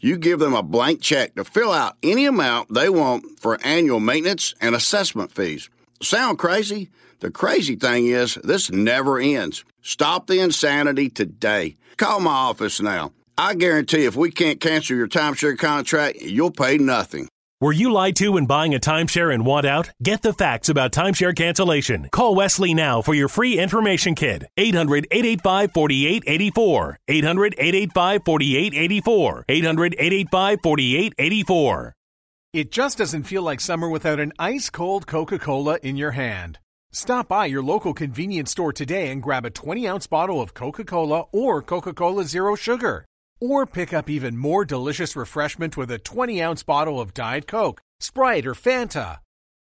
you 0.00 0.16
give 0.16 0.38
them 0.38 0.54
a 0.54 0.62
blank 0.62 1.00
check 1.00 1.34
to 1.34 1.44
fill 1.44 1.72
out 1.72 1.96
any 2.02 2.26
amount 2.26 2.72
they 2.72 2.88
want 2.88 3.38
for 3.38 3.58
annual 3.64 4.00
maintenance 4.00 4.54
and 4.60 4.74
assessment 4.74 5.32
fees. 5.32 5.70
Sound 6.02 6.38
crazy? 6.38 6.90
The 7.20 7.30
crazy 7.30 7.76
thing 7.76 8.06
is, 8.06 8.34
this 8.44 8.70
never 8.70 9.18
ends. 9.18 9.64
Stop 9.80 10.26
the 10.26 10.40
insanity 10.40 11.08
today. 11.08 11.76
Call 11.96 12.20
my 12.20 12.30
office 12.30 12.80
now. 12.80 13.12
I 13.38 13.54
guarantee 13.54 14.04
if 14.04 14.16
we 14.16 14.30
can't 14.30 14.60
cancel 14.60 14.96
your 14.96 15.08
timeshare 15.08 15.58
contract, 15.58 16.20
you'll 16.20 16.50
pay 16.50 16.78
nothing. 16.78 17.28
Were 17.58 17.72
you 17.72 17.90
lied 17.90 18.16
to 18.16 18.32
when 18.32 18.44
buying 18.44 18.74
a 18.74 18.78
timeshare 18.78 19.32
and 19.32 19.46
want 19.46 19.64
out? 19.64 19.88
Get 20.02 20.20
the 20.20 20.34
facts 20.34 20.68
about 20.68 20.92
timeshare 20.92 21.34
cancellation. 21.34 22.10
Call 22.12 22.34
Wesley 22.34 22.74
now 22.74 23.00
for 23.00 23.14
your 23.14 23.28
free 23.28 23.58
information 23.58 24.14
kit. 24.14 24.44
800 24.58 25.06
885 25.10 25.72
4884. 25.72 26.98
800 27.08 27.54
885 27.56 28.24
4884. 28.26 29.44
800 29.48 29.94
885 29.94 30.58
4884. 30.62 31.94
It 32.52 32.70
just 32.70 32.98
doesn't 32.98 33.22
feel 33.22 33.42
like 33.42 33.62
summer 33.62 33.88
without 33.88 34.20
an 34.20 34.34
ice 34.38 34.68
cold 34.68 35.06
Coca 35.06 35.38
Cola 35.38 35.78
in 35.82 35.96
your 35.96 36.10
hand. 36.10 36.58
Stop 36.92 37.28
by 37.28 37.46
your 37.46 37.62
local 37.62 37.94
convenience 37.94 38.50
store 38.50 38.74
today 38.74 39.10
and 39.10 39.22
grab 39.22 39.46
a 39.46 39.50
20 39.50 39.88
ounce 39.88 40.06
bottle 40.06 40.42
of 40.42 40.52
Coca 40.52 40.84
Cola 40.84 41.24
or 41.32 41.62
Coca 41.62 41.94
Cola 41.94 42.24
Zero 42.24 42.54
Sugar. 42.54 43.06
Or 43.40 43.66
pick 43.66 43.92
up 43.92 44.08
even 44.08 44.36
more 44.36 44.64
delicious 44.64 45.14
refreshment 45.14 45.76
with 45.76 45.90
a 45.90 45.98
20 45.98 46.40
ounce 46.42 46.62
bottle 46.62 47.00
of 47.00 47.12
Diet 47.12 47.46
Coke, 47.46 47.82
Sprite, 48.00 48.46
or 48.46 48.54
Fanta. 48.54 49.18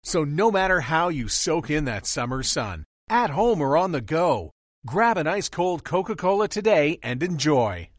So, 0.03 0.23
no 0.23 0.49
matter 0.51 0.81
how 0.81 1.09
you 1.09 1.27
soak 1.27 1.69
in 1.69 1.85
that 1.85 2.07
summer 2.07 2.41
sun, 2.41 2.85
at 3.07 3.29
home 3.29 3.61
or 3.61 3.77
on 3.77 3.91
the 3.91 4.01
go, 4.01 4.49
grab 4.85 5.17
an 5.17 5.27
ice 5.27 5.47
cold 5.47 5.83
Coca 5.83 6.15
Cola 6.15 6.47
today 6.47 6.99
and 7.03 7.21
enjoy. 7.21 7.89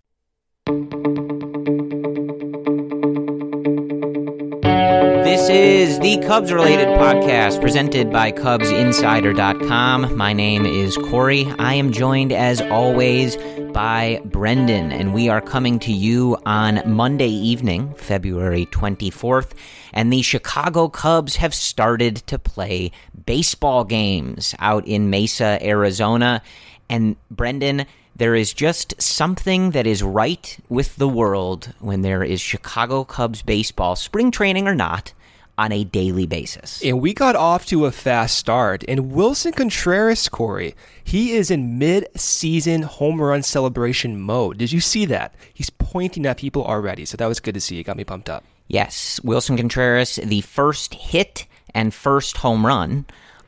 This 5.24 5.48
is 5.48 5.98
the 6.00 6.18
Cubs 6.26 6.52
related 6.52 6.88
podcast 6.88 7.60
presented 7.60 8.10
by 8.12 8.32
CubsInsider.com. 8.32 10.16
My 10.16 10.32
name 10.32 10.66
is 10.66 10.96
Corey. 10.96 11.46
I 11.58 11.74
am 11.74 11.92
joined, 11.92 12.32
as 12.32 12.60
always, 12.60 13.36
by 13.72 14.20
Brendan, 14.24 14.92
and 14.92 15.14
we 15.14 15.28
are 15.28 15.40
coming 15.40 15.78
to 15.80 15.92
you 15.92 16.36
on 16.44 16.82
Monday 16.84 17.30
evening, 17.30 17.94
February 17.94 18.66
24th. 18.66 19.52
And 19.92 20.12
the 20.12 20.22
Chicago 20.22 20.88
Cubs 20.88 21.36
have 21.36 21.54
started 21.54 22.16
to 22.26 22.38
play 22.38 22.92
baseball 23.24 23.84
games 23.84 24.54
out 24.58 24.86
in 24.86 25.08
Mesa, 25.08 25.58
Arizona. 25.62 26.42
And 26.90 27.16
Brendan, 27.30 27.86
there 28.14 28.34
is 28.34 28.52
just 28.52 29.00
something 29.00 29.70
that 29.70 29.86
is 29.86 30.02
right 30.02 30.58
with 30.68 30.96
the 30.96 31.08
world 31.08 31.72
when 31.80 32.02
there 32.02 32.22
is 32.22 32.40
Chicago 32.40 33.04
Cubs 33.04 33.40
baseball, 33.40 33.96
spring 33.96 34.30
training 34.30 34.68
or 34.68 34.74
not, 34.74 35.14
on 35.58 35.72
a 35.72 35.84
daily 35.84 36.26
basis. 36.26 36.82
And 36.82 37.00
we 37.00 37.14
got 37.14 37.36
off 37.36 37.66
to 37.66 37.86
a 37.86 37.92
fast 37.92 38.36
start. 38.36 38.84
And 38.88 39.12
Willson 39.12 39.52
Contreras, 39.54 40.28
Corey, 40.28 40.74
he 41.04 41.32
is 41.32 41.50
in 41.50 41.78
mid 41.78 42.08
season 42.16 42.82
home 42.82 43.20
run 43.20 43.42
celebration 43.42 44.20
mode. 44.20 44.58
Did 44.58 44.72
you 44.72 44.80
see 44.80 45.04
that? 45.06 45.34
He's 45.52 45.70
pointing 45.70 46.26
at 46.26 46.38
people 46.38 46.64
already. 46.64 47.04
So 47.04 47.16
that 47.16 47.26
was 47.26 47.40
good 47.40 47.54
to 47.54 47.60
see. 47.60 47.78
It 47.78 47.84
got 47.84 47.96
me 47.96 48.04
pumped 48.04 48.30
up. 48.30 48.44
Yes, 48.68 49.20
Willson 49.22 49.56
Contreras, 49.56 50.16
the 50.16 50.40
first 50.40 50.94
hit 50.94 51.46
and 51.74 51.92
first 51.92 52.38
home 52.38 52.66
run 52.66 53.06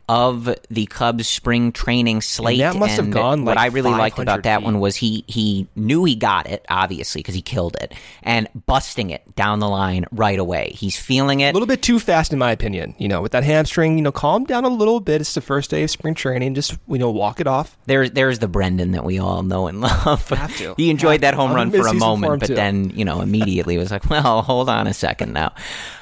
of 0.09 0.55
the 0.71 0.87
Cubs 0.87 1.27
spring 1.27 1.73
training 1.73 2.21
slate. 2.21 2.61
And 2.61 2.75
that 2.75 2.79
must 2.79 2.97
have 2.97 3.07
and 3.07 3.15
gone 3.15 3.45
What 3.45 3.57
like 3.57 3.65
I 3.65 3.73
really 3.73 3.91
liked 3.91 4.19
about 4.19 4.43
that 4.43 4.59
feet. 4.59 4.65
one 4.65 4.81
was 4.81 4.97
he 4.97 5.25
he 5.27 5.67
knew 5.77 6.05
he 6.05 6.15
got 6.15 6.47
it 6.49 6.65
obviously 6.69 7.21
because 7.21 7.35
he 7.35 7.43
killed 7.43 7.77
it 7.81 7.95
and 8.23 8.49
busting 8.67 9.11
it 9.11 9.35
down 9.35 9.61
the 9.61 9.69
line 9.69 10.05
right 10.13 10.39
away. 10.39 10.73
He's 10.77 10.99
feeling 10.99 11.41
it 11.41 11.51
A 11.51 11.53
little 11.53 11.67
bit 11.67 11.83
too 11.83 11.99
fast, 11.99 12.33
in 12.33 12.39
my 12.39 12.51
opinion. 12.53 12.95
You 12.99 13.09
know, 13.09 13.23
with 13.23 13.33
that 13.33 13.45
hamstring, 13.45 13.97
you 13.97 14.03
know, 14.03 14.13
calm 14.13 14.45
down 14.45 14.65
a 14.65 14.69
little 14.69 15.01
bit. 15.01 15.21
It's 15.21 15.35
the 15.35 15.41
first 15.41 15.71
day 15.71 15.83
of 15.83 15.91
spring 15.91 16.15
training. 16.15 16.55
Just, 16.55 16.77
you 16.89 16.99
know, 16.99 17.11
walk 17.11 17.41
it 17.41 17.47
off. 17.47 17.77
There's 17.87 18.11
there's 18.11 18.39
the 18.41 18.49
Brendan 18.49 18.93
that 18.93 19.05
we 19.05 19.19
all 19.19 19.43
know 19.43 19.67
and 19.67 19.81
love. 19.81 20.29
Have 20.29 20.57
to. 20.59 20.75
he 20.77 20.91
enjoyed 20.91 21.13
Have 21.13 21.21
that 21.23 21.35
home 21.35 21.51
I'm 21.51 21.57
run 21.57 21.71
for 21.71 21.87
a 21.87 21.95
moment, 21.95 22.41
but 22.41 22.47
too. 22.49 22.55
then 22.55 22.91
you 22.91 23.05
know 23.05 23.21
immediately 23.21 23.79
was 23.79 23.91
like, 23.91 24.09
well, 24.11 24.43
hold 24.43 24.69
on 24.69 24.87
a 24.87 24.95
second 24.95 25.33
now. 25.33 25.55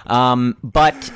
Um, 0.07 0.57
but 0.65 1.13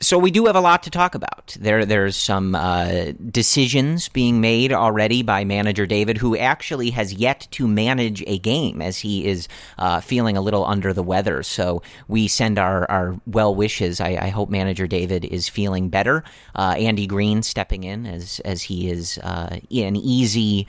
so 0.00 0.18
we 0.18 0.30
do 0.30 0.46
have 0.46 0.56
a 0.56 0.60
lot 0.60 0.82
to 0.82 0.90
talk 0.90 1.14
about. 1.14 1.56
There, 1.58 1.86
there's 1.86 2.16
some 2.16 2.54
uh, 2.54 3.12
decisions 3.30 4.08
being 4.08 4.40
made 4.40 4.72
already 4.72 5.22
by 5.22 5.44
manager 5.44 5.86
David, 5.86 6.18
who 6.18 6.36
actually 6.36 6.90
has 6.90 7.14
yet 7.14 7.48
to 7.52 7.66
manage 7.66 8.22
a 8.26 8.38
game 8.38 8.82
as 8.82 8.98
he 8.98 9.24
is 9.24 9.48
uh, 9.78 10.00
feeling 10.00 10.36
a 10.36 10.40
little 10.40 10.64
under 10.64 10.92
the 10.92 11.02
weather. 11.02 11.42
So 11.42 11.82
we 12.06 12.28
send 12.28 12.58
our, 12.58 12.90
our 12.90 13.18
well 13.26 13.54
wishes. 13.54 14.00
I, 14.00 14.18
I 14.20 14.28
hope 14.28 14.50
manager 14.50 14.86
David 14.86 15.24
is 15.24 15.48
feeling 15.48 15.88
better. 15.88 16.22
Uh, 16.54 16.74
Andy 16.76 17.06
Green 17.06 17.42
stepping 17.42 17.84
in 17.84 18.06
as 18.06 18.40
as 18.40 18.62
he 18.62 18.90
is 18.90 19.18
uh, 19.18 19.58
an 19.70 19.96
easy 19.96 20.66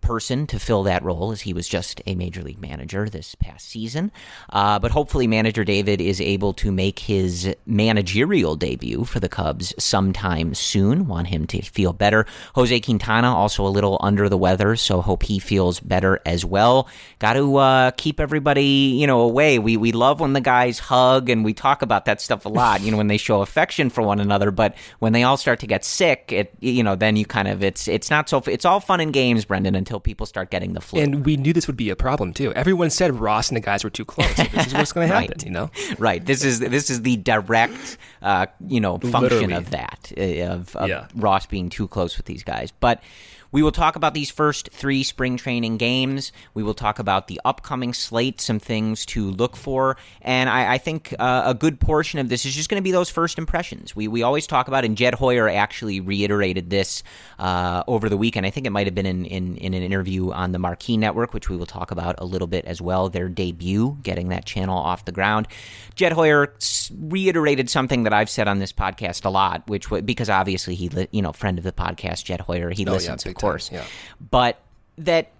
person 0.00 0.46
to 0.46 0.58
fill 0.58 0.84
that 0.84 1.02
role 1.02 1.32
as 1.32 1.42
he 1.42 1.52
was 1.52 1.68
just 1.68 2.00
a 2.06 2.14
major 2.14 2.42
league 2.42 2.60
manager 2.60 3.08
this 3.08 3.34
past 3.34 3.68
season. 3.68 4.10
Uh, 4.50 4.78
but 4.78 4.90
hopefully, 4.90 5.26
manager 5.26 5.64
David 5.64 6.00
is 6.00 6.20
able 6.20 6.52
to 6.54 6.72
make 6.72 7.00
his 7.00 7.54
managerial 7.66 8.56
debut 8.56 9.04
for 9.04 9.20
the 9.20 9.28
Cubs 9.28 9.74
sometime 9.78 10.54
soon. 10.54 11.06
Want 11.06 11.28
him 11.28 11.46
to 11.48 11.62
feel 11.62 11.92
better. 11.92 12.26
Jose 12.54 12.80
Quintana 12.80 13.34
also 13.34 13.66
a 13.66 13.68
little 13.68 13.98
under 14.00 14.28
the 14.28 14.38
weather, 14.38 14.76
so 14.76 15.00
hope 15.00 15.22
he 15.22 15.38
feels 15.38 15.80
better 15.80 16.20
as 16.24 16.44
well. 16.44 16.88
Got 17.18 17.34
to 17.34 17.56
uh, 17.56 17.90
keep 17.92 18.20
everybody 18.20 18.64
you 18.98 19.06
know 19.06 19.20
away. 19.20 19.58
We 19.58 19.76
we 19.76 19.92
love 19.92 20.20
when 20.20 20.32
the 20.32 20.40
guys 20.40 20.78
hug 20.78 21.28
and 21.28 21.44
we 21.44 21.52
talk 21.52 21.82
about 21.82 22.04
that 22.06 22.20
stuff 22.20 22.46
a 22.46 22.48
lot. 22.48 22.80
You 22.80 22.90
know 22.90 22.96
when 22.96 23.08
they 23.08 23.16
show 23.16 23.42
affection 23.42 23.90
for 23.90 24.02
one 24.02 24.20
another, 24.20 24.50
but 24.50 24.74
when 25.00 25.12
they 25.12 25.22
all 25.24 25.36
start 25.36 25.60
to 25.60 25.66
get 25.66 25.84
sick, 25.84 26.32
it 26.32 26.54
you 26.60 26.82
know 26.82 26.96
then 26.96 27.16
you 27.16 27.26
kind 27.26 27.48
of 27.48 27.62
it's 27.62 27.88
it's 27.88 28.10
not 28.10 28.28
so 28.28 28.42
it's 28.46 28.64
all 28.64 28.80
fun 28.80 29.00
and 29.00 29.12
games, 29.12 29.44
Brendan, 29.48 29.74
until 29.74 29.98
people 29.98 30.26
start 30.26 30.50
getting 30.50 30.74
the 30.74 30.80
flu. 30.80 31.00
And 31.00 31.24
we 31.26 31.36
knew 31.36 31.52
this 31.52 31.66
would 31.66 31.76
be 31.76 31.90
a 31.90 31.96
problem 31.96 32.32
too. 32.32 32.52
Everyone 32.52 32.90
said 32.90 33.18
Ross 33.18 33.48
and 33.48 33.56
the 33.56 33.60
guys 33.60 33.82
were 33.82 33.90
too 33.90 34.04
close. 34.04 34.32
So 34.36 34.44
this 34.44 34.66
is 34.68 34.74
what's 34.74 34.92
going 34.92 35.08
to 35.08 35.14
happen, 35.14 35.30
right. 35.30 35.44
you 35.44 35.50
know? 35.50 35.70
Right. 35.98 36.24
This 36.24 36.44
is 36.44 36.60
this 36.60 36.90
is 36.90 37.02
the 37.02 37.16
direct, 37.16 37.98
uh, 38.22 38.46
you 38.66 38.80
know, 38.80 38.98
function 38.98 39.22
Literally. 39.22 39.54
of 39.54 39.70
that 39.70 40.12
uh, 40.16 40.52
of, 40.52 40.76
of 40.76 40.88
Yeah. 40.88 41.08
Ross 41.16 41.46
being 41.46 41.70
too 41.70 41.88
close 41.88 42.16
with 42.16 42.26
these 42.26 42.44
guys, 42.44 42.72
but. 42.78 43.02
We 43.50 43.62
will 43.62 43.72
talk 43.72 43.96
about 43.96 44.14
these 44.14 44.30
first 44.30 44.68
three 44.70 45.02
spring 45.02 45.36
training 45.36 45.78
games. 45.78 46.32
We 46.54 46.62
will 46.62 46.74
talk 46.74 46.98
about 46.98 47.28
the 47.28 47.40
upcoming 47.44 47.94
slate, 47.94 48.40
some 48.40 48.58
things 48.58 49.06
to 49.06 49.30
look 49.30 49.56
for, 49.56 49.96
and 50.20 50.50
I, 50.50 50.74
I 50.74 50.78
think 50.78 51.14
uh, 51.18 51.42
a 51.46 51.54
good 51.54 51.80
portion 51.80 52.18
of 52.18 52.28
this 52.28 52.44
is 52.44 52.54
just 52.54 52.68
going 52.68 52.80
to 52.80 52.84
be 52.84 52.92
those 52.92 53.08
first 53.10 53.38
impressions. 53.38 53.96
We 53.96 54.06
we 54.08 54.22
always 54.22 54.46
talk 54.46 54.68
about, 54.68 54.84
and 54.84 54.96
Jed 54.96 55.14
Hoyer 55.14 55.48
actually 55.48 56.00
reiterated 56.00 56.70
this 56.70 57.02
uh, 57.38 57.82
over 57.86 58.08
the 58.08 58.16
weekend. 58.16 58.44
I 58.44 58.50
think 58.50 58.66
it 58.66 58.70
might 58.70 58.86
have 58.86 58.94
been 58.94 59.06
in, 59.06 59.24
in 59.24 59.56
in 59.56 59.74
an 59.74 59.82
interview 59.82 60.30
on 60.32 60.52
the 60.52 60.58
Marquee 60.58 60.96
Network, 60.96 61.32
which 61.32 61.48
we 61.48 61.56
will 61.56 61.66
talk 61.66 61.90
about 61.90 62.16
a 62.18 62.24
little 62.24 62.48
bit 62.48 62.64
as 62.66 62.80
well. 62.82 63.08
Their 63.08 63.28
debut, 63.28 63.98
getting 64.02 64.28
that 64.28 64.44
channel 64.44 64.76
off 64.78 65.04
the 65.04 65.12
ground. 65.12 65.48
Jed 65.94 66.12
Hoyer 66.12 66.54
reiterated 66.96 67.68
something 67.70 68.04
that 68.04 68.12
I've 68.12 68.30
said 68.30 68.48
on 68.48 68.58
this 68.58 68.72
podcast 68.72 69.24
a 69.24 69.30
lot, 69.30 69.66
which 69.68 69.90
wa- 69.90 70.00
because 70.00 70.30
obviously 70.30 70.74
he, 70.74 70.88
li- 70.88 71.08
you 71.10 71.22
know, 71.22 71.32
friend 71.32 71.58
of 71.58 71.64
the 71.64 71.72
podcast, 71.72 72.24
Jed 72.24 72.40
Hoyer, 72.42 72.70
he 72.70 72.84
Oh, 72.86 72.92
listens, 72.92 73.24
big 73.24 73.36
of 73.36 73.37
course. 73.40 73.68
time, 73.68 73.78
yeah. 73.78 73.84
But 74.30 74.58
that 74.98 75.30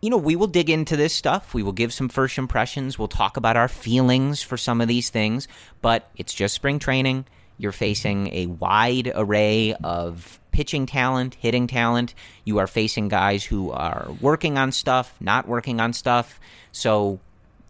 you 0.00 0.10
know, 0.10 0.16
we 0.16 0.36
will 0.36 0.46
dig 0.46 0.70
into 0.70 0.96
this 0.96 1.12
stuff. 1.12 1.54
We 1.54 1.62
will 1.62 1.72
give 1.72 1.92
some 1.92 2.08
first 2.08 2.38
impressions. 2.38 2.98
We'll 2.98 3.08
talk 3.08 3.36
about 3.36 3.56
our 3.56 3.68
feelings 3.68 4.42
for 4.42 4.56
some 4.56 4.80
of 4.80 4.86
these 4.86 5.10
things, 5.10 5.48
but 5.82 6.08
it's 6.16 6.32
just 6.32 6.54
spring 6.54 6.78
training. 6.78 7.26
You're 7.56 7.72
facing 7.72 8.32
a 8.32 8.46
wide 8.46 9.10
array 9.12 9.74
of 9.82 10.38
pitching 10.52 10.86
talent, 10.86 11.34
hitting 11.34 11.66
talent. 11.66 12.14
You 12.44 12.58
are 12.58 12.68
facing 12.68 13.08
guys 13.08 13.44
who 13.44 13.72
are 13.72 14.08
working 14.20 14.56
on 14.56 14.70
stuff, 14.70 15.14
not 15.20 15.48
working 15.48 15.80
on 15.80 15.92
stuff. 15.92 16.38
So 16.70 17.18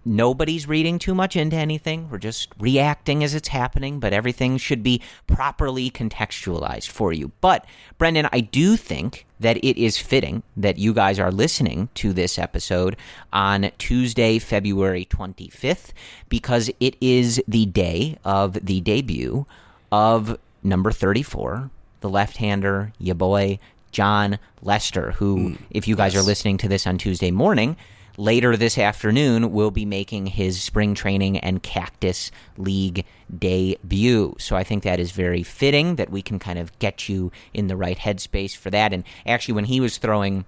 nobody's 0.05 0.67
reading 0.67 0.99
too 0.99 1.15
much 1.15 1.37
into 1.37 1.56
anything. 1.56 2.09
We're 2.11 2.19
just 2.19 2.49
reacting 2.59 3.23
as 3.23 3.35
it's 3.35 3.49
happening, 3.49 4.00
but 4.00 4.12
everything 4.12 4.56
should 4.56 4.83
be 4.83 5.03
properly 5.27 5.91
contextualized 5.91 6.89
for 6.89 7.12
you. 7.12 7.33
But, 7.41 7.65
Brendan, 7.99 8.29
I 8.33 8.41
do 8.41 8.77
think 8.77 9.27
that 9.41 9.56
it 9.59 9.81
is 9.81 9.99
fitting 9.99 10.43
that 10.56 10.79
you 10.79 10.93
guys 10.93 11.19
are 11.19 11.31
listening 11.31 11.89
to 11.95 12.12
this 12.12 12.39
episode 12.39 12.97
on 13.33 13.71
Tuesday, 13.79 14.39
February 14.39 15.05
25th, 15.05 15.93
because 16.29 16.71
it 16.81 16.97
is 17.01 17.43
the 17.47 17.67
day 17.67 18.19
of 18.25 18.55
the 18.55 18.81
debut 18.81 19.47
of 19.93 20.39
number 20.62 20.91
34, 20.91 21.71
the 22.01 22.11
left 22.11 22.39
hander, 22.39 22.93
ya 22.99 23.15
boy, 23.15 23.59
Jon 23.91 24.39
Lester, 24.62 25.12
who, 25.12 25.51
hmm. 25.51 25.55
if 25.71 25.89
you 25.89 25.97
guys 25.97 26.15
are 26.15 26.23
listening 26.23 26.59
to 26.59 26.69
this 26.69 26.87
on 26.87 26.99
Tuesday 26.99 27.31
morning, 27.31 27.77
later 28.19 28.56
this 28.56 28.76
afternoon 28.76 29.53
will 29.53 29.70
be 29.70 29.87
making 29.87 30.26
his 30.26 30.61
spring 30.61 30.94
training 30.94 31.38
and 31.38 31.62
Cactus 31.62 32.31
League 32.56 33.06
debut. 33.37 34.35
So 34.38 34.56
I 34.56 34.65
think 34.65 34.82
that 34.82 35.00
is 35.00 35.12
very 35.12 35.43
fitting 35.43 35.97
that 35.97 36.11
we 36.11 36.20
can 36.20 36.38
kind 36.38 36.59
of 36.59 36.76
get 36.81 37.09
you 37.09 37.31
in 37.55 37.69
the 37.69 37.76
right 37.76 37.97
headspace 37.97 38.56
for 38.56 38.70
that. 38.70 38.93
And 38.93 39.05
actually, 39.25 39.55
when 39.55 39.67
he 39.67 39.81
was 39.81 39.99
throwing 39.99 40.44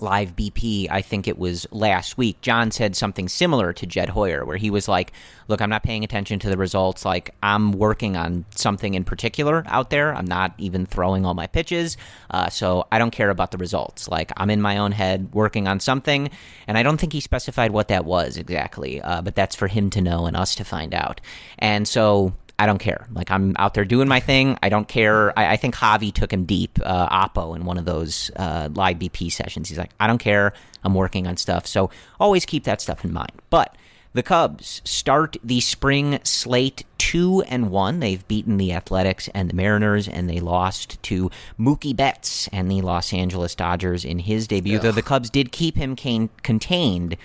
live 0.00 0.36
BP, 0.36 0.88
I 0.90 1.02
think 1.02 1.26
it 1.26 1.38
was 1.38 1.66
last 1.70 2.18
week, 2.18 2.40
John 2.40 2.70
said 2.70 2.96
something 2.96 3.28
similar 3.28 3.72
to 3.72 3.86
Jed 3.86 4.10
Hoyer, 4.10 4.44
where 4.44 4.56
he 4.56 4.70
was 4.70 4.88
like, 4.88 5.12
Look, 5.48 5.62
I'm 5.62 5.70
not 5.70 5.82
paying 5.82 6.04
attention 6.04 6.38
to 6.40 6.50
the 6.50 6.58
results. 6.58 7.06
Like, 7.06 7.34
I'm 7.42 7.72
working 7.72 8.16
on 8.16 8.44
something 8.54 8.92
in 8.92 9.04
particular 9.04 9.64
out 9.66 9.88
there. 9.88 10.14
I'm 10.14 10.26
not 10.26 10.52
even 10.58 10.84
throwing 10.84 11.24
all 11.24 11.32
my 11.32 11.46
pitches. 11.46 11.96
Uh, 12.30 12.50
so 12.50 12.86
I 12.92 12.98
don't 12.98 13.12
care 13.12 13.30
about 13.30 13.50
the 13.50 13.56
results. 13.56 14.08
Like, 14.08 14.30
I'm 14.36 14.50
in 14.50 14.60
my 14.60 14.76
own 14.76 14.92
head 14.92 15.32
working 15.32 15.66
on 15.66 15.80
something. 15.80 16.30
And 16.66 16.76
I 16.76 16.82
don't 16.82 16.98
think 16.98 17.14
he 17.14 17.20
specified 17.20 17.70
what 17.70 17.88
that 17.88 18.04
was 18.04 18.36
exactly, 18.36 19.00
uh, 19.00 19.22
but 19.22 19.34
that's 19.34 19.56
for 19.56 19.68
him 19.68 19.88
to 19.90 20.02
know 20.02 20.26
and 20.26 20.36
us 20.36 20.54
to 20.56 20.64
find 20.64 20.94
out. 20.94 21.20
And 21.58 21.88
so. 21.88 22.34
I 22.58 22.66
don't 22.66 22.78
care. 22.78 23.06
Like 23.12 23.30
I'm 23.30 23.54
out 23.58 23.74
there 23.74 23.84
doing 23.84 24.08
my 24.08 24.20
thing. 24.20 24.58
I 24.62 24.68
don't 24.68 24.88
care. 24.88 25.36
I, 25.38 25.52
I 25.52 25.56
think 25.56 25.76
Javi 25.76 26.12
took 26.12 26.32
him 26.32 26.44
deep, 26.44 26.78
uh, 26.84 27.28
Oppo, 27.28 27.54
in 27.54 27.64
one 27.64 27.78
of 27.78 27.84
those 27.84 28.30
uh, 28.36 28.68
live 28.74 28.98
BP 28.98 29.30
sessions. 29.30 29.68
He's 29.68 29.78
like, 29.78 29.92
I 30.00 30.06
don't 30.06 30.18
care. 30.18 30.52
I'm 30.82 30.94
working 30.94 31.26
on 31.26 31.36
stuff. 31.36 31.66
So 31.66 31.90
always 32.18 32.44
keep 32.44 32.64
that 32.64 32.80
stuff 32.80 33.04
in 33.04 33.12
mind. 33.12 33.32
But 33.50 33.76
the 34.12 34.22
Cubs 34.22 34.82
start 34.84 35.36
the 35.44 35.60
spring 35.60 36.18
slate 36.24 36.84
two 36.96 37.42
and 37.42 37.70
one. 37.70 38.00
They've 38.00 38.26
beaten 38.26 38.56
the 38.56 38.72
Athletics 38.72 39.28
and 39.34 39.48
the 39.48 39.54
Mariners, 39.54 40.08
and 40.08 40.28
they 40.28 40.40
lost 40.40 41.00
to 41.04 41.30
Mookie 41.60 41.94
Betts 41.94 42.48
and 42.52 42.68
the 42.70 42.80
Los 42.80 43.12
Angeles 43.12 43.54
Dodgers 43.54 44.04
in 44.04 44.18
his 44.18 44.48
debut. 44.48 44.78
Though 44.80 44.92
the 44.92 45.02
Cubs 45.02 45.30
did 45.30 45.52
keep 45.52 45.76
him 45.76 45.94
cane- 45.94 46.30
contained, 46.42 47.16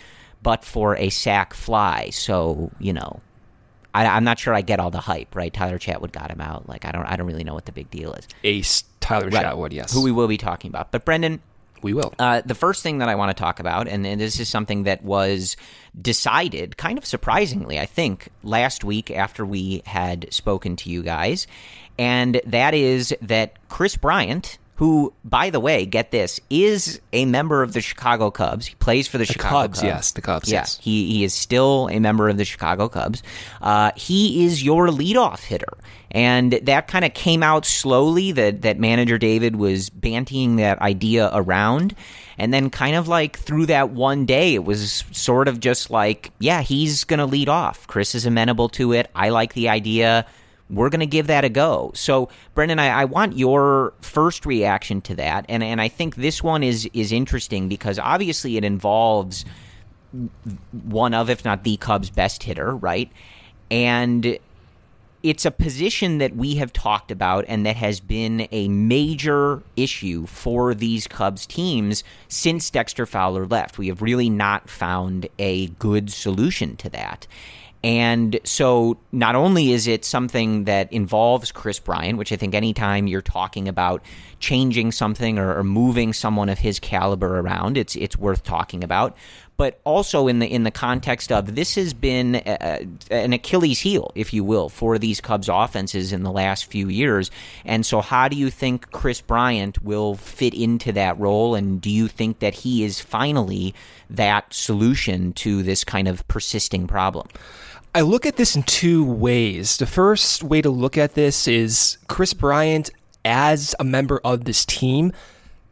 but 0.44 0.64
for 0.64 0.96
a 0.98 1.10
sac 1.10 1.56
fly. 1.56 2.10
So 2.12 2.70
you 2.80 2.94
know, 2.94 3.22
I, 3.94 4.06
I'm 4.08 4.24
not 4.24 4.40
sure 4.40 4.54
I 4.54 4.62
get 4.62 4.80
all 4.80 4.92
the 4.92 5.00
hype. 5.00 5.36
Right, 5.36 5.54
Tyler 5.54 5.78
Chatwood 5.80 6.12
got 6.12 6.32
him 6.32 6.42
out. 6.42 6.68
Like 6.68 6.86
I 6.86 6.92
don't, 6.92 7.06
I 7.06 7.16
don't 7.16 7.28
really 7.28 7.44
know 7.44 7.54
what 7.54 7.66
the 7.66 7.72
big 7.72 7.90
deal 7.92 8.14
is. 8.14 8.28
Ace 8.44 8.84
Tyler 9.00 9.30
Right. 9.30 9.46
Chatwood, 9.46 9.72
yes. 9.74 9.94
Who 9.94 10.02
we 10.02 10.12
will 10.12 10.28
be 10.28 10.38
talking 10.38 10.70
about. 10.70 10.92
But 10.92 11.06
Brendan, 11.06 11.42
we 11.82 11.94
will. 11.94 12.14
uh, 12.18 12.42
the 12.46 12.56
first 12.56 12.82
thing 12.82 13.00
that 13.00 13.10
I 13.10 13.16
want 13.16 13.36
to 13.36 13.42
talk 13.42 13.60
about, 13.60 13.88
and, 13.90 14.08
and 14.08 14.20
this 14.22 14.40
is 14.40 14.48
something 14.48 14.84
that 14.84 15.04
was 15.04 15.58
decided 16.02 16.78
kind 16.78 16.98
of 16.98 17.06
surprisingly, 17.06 17.78
I 17.80 17.86
think, 17.86 18.30
last 18.44 18.84
week 18.84 19.12
after 19.12 19.46
we 19.46 19.82
had 19.86 20.32
spoken 20.34 20.76
to 20.78 20.90
you 20.90 21.04
guys, 21.04 21.46
and 22.00 22.42
that 22.46 22.74
is 22.74 23.14
that 23.22 23.58
Kris 23.70 23.98
Bryant, 23.98 24.58
who, 24.76 25.14
by 25.24 25.50
the 25.52 25.60
way, 25.60 25.86
get 25.86 26.10
this, 26.12 26.40
is 26.50 27.00
a 27.14 27.26
member 27.26 27.62
of 27.62 27.74
the 27.74 27.82
Chicago 27.82 28.32
Cubs. 28.32 28.66
He 28.66 28.76
plays 28.76 29.08
for 29.08 29.18
the, 29.20 29.26
The 29.26 29.34
Chicago 29.34 29.56
Cubs, 29.62 29.80
Cubs. 29.80 29.84
yes, 29.88 30.12
the 30.14 30.22
Cubs, 30.22 30.52
Yeah, 30.52 30.60
yes. 30.62 30.80
he 30.82 31.08
he 31.12 31.24
is 31.24 31.34
still 31.34 31.88
a 31.92 32.00
member 32.00 32.28
of 32.30 32.38
the 32.38 32.46
Chicago 32.46 32.90
Cubs. 32.90 33.22
Uh, 33.62 33.92
he 33.96 34.46
is 34.46 34.64
your 34.64 34.88
leadoff 34.88 35.42
hitter, 35.44 35.78
and 36.12 36.54
that 36.54 36.88
kind 36.88 37.06
of 37.06 37.14
came 37.14 37.44
out 37.44 37.66
slowly. 37.66 38.32
That 38.32 38.64
that 38.64 38.80
manager 38.80 39.18
David 39.20 39.56
was 39.58 39.90
bantying 39.92 40.58
that 40.58 40.80
idea 40.82 41.30
around, 41.34 41.96
and 42.40 42.52
then 42.52 42.72
kind 42.72 42.96
of 42.96 43.08
like 43.08 43.38
through 43.38 43.68
that 43.68 43.92
one 43.92 44.26
day, 44.26 44.56
it 44.56 44.64
was 44.66 45.04
sort 45.12 45.48
of 45.48 45.60
just 45.60 45.92
like, 45.92 46.32
yeah, 46.40 46.62
he's 46.64 47.04
gonna 47.04 47.28
lead 47.28 47.48
off. 47.48 47.86
Kris 47.86 48.16
is 48.16 48.26
amenable 48.26 48.70
to 48.70 48.94
it. 48.94 49.10
I 49.14 49.30
like 49.30 49.54
the 49.54 49.70
idea. 49.70 50.26
We're 50.76 50.90
going 50.90 51.02
to 51.02 51.06
give 51.06 51.28
that 51.28 51.44
a 51.46 51.50
go. 51.50 51.92
So, 51.96 52.30
Brendan, 52.54 52.80
I, 52.80 53.02
I 53.02 53.06
want 53.06 53.38
your 53.38 53.94
first 54.02 54.46
reaction 54.46 55.02
to 55.02 55.16
that, 55.16 55.46
and 55.50 55.64
and 55.64 55.80
I 55.82 55.88
think 55.88 56.16
this 56.16 56.44
one 56.44 56.64
is 56.64 56.90
is 56.94 57.12
interesting 57.12 57.70
because 57.70 58.00
obviously 58.00 58.58
it 58.58 58.64
involves 58.64 59.46
one 60.72 61.14
of, 61.14 61.30
if 61.30 61.44
not 61.44 61.64
the 61.64 61.78
Cubs' 61.78 62.10
best 62.10 62.44
hitter, 62.44 62.76
right? 62.76 63.12
And 63.72 64.38
it's 65.24 65.46
a 65.46 65.52
position 65.52 66.18
that 66.18 66.36
we 66.36 66.56
have 66.56 66.74
talked 66.74 67.10
about 67.10 67.46
and 67.48 67.66
that 67.66 67.78
has 67.78 68.02
been 68.02 68.46
a 68.52 68.68
major 68.68 69.64
issue 69.78 70.26
for 70.26 70.74
these 70.74 71.08
Cubs 71.08 71.46
teams 71.46 72.04
since 72.28 72.70
Dexter 72.70 73.06
Fowler 73.06 73.48
left. 73.48 73.78
We 73.78 73.88
have 73.88 74.02
really 74.02 74.30
not 74.30 74.70
found 74.70 75.28
a 75.40 75.68
good 75.68 76.12
solution 76.12 76.76
to 76.78 76.90
that. 76.90 77.26
And 77.84 78.40
so 78.46 78.98
not 79.12 79.36
only 79.36 79.74
is 79.74 79.88
it 79.88 80.06
something 80.06 80.64
that 80.66 80.92
involves 80.94 81.52
Kris 81.52 81.80
Bryant, 81.80 82.18
which 82.18 82.32
I 82.32 82.38
think 82.38 82.56
anytime 82.56 83.08
you're 83.08 83.22
talking 83.22 83.68
about 83.68 84.02
changing 84.40 84.94
something 84.94 85.38
or, 85.38 85.58
or 85.58 85.64
moving 85.64 86.14
someone 86.14 86.48
of 86.48 86.60
his 86.60 86.80
caliber 86.80 87.40
around, 87.40 87.78
it's 87.78 87.96
it's 87.96 88.18
worth 88.18 88.44
talking 88.44 88.84
about 88.84 89.18
but 89.58 89.80
also 89.84 90.28
in 90.28 90.40
the 90.40 90.48
in 90.48 90.64
the 90.64 90.72
context 90.72 91.32
of 91.32 91.56
this 91.56 91.76
has 91.76 91.94
been 91.94 92.36
a, 92.36 92.88
an 93.12 93.34
Achilles 93.34 93.80
heel, 93.80 94.12
if 94.16 94.34
you 94.34 94.44
will, 94.44 94.70
for 94.70 94.98
these 94.98 95.22
Cubs 95.22 95.50
offenses 95.50 96.12
in 96.12 96.24
the 96.24 96.32
last 96.32 96.66
few 96.66 96.90
years. 96.90 97.30
And 97.66 97.86
so, 97.86 98.02
how 98.02 98.28
do 98.28 98.36
you 98.36 98.50
think 98.50 98.92
Kris 98.92 99.22
Bryant 99.22 99.84
will 99.84 100.16
fit 100.16 100.54
into 100.54 100.92
that 100.94 101.20
role? 101.20 101.56
And 101.56 101.80
do 101.80 101.90
you 101.90 102.08
think 102.08 102.40
that 102.40 102.54
he 102.54 102.84
is 102.84 103.00
finally 103.00 103.74
that 104.10 104.54
solution 104.54 105.34
to 105.34 105.64
this 105.64 105.84
kind 105.84 106.08
of 106.08 106.28
persisting 106.28 106.88
problem? 106.88 107.28
I 107.96 108.02
look 108.02 108.26
at 108.26 108.38
this 108.38 108.56
in 108.56 108.64
two 108.64 109.06
ways. 109.06 109.78
The 109.78 109.86
first 109.86 110.44
way 110.44 110.64
to 110.64 110.72
look 110.72 110.98
at 110.98 111.14
this 111.14 111.48
is 111.48 112.00
Kris 112.08 112.34
Bryant 112.34 112.90
as 113.24 113.76
a 113.80 113.84
member 113.84 114.20
of 114.24 114.46
this 114.46 114.66
team 114.66 115.14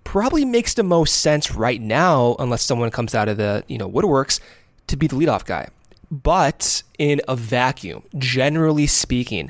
probably 0.04 0.46
makes 0.46 0.76
the 0.76 0.84
most 0.84 1.16
sense 1.16 1.56
right 1.56 1.82
now, 1.82 2.36
unless 2.38 2.62
someone 2.62 2.92
comes 2.92 3.16
out 3.16 3.28
of 3.28 3.38
the 3.38 3.64
you 3.68 3.80
know 3.80 3.90
woodworks, 3.90 4.40
to 4.86 4.96
be 4.96 5.08
the 5.08 5.16
leadoff 5.16 5.46
guy. 5.46 5.70
But 6.12 6.84
in 7.00 7.22
a 7.28 7.36
vacuum, 7.36 8.04
generally 8.16 8.86
speaking, 8.86 9.50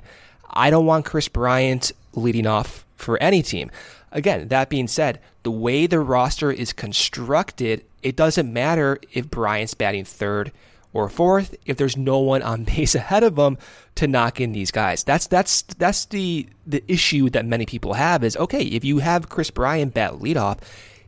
I 0.49 0.69
don't 0.69 0.85
want 0.85 1.03
Kris 1.03 1.27
Bryant 1.27 1.91
leading 2.13 2.47
off 2.47 2.85
for 2.95 3.21
any 3.21 3.41
team. 3.41 3.69
Again, 4.13 4.47
that 4.47 4.69
being 4.69 4.87
said, 4.87 5.19
the 5.43 5.51
way 5.51 5.87
the 5.87 5.99
roster 5.99 6.51
is 6.51 6.71
constructed, 6.71 7.83
it 8.01 8.15
doesn't 8.15 8.51
matter 8.51 8.97
if 9.11 9.29
Bryant's 9.29 9.73
batting 9.73 10.05
third 10.05 10.53
or 10.93 11.09
fourth 11.09 11.55
if 11.65 11.77
there's 11.77 11.97
no 11.97 12.19
one 12.19 12.41
on 12.41 12.63
base 12.75 12.95
ahead 12.95 13.23
of 13.23 13.35
them 13.35 13.57
to 13.95 14.07
knock 14.07 14.39
in 14.39 14.51
these 14.51 14.71
guys. 14.71 15.03
That's 15.03 15.27
that's 15.27 15.63
that's 15.63 16.05
the 16.05 16.47
the 16.65 16.83
issue 16.87 17.29
that 17.31 17.45
many 17.45 17.65
people 17.65 17.93
have 17.93 18.23
is 18.23 18.37
okay, 18.37 18.63
if 18.63 18.83
you 18.83 18.99
have 18.99 19.29
Kris 19.29 19.51
Bryant 19.51 19.93
bat 19.93 20.13
leadoff, 20.13 20.59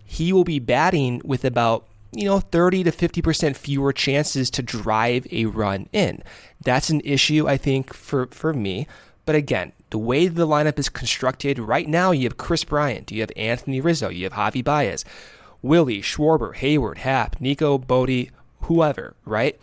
he 0.04 0.34
will 0.34 0.44
be 0.44 0.60
batting 0.60 1.22
with 1.24 1.46
about 1.46 1.88
you 2.12 2.26
know 2.26 2.40
30 2.40 2.84
to 2.84 2.92
50% 2.92 3.56
fewer 3.56 3.94
chances 3.94 4.50
to 4.52 4.62
drive 4.62 5.26
a 5.32 5.46
run 5.46 5.88
in. 5.92 6.24
That's 6.64 6.90
an 6.90 7.02
issue 7.04 7.48
I 7.48 7.58
think 7.58 7.94
for 7.94 8.28
for 8.28 8.54
me. 8.54 8.88
But 9.26 9.36
again, 9.36 9.72
the 9.90 9.98
way 9.98 10.28
the 10.28 10.48
lineup 10.48 10.78
is 10.78 10.90
constructed 10.90 11.58
right 11.58 11.88
now, 11.88 12.12
you 12.12 12.24
have 12.24 12.36
Kris 12.36 12.64
Bryant, 12.66 13.12
you 13.12 13.22
have 13.22 13.32
Anthony 13.38 13.80
Rizzo, 13.80 14.10
you 14.10 14.26
have 14.26 14.34
Javi 14.34 14.62
Baez, 14.62 15.06
Willie, 15.62 16.02
Schwarber, 16.02 16.54
Heyward, 16.54 16.98
Happ, 16.98 17.40
Nico, 17.40 17.78
Bote, 17.78 18.30
whoever, 18.64 19.16
right? 19.26 19.60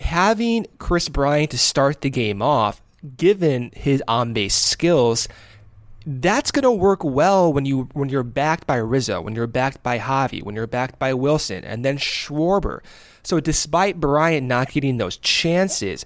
Having 0.00 0.66
Kris 0.78 1.08
Bryant 1.08 1.50
to 1.52 1.58
start 1.58 2.00
the 2.00 2.10
game 2.10 2.42
off, 2.42 2.80
given 3.16 3.70
his 3.74 4.02
on 4.08 4.32
base 4.32 4.54
skills, 4.54 5.28
that's 6.06 6.50
going 6.50 6.64
to 6.64 6.70
work 6.70 7.02
well 7.02 7.52
when 7.52 7.64
you 7.64 7.88
when 7.92 8.08
you're 8.08 8.22
backed 8.22 8.66
by 8.66 8.76
Rizzo, 8.76 9.20
when 9.20 9.34
you're 9.34 9.46
backed 9.46 9.82
by 9.82 9.98
Javi, 9.98 10.42
when 10.42 10.54
you're 10.54 10.66
backed 10.66 10.98
by 10.98 11.12
Willson, 11.12 11.62
and 11.64 11.84
then 11.84 11.96
Schwarber. 11.96 12.80
So 13.22 13.40
despite 13.40 14.00
Bryant 14.00 14.46
not 14.46 14.70
getting 14.70 14.98
those 14.98 15.16
chances, 15.16 16.04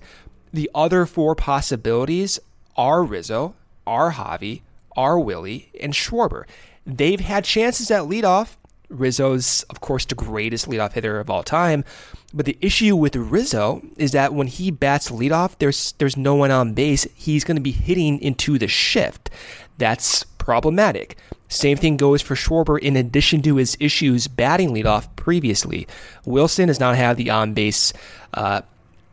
the 0.52 0.70
other 0.74 1.04
four 1.04 1.34
possibilities 1.34 2.38
are 2.76 3.02
Rizzo, 3.02 3.54
are 3.86 4.12
Javi, 4.12 4.62
are 4.96 5.18
Willie, 5.18 5.70
and 5.80 5.92
Schwarber. 5.92 6.44
They've 6.86 7.20
had 7.20 7.44
chances 7.44 7.90
at 7.90 8.04
leadoff. 8.04 8.56
Rizzo's, 8.88 9.64
of 9.70 9.80
course, 9.80 10.04
the 10.04 10.14
greatest 10.14 10.68
leadoff 10.68 10.92
hitter 10.92 11.20
of 11.20 11.30
all 11.30 11.42
time. 11.42 11.84
But 12.32 12.46
the 12.46 12.58
issue 12.60 12.96
with 12.96 13.16
Rizzo 13.16 13.82
is 13.96 14.12
that 14.12 14.34
when 14.34 14.46
he 14.46 14.70
bats 14.70 15.10
leadoff, 15.10 15.58
there's 15.58 15.92
there's 15.92 16.16
no 16.16 16.34
one 16.34 16.50
on 16.50 16.74
base. 16.74 17.06
He's 17.14 17.44
going 17.44 17.56
to 17.56 17.62
be 17.62 17.70
hitting 17.72 18.20
into 18.20 18.58
the 18.58 18.68
shift. 18.68 19.30
That's 19.78 20.24
problematic. 20.24 21.16
Same 21.48 21.78
thing 21.78 21.96
goes 21.96 22.20
for 22.20 22.34
Schwarber. 22.34 22.78
In 22.78 22.96
addition 22.96 23.42
to 23.42 23.56
his 23.56 23.76
issues 23.80 24.28
batting 24.28 24.70
leadoff 24.70 25.08
previously, 25.16 25.86
Willson 26.26 26.66
does 26.66 26.80
not 26.80 26.96
have 26.96 27.16
the 27.16 27.30
on 27.30 27.54
base. 27.54 27.92
Uh, 28.34 28.62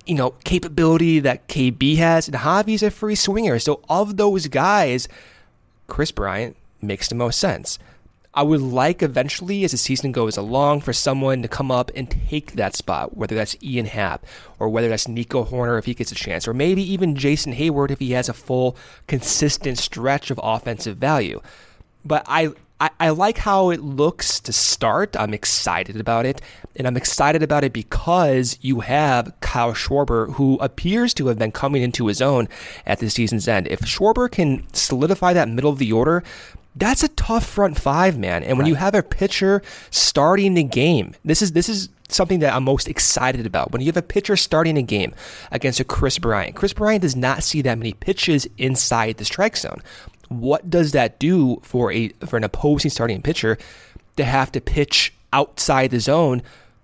you 0.05 0.15
know, 0.15 0.31
capability 0.43 1.19
that 1.19 1.47
KB 1.47 1.97
has, 1.97 2.27
and 2.27 2.37
Javi's 2.37 2.83
a 2.83 2.91
free 2.91 3.15
swinger. 3.15 3.57
So, 3.57 3.81
of 3.89 4.17
those 4.17 4.47
guys, 4.47 5.07
Kris 5.87 6.11
Bryant 6.11 6.55
makes 6.81 7.07
the 7.07 7.15
most 7.15 7.39
sense. 7.39 7.79
I 8.35 8.43
would 8.43 8.61
like 8.61 9.01
eventually, 9.01 9.63
as 9.63 9.71
the 9.71 9.77
season 9.77 10.11
goes 10.11 10.35
along, 10.35 10.81
for 10.81 10.91
someone 10.91 11.41
to 11.41 11.47
come 11.47 11.71
up 11.71 11.89
and 11.95 12.09
take 12.29 12.53
that 12.53 12.75
spot, 12.75 13.15
whether 13.15 13.33
that's 13.33 13.55
Ian 13.63 13.85
Happ 13.85 14.25
or 14.59 14.67
whether 14.67 14.89
that's 14.89 15.07
Nico 15.07 15.45
Hoerner 15.45 15.79
if 15.79 15.85
he 15.85 15.93
gets 15.93 16.11
a 16.11 16.15
chance, 16.15 16.45
or 16.47 16.53
maybe 16.53 16.83
even 16.83 17.15
Jason 17.15 17.53
Heyward 17.53 17.91
if 17.91 17.99
he 17.99 18.11
has 18.11 18.27
a 18.27 18.33
full, 18.33 18.75
consistent 19.07 19.77
stretch 19.77 20.31
of 20.31 20.39
offensive 20.43 20.97
value. 20.97 21.41
But 22.03 22.23
I, 22.27 22.51
I, 22.79 22.89
I 22.99 23.09
like 23.11 23.37
how 23.37 23.69
it 23.69 23.79
looks 23.79 24.41
to 24.41 24.51
start. 24.51 25.15
I'm 25.17 25.33
excited 25.33 25.97
about 25.97 26.25
it. 26.25 26.41
And 26.75 26.87
I'm 26.87 26.97
excited 26.97 27.41
about 27.41 27.63
it 27.63 27.71
because 27.71 28.59
you 28.61 28.81
have 28.81 29.33
Kyle 29.39 29.73
Schwarber, 29.73 30.33
who 30.33 30.57
appears 30.59 31.13
to 31.15 31.27
have 31.27 31.39
been 31.39 31.53
coming 31.53 31.83
into 31.83 32.07
his 32.07 32.21
own 32.21 32.49
at 32.85 32.99
the 32.99 33.09
season's 33.09 33.47
end. 33.47 33.67
If 33.69 33.79
Schwarber 33.79 34.29
can 34.29 34.65
solidify 34.73 35.31
that 35.33 35.47
middle 35.47 35.71
of 35.71 35.79
the 35.79 35.93
order, 35.93 36.21
that's 36.75 37.03
a 37.03 37.07
tough 37.09 37.45
front 37.45 37.79
five, 37.79 38.17
man. 38.17 38.43
And 38.43 38.57
when 38.57 38.65
right. 38.65 38.69
you 38.69 38.75
have 38.75 38.95
a 38.95 39.03
pitcher 39.03 39.61
starting 39.91 40.55
the 40.55 40.63
game, 40.63 41.15
this 41.23 41.41
is 41.41 41.53
this 41.53 41.69
is 41.69 41.89
something 42.09 42.39
that 42.39 42.53
I'm 42.53 42.63
most 42.63 42.87
excited 42.87 43.45
about. 43.45 43.71
When 43.71 43.81
you 43.81 43.87
have 43.87 43.97
a 43.97 44.01
pitcher 44.01 44.35
starting 44.35 44.77
a 44.77 44.81
game 44.81 45.13
against 45.51 45.79
a 45.79 45.83
Kris 45.83 46.17
Bryant, 46.19 46.55
Kris 46.55 46.73
Bryant 46.73 47.01
does 47.01 47.15
not 47.15 47.43
see 47.43 47.61
that 47.61 47.77
many 47.77 47.93
pitches 47.93 48.47
inside 48.57 49.17
the 49.17 49.25
strike 49.25 49.57
zone. 49.57 49.81
What 50.27 50.69
does 50.69 50.91
that 50.91 51.19
do 51.19 51.59
for 51.63 51.91
a 51.91 52.09
for 52.25 52.37
an 52.37 52.43
opposing 52.43 52.91
starting 52.91 53.21
pitcher 53.21 53.57
to 54.17 54.25
have 54.25 54.51
to 54.53 54.61
pitch 54.61 55.13
outside 55.31 55.91
the 55.91 55.99
zone 55.99 56.41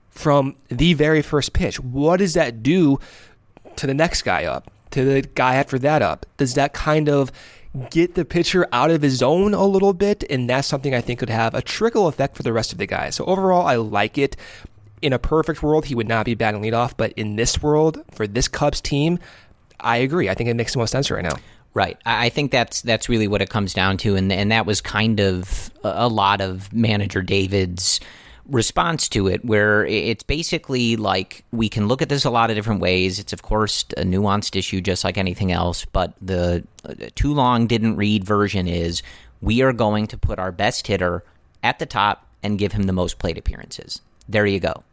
from 0.09 0.55
the 0.69 0.93
very 0.93 1.21
first 1.21 1.53
pitch? 1.53 1.79
What 1.79 2.17
does 2.17 2.33
that 2.35 2.63
do 2.63 2.99
to 3.75 3.87
the 3.87 3.93
next 3.93 4.21
guy 4.21 4.45
up? 4.45 4.71
To 4.91 5.05
the 5.05 5.21
guy 5.21 5.55
after 5.55 5.79
that 5.79 6.01
up? 6.01 6.25
Does 6.37 6.53
that 6.55 6.73
kind 6.73 7.09
of 7.09 7.31
get 7.89 8.15
the 8.15 8.25
pitcher 8.25 8.67
out 8.71 8.91
of 8.91 9.01
his 9.01 9.17
zone 9.17 9.53
a 9.53 9.65
little 9.65 9.93
bit, 9.93 10.23
and 10.29 10.49
that's 10.49 10.67
something 10.67 10.93
I 10.93 11.01
think 11.01 11.19
could 11.19 11.29
have 11.29 11.53
a 11.53 11.61
trickle 11.61 12.07
effect 12.07 12.35
for 12.35 12.43
the 12.43 12.53
rest 12.53 12.71
of 12.71 12.77
the 12.77 12.85
guys. 12.85 13.15
So 13.15 13.25
overall, 13.25 13.65
I 13.65 13.75
like 13.75 14.17
it. 14.17 14.35
In 15.01 15.13
a 15.13 15.19
perfect 15.19 15.63
world, 15.63 15.85
he 15.85 15.95
would 15.95 16.07
not 16.07 16.25
be 16.25 16.35
batting 16.35 16.61
leadoff, 16.61 16.93
but 16.95 17.11
in 17.13 17.35
this 17.35 17.61
world, 17.61 18.03
for 18.11 18.27
this 18.27 18.47
Cubs 18.47 18.81
team, 18.81 19.17
I 19.79 19.97
agree. 19.97 20.29
I 20.29 20.35
think 20.35 20.49
it 20.49 20.53
makes 20.53 20.73
the 20.73 20.79
most 20.79 20.91
sense 20.91 21.09
right 21.09 21.23
now. 21.23 21.37
Right. 21.73 21.97
I 22.05 22.29
think 22.29 22.51
that's 22.51 22.81
that's 22.81 23.07
really 23.07 23.27
what 23.27 23.41
it 23.41 23.49
comes 23.49 23.73
down 23.73 23.97
to, 23.97 24.15
and 24.17 24.31
and 24.31 24.51
that 24.51 24.65
was 24.65 24.81
kind 24.81 25.21
of 25.21 25.71
a 25.83 26.09
lot 26.09 26.41
of 26.41 26.71
manager 26.73 27.21
David's 27.21 28.01
response 28.51 29.07
to 29.09 29.27
it 29.27 29.43
where 29.45 29.85
it's 29.85 30.23
basically 30.23 30.97
like 30.97 31.43
we 31.51 31.69
can 31.69 31.87
look 31.87 32.01
at 32.01 32.09
this 32.09 32.25
a 32.25 32.29
lot 32.29 32.49
of 32.49 32.55
different 32.55 32.81
ways. 32.81 33.17
It's, 33.17 33.33
of 33.33 33.41
course, 33.41 33.85
a 33.97 34.03
nuanced 34.03 34.55
issue 34.55 34.81
just 34.81 35.03
like 35.03 35.17
anything 35.17 35.51
else, 35.51 35.85
but 35.85 36.13
the 36.21 36.63
uh, 36.85 36.93
too 37.15 37.33
long 37.33 37.65
didn't 37.67 37.95
read 37.95 38.25
version 38.25 38.67
is 38.67 39.01
we 39.41 39.61
are 39.61 39.73
going 39.73 40.07
to 40.07 40.17
put 40.17 40.37
our 40.37 40.51
best 40.51 40.85
hitter 40.85 41.23
at 41.63 41.79
the 41.79 41.85
top 41.85 42.27
and 42.43 42.59
give 42.59 42.73
him 42.73 42.83
the 42.83 42.93
most 42.93 43.19
plate 43.19 43.37
appearances. 43.37 44.01
There 44.27 44.45
you 44.45 44.59
go. 44.59 44.83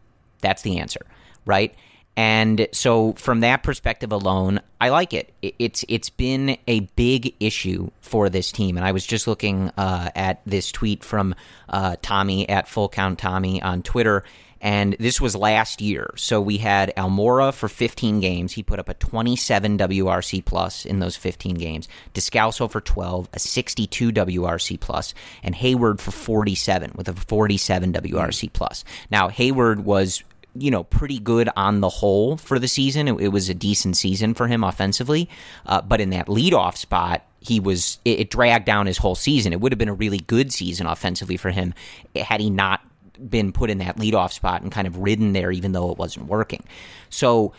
That's 0.41 0.62
the 0.62 0.79
answer, 0.79 1.05
right? 1.45 1.75
And 2.19 2.67
so, 2.73 3.13
from 3.13 3.41
that 3.41 3.63
perspective 3.63 4.11
alone, 4.11 4.59
I 4.81 4.89
like 4.89 5.13
it. 5.15 5.33
It's 5.41 5.85
it's 5.87 6.11
been 6.11 6.59
a 6.67 6.81
big 6.81 7.37
issue 7.39 7.93
for 8.01 8.29
this 8.29 8.51
team, 8.51 8.77
and 8.77 8.85
I 8.85 8.91
was 8.91 9.07
just 9.07 9.29
looking 9.29 9.71
uh, 9.77 10.11
at 10.17 10.41
this 10.45 10.73
tweet 10.73 11.05
from 11.05 11.37
uh, 11.69 11.95
Tommy 12.03 12.49
at 12.49 12.67
Full 12.67 12.89
Count 12.89 13.21
Tommy 13.21 13.63
on 13.63 13.85
Twitter, 13.85 14.25
and 14.61 14.97
this 14.99 15.21
was 15.21 15.37
last 15.37 15.81
year. 15.81 16.13
So 16.17 16.41
we 16.41 16.59
had 16.59 16.93
Almora 16.97 17.55
for 17.55 17.69
15 17.69 18.19
games. 18.19 18.53
He 18.53 18.65
put 18.65 18.81
up 18.81 18.89
a 18.89 18.95
27 18.95 19.79
WRC 19.79 20.45
plus 20.45 20.85
in 20.85 20.99
those 20.99 21.15
15 21.15 21.55
games. 21.55 21.87
Descalso 22.15 22.69
for 22.69 22.81
12, 22.81 23.29
a 23.33 23.39
62 23.39 24.11
WRC 24.11 24.81
plus, 24.81 25.15
and 25.45 25.55
Heyward 25.55 26.01
for 26.01 26.11
47 26.11 26.95
with 26.97 27.09
a 27.09 27.13
47 27.13 27.93
WRC 27.93 28.53
plus. 28.53 28.83
Now 29.09 29.29
Heyward 29.29 29.85
was 29.85 30.25
you 30.61 30.71
know, 30.71 30.85
pretty 30.85 31.19
good 31.19 31.49
on 31.57 31.81
the 31.81 31.88
whole 31.88 32.37
for 32.37 32.59
the 32.59 32.69
season. 32.69 33.09
It, 33.09 33.21
it 33.21 33.29
was 33.29 33.49
a 33.49 33.55
decent 33.55 33.97
season 33.97 34.35
for 34.35 34.47
him 34.47 34.65
offensively, 34.65 35.29
uh, 35.67 35.83
but 35.83 36.00
in 36.00 36.11
that 36.11 36.27
leadoff 36.27 36.77
spot, 36.77 37.25
he 37.41 37.61
was 37.61 37.99
it, 38.05 38.21
it, 38.21 38.31
dragged 38.31 38.65
down 38.65 38.87
his 38.87 38.99
whole 38.99 39.15
season. 39.15 39.53
It 39.53 39.61
would 39.61 39.73
have 39.73 39.79
been 39.79 39.88
a 39.88 39.95
really 39.95 40.19
good 40.19 40.53
season 40.53 40.87
offensively 40.87 41.37
for 41.37 41.50
him 41.50 41.75
had 42.17 42.41
he 42.41 42.50
not 42.50 42.81
been 43.29 43.53
put 43.53 43.71
in 43.71 43.79
that 43.79 43.97
leadoff 43.97 44.33
spot 44.33 44.62
and 44.62 44.73
kind 44.73 44.87
of 44.87 44.99
ridden 44.99 45.33
there, 45.33 45.50
even 45.50 45.73
though 45.73 45.91
it 45.91 45.99
wasn't 45.99 46.27
working. 46.27 46.65
So 47.11 47.53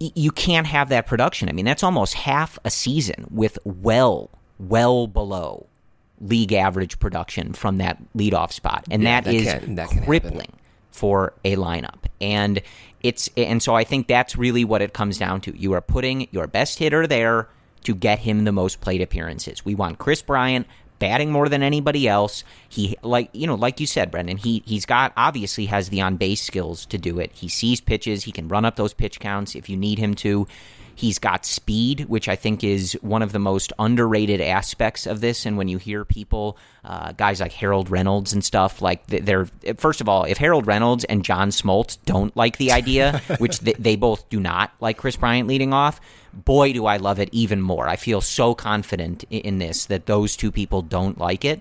you 0.00 0.30
can't 0.30 0.66
have 0.66 0.88
that 0.88 1.06
production. 1.06 1.48
I 1.48 1.52
mean, 1.52 1.64
that's 1.64 1.82
almost 1.82 2.14
half 2.14 2.58
a 2.64 2.70
season 2.70 3.26
with 3.30 3.58
well, 3.64 4.30
well 4.58 5.06
below 5.06 5.66
league 6.20 6.52
average 6.52 6.98
production 6.98 7.52
from 7.52 7.78
that 7.78 7.98
leadoff 8.14 8.52
spot, 8.52 8.86
and 8.90 9.02
yeah, 9.02 9.20
that, 9.20 9.24
that 9.24 9.34
is 9.34 9.64
can, 9.64 9.74
that 9.74 9.88
crippling 10.04 10.52
for 10.96 11.34
a 11.44 11.56
lineup. 11.56 12.04
And 12.20 12.62
it's 13.02 13.28
and 13.36 13.62
so 13.62 13.74
I 13.74 13.84
think 13.84 14.08
that's 14.08 14.36
really 14.36 14.64
what 14.64 14.82
it 14.82 14.92
comes 14.92 15.18
down 15.18 15.40
to. 15.42 15.56
You 15.56 15.72
are 15.74 15.80
putting 15.80 16.28
your 16.30 16.46
best 16.46 16.78
hitter 16.78 17.06
there 17.06 17.48
to 17.84 17.94
get 17.94 18.20
him 18.20 18.44
the 18.44 18.52
most 18.52 18.80
plate 18.80 19.00
appearances. 19.00 19.64
We 19.64 19.74
want 19.74 19.98
Kris 19.98 20.22
Bryant 20.22 20.66
batting 20.98 21.30
more 21.30 21.48
than 21.48 21.62
anybody 21.62 22.08
else. 22.08 22.42
He 22.68 22.96
like 23.02 23.30
you 23.32 23.46
know, 23.46 23.54
like 23.54 23.80
you 23.80 23.86
said, 23.86 24.10
Brendan, 24.10 24.38
he 24.38 24.62
he's 24.66 24.86
got 24.86 25.12
obviously 25.16 25.66
has 25.66 25.90
the 25.90 26.00
on 26.00 26.16
base 26.16 26.42
skills 26.42 26.86
to 26.86 26.98
do 26.98 27.20
it. 27.20 27.30
He 27.32 27.48
sees 27.48 27.80
pitches, 27.80 28.24
he 28.24 28.32
can 28.32 28.48
run 28.48 28.64
up 28.64 28.76
those 28.76 28.94
pitch 28.94 29.20
counts 29.20 29.54
if 29.54 29.68
you 29.68 29.76
need 29.76 29.98
him 29.98 30.14
to. 30.16 30.46
He's 30.96 31.18
got 31.18 31.44
speed, 31.44 32.06
which 32.08 32.26
I 32.26 32.36
think 32.36 32.64
is 32.64 32.94
one 33.02 33.20
of 33.20 33.32
the 33.32 33.38
most 33.38 33.70
underrated 33.78 34.40
aspects 34.40 35.06
of 35.06 35.20
this. 35.20 35.44
And 35.44 35.58
when 35.58 35.68
you 35.68 35.76
hear 35.76 36.06
people, 36.06 36.56
uh, 36.84 37.12
guys 37.12 37.38
like 37.38 37.52
Harold 37.52 37.90
Reynolds 37.90 38.32
and 38.32 38.42
stuff, 38.42 38.80
like 38.80 39.06
they're 39.06 39.46
first 39.76 40.00
of 40.00 40.08
all, 40.08 40.24
if 40.24 40.38
Harold 40.38 40.66
Reynolds 40.66 41.04
and 41.04 41.22
John 41.22 41.50
Smoltz 41.50 41.98
don't 42.06 42.34
like 42.34 42.56
the 42.56 42.72
idea, 42.72 43.20
which 43.38 43.60
they, 43.60 43.74
they 43.74 43.96
both 43.96 44.26
do 44.30 44.40
not 44.40 44.72
like 44.80 44.96
Kris 44.96 45.16
Bryant 45.16 45.46
leading 45.46 45.74
off, 45.74 46.00
boy, 46.32 46.72
do 46.72 46.86
I 46.86 46.96
love 46.96 47.20
it 47.20 47.28
even 47.32 47.60
more. 47.60 47.86
I 47.86 47.96
feel 47.96 48.22
so 48.22 48.54
confident 48.54 49.24
in 49.30 49.58
this 49.58 49.84
that 49.86 50.06
those 50.06 50.34
two 50.34 50.50
people 50.50 50.80
don't 50.80 51.18
like 51.18 51.44
it. 51.44 51.60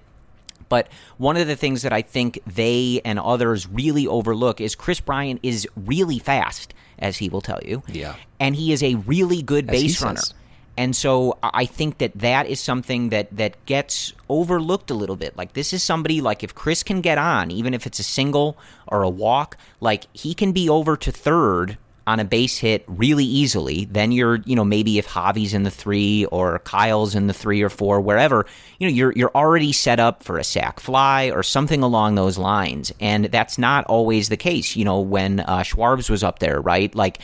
But 0.70 0.88
one 1.18 1.38
of 1.38 1.48
the 1.48 1.56
things 1.56 1.82
that 1.84 1.94
I 1.94 2.02
think 2.02 2.40
they 2.46 3.02
and 3.06 3.20
others 3.20 3.68
really 3.68 4.08
overlook 4.08 4.62
is 4.62 4.76
Kris 4.76 5.00
Bryant 5.00 5.40
is 5.44 5.68
really 5.76 6.20
fast, 6.20 6.74
as 7.00 7.18
he 7.18 7.30
will 7.30 7.42
tell 7.42 7.60
you. 7.64 7.84
Yeah. 7.88 8.16
And 8.40 8.56
he 8.56 8.72
is 8.72 8.84
a 8.84 8.96
really 8.96 9.42
good 9.42 9.70
As 9.70 9.72
base 9.72 10.02
runner. 10.02 10.18
says. 10.18 10.34
And 10.78 10.94
so 10.94 11.38
I 11.42 11.66
think 11.66 12.00
that 12.00 12.12
that 12.16 12.48
is 12.48 12.60
something 12.60 13.10
that, 13.10 13.36
that 13.38 13.66
gets 13.66 14.12
overlooked 14.28 14.92
a 14.92 14.94
little 14.94 15.16
bit. 15.16 15.38
Like 15.38 15.54
this 15.54 15.72
is 15.72 15.82
somebody 15.82 16.20
like 16.20 16.44
if 16.44 16.54
Kris 16.54 16.84
can 16.84 17.00
get 17.00 17.18
on, 17.18 17.50
even 17.50 17.74
if 17.74 17.88
it's 17.88 18.00
a 18.00 18.04
single 18.04 18.58
or 18.88 19.04
a 19.04 19.10
walk, 19.10 19.56
like 19.80 20.08
he 20.12 20.34
can 20.34 20.52
be 20.52 20.68
over 20.68 20.98
to 20.98 21.12
third 21.12 21.78
on 22.08 22.20
a 22.20 22.26
base 22.26 22.58
hit 22.58 22.84
really 22.88 23.26
easily. 23.26 23.86
Then 23.86 24.12
you're, 24.12 24.38
you 24.46 24.56
know, 24.56 24.64
maybe 24.64 24.98
if 24.98 25.08
Javi's 25.08 25.54
in 25.54 25.64
the 25.64 25.72
three 25.72 26.26
or 26.26 26.60
Kyle's 26.60 27.16
in 27.16 27.28
the 27.28 27.34
three 27.34 27.62
or 27.62 27.70
four, 27.70 28.00
wherever, 28.00 28.46
you 28.80 28.88
know, 28.88 28.94
you're 28.94 29.12
you're 29.14 29.36
already 29.36 29.72
set 29.72 30.00
up 30.00 30.24
for 30.24 30.38
a 30.38 30.44
sac 30.44 30.80
fly 30.80 31.32
or 31.32 31.42
something 31.44 31.82
along 31.82 32.16
those 32.16 32.38
lines. 32.38 32.92
And 33.00 33.26
that's 33.26 33.58
not 33.58 33.86
always 33.86 34.30
the 34.30 34.38
case. 34.38 34.76
You 34.76 34.86
know, 34.86 35.00
when 35.00 35.40
uh, 35.40 35.60
Schwarbs 35.60 36.10
was 36.10 36.24
up 36.24 36.40
there, 36.40 36.62
right? 36.62 36.94
Like 36.94 37.20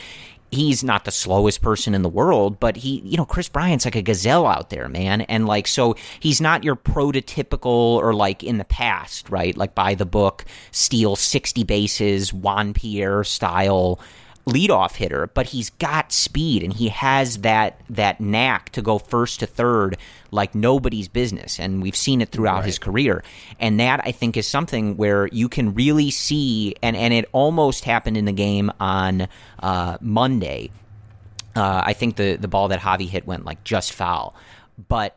he's 0.52 0.84
not 0.84 1.04
the 1.04 1.10
slowest 1.10 1.62
person 1.62 1.94
in 1.94 2.02
the 2.02 2.08
world, 2.08 2.60
but 2.60 2.76
he, 2.76 3.00
you 3.00 3.16
know, 3.16 3.24
Kris 3.24 3.48
Bryant's 3.48 3.86
like 3.86 3.96
a 3.96 4.02
gazelle 4.02 4.46
out 4.46 4.68
there, 4.68 4.86
man. 4.86 5.22
And 5.22 5.46
like, 5.46 5.66
so 5.66 5.96
he's 6.20 6.42
not 6.42 6.62
your 6.62 6.76
prototypical 6.76 7.96
or 7.96 8.12
like 8.12 8.44
in 8.44 8.58
the 8.58 8.64
past, 8.64 9.30
right? 9.30 9.56
Like 9.56 9.74
by 9.74 9.94
the 9.94 10.04
book, 10.04 10.44
steal 10.70 11.16
60 11.16 11.64
bases, 11.64 12.34
Juan 12.34 12.74
Pierre 12.74 13.24
style 13.24 13.98
leadoff 14.46 14.96
hitter, 14.96 15.28
but 15.34 15.46
he's 15.46 15.70
got 15.70 16.12
speed 16.12 16.62
and 16.62 16.72
he 16.72 16.88
has 16.88 17.38
that 17.38 17.80
that 17.88 18.20
knack 18.20 18.70
to 18.70 18.82
go 18.82 18.98
first 18.98 19.40
to 19.40 19.46
third 19.46 19.96
like 20.30 20.54
nobody's 20.54 21.08
business 21.08 21.60
and 21.60 21.80
we've 21.82 21.94
seen 21.94 22.20
it 22.20 22.30
throughout 22.30 22.64
his 22.64 22.78
career. 22.78 23.22
And 23.60 23.78
that 23.78 24.00
I 24.04 24.10
think 24.12 24.36
is 24.36 24.48
something 24.48 24.96
where 24.96 25.28
you 25.28 25.48
can 25.48 25.74
really 25.74 26.10
see 26.10 26.74
and 26.82 26.96
and 26.96 27.14
it 27.14 27.28
almost 27.32 27.84
happened 27.84 28.16
in 28.16 28.24
the 28.24 28.32
game 28.32 28.72
on 28.80 29.28
uh, 29.60 29.98
Monday. 30.00 30.70
Uh, 31.54 31.82
I 31.84 31.92
think 31.92 32.16
the 32.16 32.36
the 32.36 32.48
ball 32.48 32.68
that 32.68 32.80
Javi 32.80 33.08
hit 33.08 33.26
went 33.26 33.44
like 33.44 33.62
just 33.62 33.92
foul. 33.92 34.34
But 34.88 35.16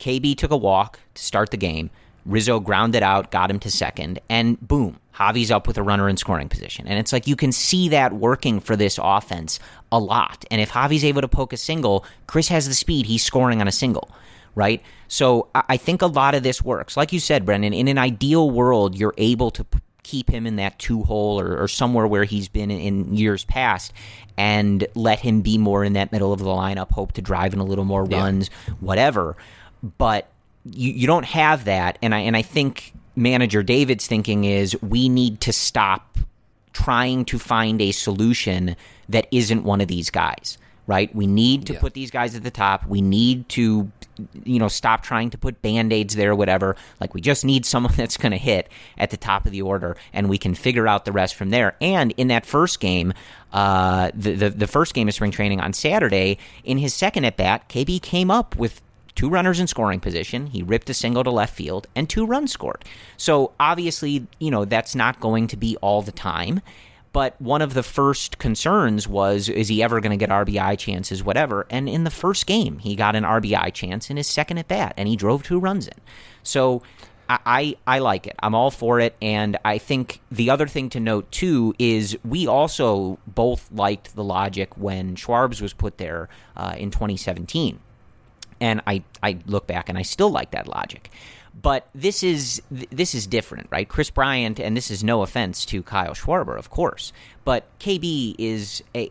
KB 0.00 0.36
took 0.36 0.50
a 0.50 0.56
walk 0.56 1.00
to 1.14 1.22
start 1.22 1.50
the 1.50 1.56
game. 1.56 1.90
Rizzo 2.26 2.60
grounded 2.60 3.02
out, 3.02 3.30
got 3.30 3.50
him 3.50 3.58
to 3.60 3.70
second, 3.70 4.20
and 4.28 4.60
boom, 4.60 4.98
Javi's 5.14 5.50
up 5.50 5.66
with 5.66 5.76
a 5.76 5.82
runner 5.82 6.08
in 6.08 6.16
scoring 6.16 6.48
position. 6.48 6.86
And 6.86 6.98
it's 6.98 7.12
like 7.12 7.26
you 7.26 7.36
can 7.36 7.52
see 7.52 7.90
that 7.90 8.14
working 8.14 8.60
for 8.60 8.74
this 8.74 8.98
offense 9.02 9.58
a 9.92 9.98
lot. 9.98 10.44
And 10.50 10.60
if 10.60 10.70
Javi's 10.70 11.04
able 11.04 11.20
to 11.20 11.28
poke 11.28 11.52
a 11.52 11.58
single, 11.58 12.04
Kris 12.26 12.48
has 12.48 12.66
the 12.66 12.74
speed, 12.74 13.06
he's 13.06 13.22
scoring 13.22 13.60
on 13.60 13.68
a 13.68 13.72
single, 13.72 14.10
right? 14.54 14.82
So 15.08 15.48
I 15.54 15.76
think 15.76 16.00
a 16.00 16.06
lot 16.06 16.34
of 16.34 16.42
this 16.42 16.62
works. 16.62 16.96
Like 16.96 17.12
you 17.12 17.20
said, 17.20 17.44
Brendan, 17.44 17.74
in 17.74 17.88
an 17.88 17.98
ideal 17.98 18.50
world, 18.50 18.96
you're 18.96 19.14
able 19.18 19.50
to 19.52 19.66
keep 20.02 20.30
him 20.30 20.46
in 20.46 20.56
that 20.56 20.78
two 20.78 21.02
hole 21.02 21.38
or, 21.38 21.56
or 21.62 21.68
somewhere 21.68 22.06
where 22.06 22.24
he's 22.24 22.48
been 22.48 22.70
in, 22.70 22.80
in 22.80 23.14
years 23.14 23.44
past 23.44 23.92
and 24.38 24.86
let 24.94 25.20
him 25.20 25.42
be 25.42 25.58
more 25.58 25.84
in 25.84 25.92
that 25.92 26.12
middle 26.12 26.32
of 26.32 26.38
the 26.38 26.46
lineup, 26.46 26.90
hope 26.90 27.12
to 27.12 27.22
drive 27.22 27.52
in 27.52 27.60
a 27.60 27.64
little 27.64 27.84
more 27.84 28.04
runs, 28.04 28.48
whatever. 28.80 29.36
But 29.98 30.28
you, 30.64 30.92
you 30.92 31.06
don't 31.06 31.24
have 31.24 31.64
that, 31.64 31.98
and 32.02 32.14
I 32.14 32.20
and 32.20 32.36
I 32.36 32.42
think 32.42 32.92
manager 33.16 33.62
David's 33.62 34.06
thinking 34.06 34.44
is 34.44 34.80
we 34.82 35.08
need 35.08 35.40
to 35.42 35.52
stop 35.52 36.18
trying 36.72 37.24
to 37.26 37.38
find 37.38 37.80
a 37.82 37.92
solution 37.92 38.76
that 39.08 39.26
isn't 39.30 39.64
one 39.64 39.80
of 39.80 39.88
these 39.88 40.10
guys. 40.10 40.58
Right? 40.86 41.14
We 41.14 41.28
need 41.28 41.66
to 41.66 41.74
put 41.74 41.94
these 41.94 42.10
guys 42.10 42.34
at 42.34 42.42
the 42.42 42.50
top. 42.50 42.84
We 42.84 43.00
need 43.00 43.48
to, 43.50 43.92
you 44.42 44.58
know, 44.58 44.66
stop 44.66 45.04
trying 45.04 45.30
to 45.30 45.38
put 45.38 45.62
band 45.62 45.92
aids 45.92 46.16
there, 46.16 46.34
whatever. 46.34 46.74
Like, 47.00 47.14
we 47.14 47.20
just 47.20 47.44
need 47.44 47.64
someone 47.64 47.92
that's 47.96 48.16
going 48.16 48.32
to 48.32 48.38
hit 48.38 48.68
at 48.98 49.10
the 49.10 49.16
top 49.16 49.46
of 49.46 49.52
the 49.52 49.62
order, 49.62 49.96
and 50.12 50.28
we 50.28 50.36
can 50.36 50.52
figure 50.52 50.88
out 50.88 51.04
the 51.04 51.12
rest 51.12 51.36
from 51.36 51.50
there. 51.50 51.76
And 51.80 52.12
in 52.16 52.26
that 52.28 52.44
first 52.44 52.80
game, 52.80 53.12
uh, 53.52 54.10
the, 54.14 54.32
the, 54.32 54.50
the 54.50 54.66
first 54.66 54.92
game 54.92 55.06
of 55.06 55.14
spring 55.14 55.30
training 55.30 55.60
on 55.60 55.74
Saturday, 55.74 56.38
in 56.64 56.78
his 56.78 56.92
second 56.92 57.24
at 57.24 57.36
bat, 57.36 57.68
KB 57.68 58.02
came 58.02 58.28
up 58.28 58.56
with 58.56 58.82
two 59.20 59.28
runners 59.28 59.60
in 59.60 59.66
scoring 59.66 60.00
position. 60.00 60.46
He 60.46 60.62
ripped 60.62 60.88
a 60.88 60.94
single 60.94 61.22
to 61.24 61.30
left 61.30 61.54
field 61.54 61.86
and 61.94 62.08
two 62.08 62.24
runs 62.24 62.52
scored. 62.52 62.86
So 63.18 63.52
obviously, 63.60 64.26
you 64.38 64.50
know, 64.50 64.64
that's 64.64 64.94
not 64.94 65.20
going 65.20 65.46
to 65.48 65.58
be 65.58 65.76
all 65.82 66.00
the 66.00 66.10
time. 66.10 66.62
But 67.12 67.38
one 67.38 67.60
of 67.60 67.74
the 67.74 67.82
first 67.82 68.38
concerns 68.38 69.06
was 69.06 69.50
is 69.50 69.68
he 69.68 69.82
ever 69.82 70.00
going 70.00 70.18
to 70.18 70.26
get 70.26 70.30
RBI 70.30 70.78
chances, 70.78 71.22
whatever. 71.22 71.66
And 71.68 71.86
in 71.86 72.04
the 72.04 72.10
first 72.10 72.46
game, 72.46 72.78
he 72.78 72.96
got 72.96 73.14
an 73.14 73.24
RBI 73.24 73.74
chance 73.74 74.08
in 74.08 74.16
his 74.16 74.26
second 74.26 74.56
at 74.56 74.68
bat, 74.68 74.94
and 74.96 75.06
he 75.06 75.16
drove 75.16 75.42
two 75.42 75.60
runs 75.60 75.86
in. 75.86 75.98
So 76.42 76.82
I, 77.28 77.76
I, 77.86 77.98
like 77.98 78.26
it. 78.26 78.36
I'm 78.42 78.54
all 78.54 78.70
for 78.70 79.00
it. 79.00 79.16
And 79.20 79.58
I 79.66 79.76
think 79.76 80.22
the 80.30 80.48
other 80.48 80.66
thing 80.66 80.88
to 80.90 81.00
note, 81.00 81.30
too, 81.30 81.74
is 81.78 82.16
we 82.24 82.46
also 82.46 83.18
both 83.26 83.70
liked 83.70 84.16
the 84.16 84.24
logic 84.24 84.78
when 84.78 85.14
Schwarbs 85.14 85.60
was 85.60 85.74
put 85.74 85.98
there 85.98 86.30
uh, 86.56 86.74
in 86.78 86.90
2017 86.90 87.80
and 88.60 88.80
I 88.86 89.02
I 89.22 89.38
look 89.46 89.66
back 89.66 89.88
and 89.88 89.98
I 89.98 90.02
still 90.02 90.30
like 90.30 90.50
that 90.52 90.68
logic. 90.68 91.10
But 91.60 91.88
this 91.94 92.22
is 92.22 92.62
this 92.70 93.14
is 93.14 93.26
different, 93.26 93.68
right? 93.70 93.88
Kris 93.88 94.10
Bryant, 94.10 94.60
and 94.60 94.76
this 94.76 94.90
is 94.90 95.02
no 95.02 95.22
offense 95.22 95.64
to 95.66 95.82
Kyle 95.82 96.14
Schwarber, 96.14 96.58
of 96.58 96.70
course, 96.70 97.12
but 97.44 97.66
KB 97.78 98.34
is 98.38 98.82
a 98.94 99.10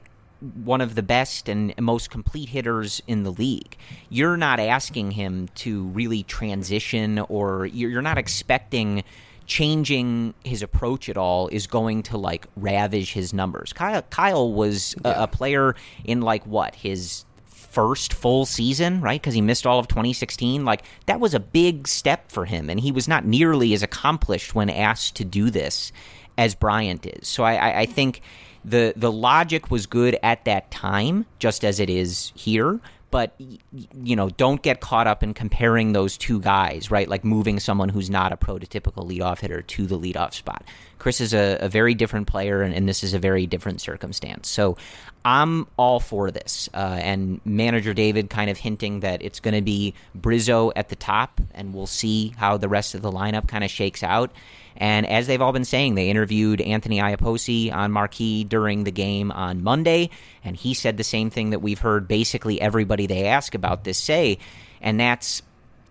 one 0.64 0.80
of 0.80 0.96
the 0.96 1.04
best 1.04 1.50
and 1.50 1.74
most 1.80 2.10
complete 2.10 2.50
hitters 2.50 3.02
in 3.08 3.24
the 3.24 3.32
league. 3.32 3.76
You're 4.10 4.38
not 4.38 4.60
asking 4.60 5.12
him 5.12 5.50
to 5.56 5.84
really 5.88 6.24
transition, 6.24 7.20
or 7.20 7.66
you're 7.66 8.02
not 8.02 8.18
expecting 8.18 9.04
changing 9.50 10.36
his 10.46 10.62
approach 10.62 11.10
at 11.10 11.18
all 11.18 11.48
is 11.48 11.66
going 11.66 12.04
to 12.04 12.18
like 12.18 12.46
ravage 12.56 13.14
his 13.14 13.34
numbers. 13.34 13.74
Kyle, 13.74 14.04
Kyle 14.04 14.54
was 14.54 14.96
a, 15.04 15.24
a 15.24 15.28
player 15.28 15.76
in 16.06 16.22
like 16.22 16.46
what 16.46 16.76
his 16.76 17.26
first 17.70 18.14
full 18.14 18.46
season, 18.46 19.02
right? 19.02 19.22
Because 19.22 19.34
he 19.34 19.42
missed 19.42 19.66
all 19.66 19.80
of 19.80 19.88
2016. 19.88 20.66
Like, 20.66 20.84
that 21.06 21.20
was 21.20 21.34
a 21.34 21.40
big 21.40 21.88
step 21.88 22.32
for 22.32 22.46
him, 22.46 22.70
and 22.70 22.80
he 22.80 22.92
was 22.92 23.08
not 23.08 23.26
nearly 23.26 23.74
as 23.74 23.84
accomplished 23.84 24.56
when 24.56 24.70
asked 24.70 25.16
to 25.18 25.26
do 25.26 25.50
this 25.50 25.92
as 26.38 26.56
Bryant 26.56 27.06
is. 27.06 27.28
So 27.28 27.44
I, 27.44 27.56
I, 27.56 27.80
I 27.82 27.86
think 27.86 28.22
the 28.66 28.94
the 28.96 29.12
logic 29.12 29.72
was 29.72 29.86
good 29.86 30.18
at 30.24 30.46
that 30.46 30.72
time, 30.72 31.26
just 31.38 31.64
as 31.64 31.80
it 31.80 31.90
is 31.90 32.32
here. 32.36 32.80
But 33.12 33.34
you 33.40 34.16
know, 34.16 34.30
don't 34.30 34.62
get 34.62 34.82
caught 34.82 35.08
up 35.08 35.24
in 35.24 35.34
comparing 35.34 35.94
those 35.94 36.18
two 36.18 36.40
guys, 36.40 36.92
right? 36.92 37.08
Like 37.08 37.24
moving 37.24 37.60
someone 37.60 37.90
who's 37.90 38.10
not 38.10 38.32
a 38.32 38.38
prototypical 38.38 39.10
leadoff 39.10 39.40
hitter 39.40 39.62
to 39.62 39.86
the 39.88 39.98
leadoff 39.98 40.34
spot. 40.34 40.64
Kris 41.00 41.22
is 41.22 41.34
a, 41.34 41.58
a 41.62 41.70
very 41.70 41.94
different 41.94 42.28
player, 42.28 42.62
and, 42.62 42.74
and 42.74 42.88
this 42.88 43.04
is 43.04 43.14
a 43.14 43.20
very 43.20 43.48
different 43.48 43.82
circumstance. 43.82 44.50
So 44.50 44.78
I'm 45.24 45.66
all 45.78 46.00
for 46.00 46.30
this. 46.30 46.70
Uh, 46.74 47.00
and 47.02 47.42
manager 47.46 47.94
David 47.94 48.30
kind 48.30 48.50
of 48.50 48.58
hinting 48.58 49.00
that 49.00 49.22
it's 49.22 49.40
going 49.40 49.56
to 49.56 49.62
be 49.62 49.94
Bryzzo 50.18 50.72
at 50.76 50.90
the 50.90 50.96
top, 50.96 51.42
and 51.54 51.74
we'll 51.74 51.88
see 51.88 52.34
how 52.38 52.58
the 52.58 52.70
rest 52.70 52.96
of 52.96 53.02
the 53.02 53.12
lineup 53.12 53.48
kind 53.48 53.64
of 53.64 53.72
shakes 53.72 54.04
out. 54.04 54.32
And 54.80 55.06
as 55.06 55.28
they've 55.28 55.42
all 55.42 55.52
been 55.52 55.66
saying, 55.66 55.96
they 55.96 56.10
interviewed 56.10 56.62
Anthony 56.62 57.00
Iapoce 57.00 57.74
on 57.74 57.92
Marquee 57.92 58.46
during 58.46 58.86
the 58.86 58.92
game 58.92 59.30
on 59.32 59.62
Monday, 59.62 60.10
and 60.44 60.56
he 60.56 60.74
said 60.74 60.96
the 60.96 61.04
same 61.04 61.30
thing 61.30 61.50
that 61.50 61.60
we've 61.60 61.80
heard 61.80 62.08
basically 62.08 62.62
everybody 62.62 63.06
they 63.06 63.26
ask 63.26 63.54
about 63.54 63.84
this 63.84 63.98
say, 63.98 64.38
and 64.82 65.00
that's 65.00 65.42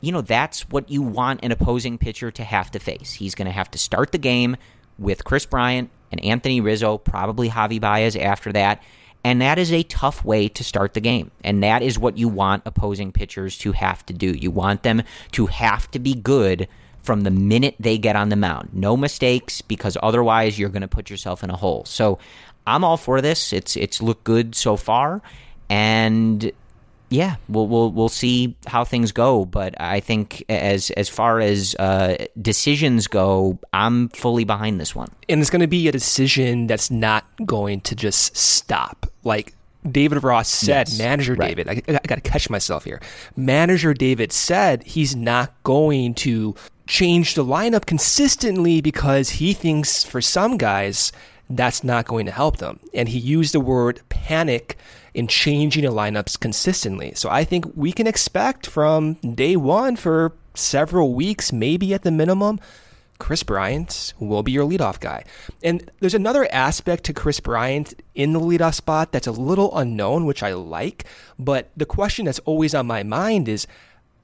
you 0.00 0.12
know, 0.12 0.20
that's 0.20 0.68
what 0.68 0.88
you 0.90 1.02
want 1.02 1.40
an 1.42 1.52
opposing 1.52 1.98
pitcher 1.98 2.30
to 2.30 2.44
have 2.44 2.70
to 2.70 2.78
face. 2.78 3.12
He's 3.12 3.34
going 3.34 3.46
to 3.46 3.52
have 3.52 3.70
to 3.72 3.78
start 3.78 4.12
the 4.12 4.18
game 4.18 4.56
with 4.98 5.24
Kris 5.24 5.46
Bryant 5.46 5.90
and 6.12 6.22
Anthony 6.24 6.60
Rizzo, 6.60 6.98
probably 6.98 7.50
Javi 7.50 7.80
Baez 7.80 8.16
after 8.16 8.52
that. 8.52 8.82
And 9.24 9.42
that 9.42 9.58
is 9.58 9.72
a 9.72 9.82
tough 9.82 10.24
way 10.24 10.48
to 10.48 10.62
start 10.62 10.94
the 10.94 11.00
game. 11.00 11.32
And 11.42 11.62
that 11.62 11.82
is 11.82 11.98
what 11.98 12.16
you 12.16 12.28
want 12.28 12.62
opposing 12.64 13.12
pitchers 13.12 13.58
to 13.58 13.72
have 13.72 14.06
to 14.06 14.12
do. 14.12 14.30
You 14.32 14.50
want 14.50 14.84
them 14.84 15.02
to 15.32 15.46
have 15.46 15.90
to 15.90 15.98
be 15.98 16.14
good 16.14 16.68
from 17.02 17.22
the 17.22 17.30
minute 17.30 17.74
they 17.78 17.98
get 17.98 18.16
on 18.16 18.28
the 18.28 18.36
mound. 18.36 18.70
No 18.72 18.96
mistakes 18.96 19.62
because 19.62 19.96
otherwise 20.02 20.58
you're 20.58 20.68
going 20.68 20.82
to 20.82 20.88
put 20.88 21.10
yourself 21.10 21.42
in 21.42 21.50
a 21.50 21.56
hole. 21.56 21.84
So 21.84 22.18
I'm 22.66 22.84
all 22.84 22.96
for 22.96 23.20
this. 23.20 23.52
It's 23.52 23.76
it's 23.76 24.02
looked 24.02 24.24
good 24.24 24.54
so 24.54 24.76
far, 24.76 25.22
and 25.70 26.52
yeah, 27.10 27.36
we'll 27.48 27.66
we'll 27.66 27.90
we'll 27.90 28.08
see 28.10 28.56
how 28.66 28.84
things 28.84 29.12
go. 29.12 29.44
But 29.46 29.80
I 29.80 30.00
think 30.00 30.44
as 30.48 30.90
as 30.90 31.08
far 31.08 31.40
as 31.40 31.74
uh, 31.76 32.26
decisions 32.40 33.06
go, 33.06 33.58
I'm 33.72 34.10
fully 34.10 34.44
behind 34.44 34.80
this 34.80 34.94
one. 34.94 35.08
And 35.28 35.40
it's 35.40 35.50
going 35.50 35.60
to 35.60 35.66
be 35.66 35.88
a 35.88 35.92
decision 35.92 36.66
that's 36.66 36.90
not 36.90 37.24
going 37.46 37.80
to 37.82 37.94
just 37.94 38.36
stop. 38.36 39.06
Like 39.24 39.54
David 39.90 40.22
Ross 40.22 40.48
said, 40.48 40.88
Yes, 40.88 40.98
manager 40.98 41.34
right. 41.34 41.56
David, 41.56 41.68
I, 41.68 41.94
I 41.94 42.06
got 42.06 42.16
to 42.16 42.20
catch 42.20 42.50
myself 42.50 42.84
here. 42.84 43.00
Manager 43.36 43.94
David 43.94 44.32
said 44.32 44.82
he's 44.82 45.16
not 45.16 45.54
going 45.62 46.14
to 46.14 46.54
change 46.88 47.34
the 47.34 47.44
lineup 47.44 47.84
consistently 47.86 48.80
because 48.80 49.28
he 49.28 49.52
thinks 49.52 50.02
for 50.02 50.20
some 50.20 50.56
guys 50.56 51.12
that's 51.50 51.84
not 51.84 52.06
going 52.06 52.26
to 52.26 52.32
help 52.32 52.56
them. 52.56 52.80
And 52.92 53.08
he 53.08 53.18
used 53.18 53.54
the 53.54 53.60
word 53.60 54.00
panic 54.08 54.76
in 55.14 55.28
changing 55.28 55.84
the 55.84 55.90
lineups 55.90 56.40
consistently. 56.40 57.12
So 57.14 57.28
I 57.28 57.44
think 57.44 57.66
we 57.74 57.92
can 57.92 58.06
expect 58.06 58.66
from 58.66 59.14
day 59.14 59.54
one 59.54 59.96
for 59.96 60.32
several 60.54 61.14
weeks, 61.14 61.52
maybe 61.52 61.94
at 61.94 62.02
the 62.02 62.10
minimum, 62.10 62.58
Kris 63.18 63.42
Bryant 63.42 64.14
will 64.18 64.42
be 64.42 64.52
your 64.52 64.68
leadoff 64.68 65.00
guy. 65.00 65.24
And 65.62 65.90
there's 66.00 66.14
another 66.14 66.48
aspect 66.52 67.04
to 67.04 67.12
Kris 67.12 67.40
Bryant 67.40 68.00
in 68.14 68.32
the 68.32 68.40
leadoff 68.40 68.74
spot 68.74 69.12
that's 69.12 69.26
a 69.26 69.32
little 69.32 69.76
unknown, 69.76 70.24
which 70.24 70.42
I 70.42 70.52
like. 70.54 71.04
But 71.38 71.70
the 71.76 71.86
question 71.86 72.26
that's 72.26 72.38
always 72.40 72.74
on 72.74 72.86
my 72.86 73.02
mind 73.02 73.48
is 73.48 73.66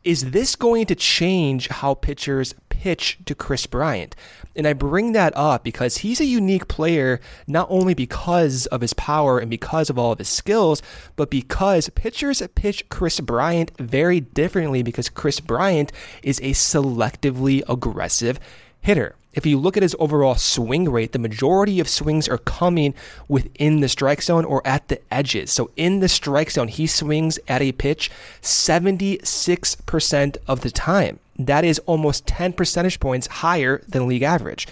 is 0.04 0.30
this 0.30 0.54
going 0.54 0.86
to 0.86 0.94
change 0.94 1.68
how 1.68 1.94
pitchers 1.94 2.54
pitch 2.68 3.18
to 3.24 3.34
Kris 3.34 3.66
Bryant? 3.66 4.14
And 4.54 4.66
I 4.68 4.72
bring 4.74 5.12
that 5.12 5.36
up 5.36 5.64
because 5.64 5.98
he's 5.98 6.20
a 6.20 6.26
unique 6.26 6.68
player, 6.68 7.20
not 7.46 7.66
only 7.70 7.94
because 7.94 8.66
of 8.66 8.82
his 8.82 8.92
power 8.94 9.38
and 9.38 9.50
because 9.50 9.90
of 9.90 9.98
all 9.98 10.12
of 10.12 10.18
his 10.18 10.28
skills, 10.28 10.82
but 11.16 11.30
because 11.30 11.88
pitchers 11.90 12.42
pitch 12.54 12.88
Kris 12.88 13.20
Bryant 13.20 13.72
very 13.78 14.20
differently 14.20 14.82
because 14.82 15.08
Kris 15.08 15.40
Bryant 15.40 15.90
is 16.22 16.38
a 16.40 16.52
selectively 16.52 17.62
aggressive 17.68 18.38
hitter. 18.80 19.16
If 19.34 19.44
you 19.44 19.58
look 19.58 19.76
at 19.76 19.82
his 19.82 19.96
overall 19.98 20.36
swing 20.36 20.88
rate, 20.90 21.12
the 21.12 21.18
majority 21.18 21.80
of 21.80 21.88
swings 21.88 22.28
are 22.28 22.38
coming 22.38 22.94
within 23.28 23.80
the 23.80 23.88
strike 23.88 24.22
zone 24.22 24.44
or 24.44 24.64
at 24.66 24.86
the 24.88 25.00
edges. 25.12 25.50
So 25.50 25.70
in 25.76 25.98
the 26.00 26.08
strike 26.08 26.52
zone, 26.52 26.68
he 26.68 26.86
swings 26.86 27.38
at 27.48 27.60
a 27.60 27.72
pitch 27.72 28.10
76% 28.42 30.36
of 30.46 30.60
the 30.60 30.70
time. 30.70 31.18
That 31.36 31.64
is 31.64 31.80
almost 31.80 32.26
10 32.28 32.52
percentage 32.52 33.00
points 33.00 33.26
higher 33.26 33.82
than 33.88 34.06
league 34.06 34.22
average. 34.22 34.68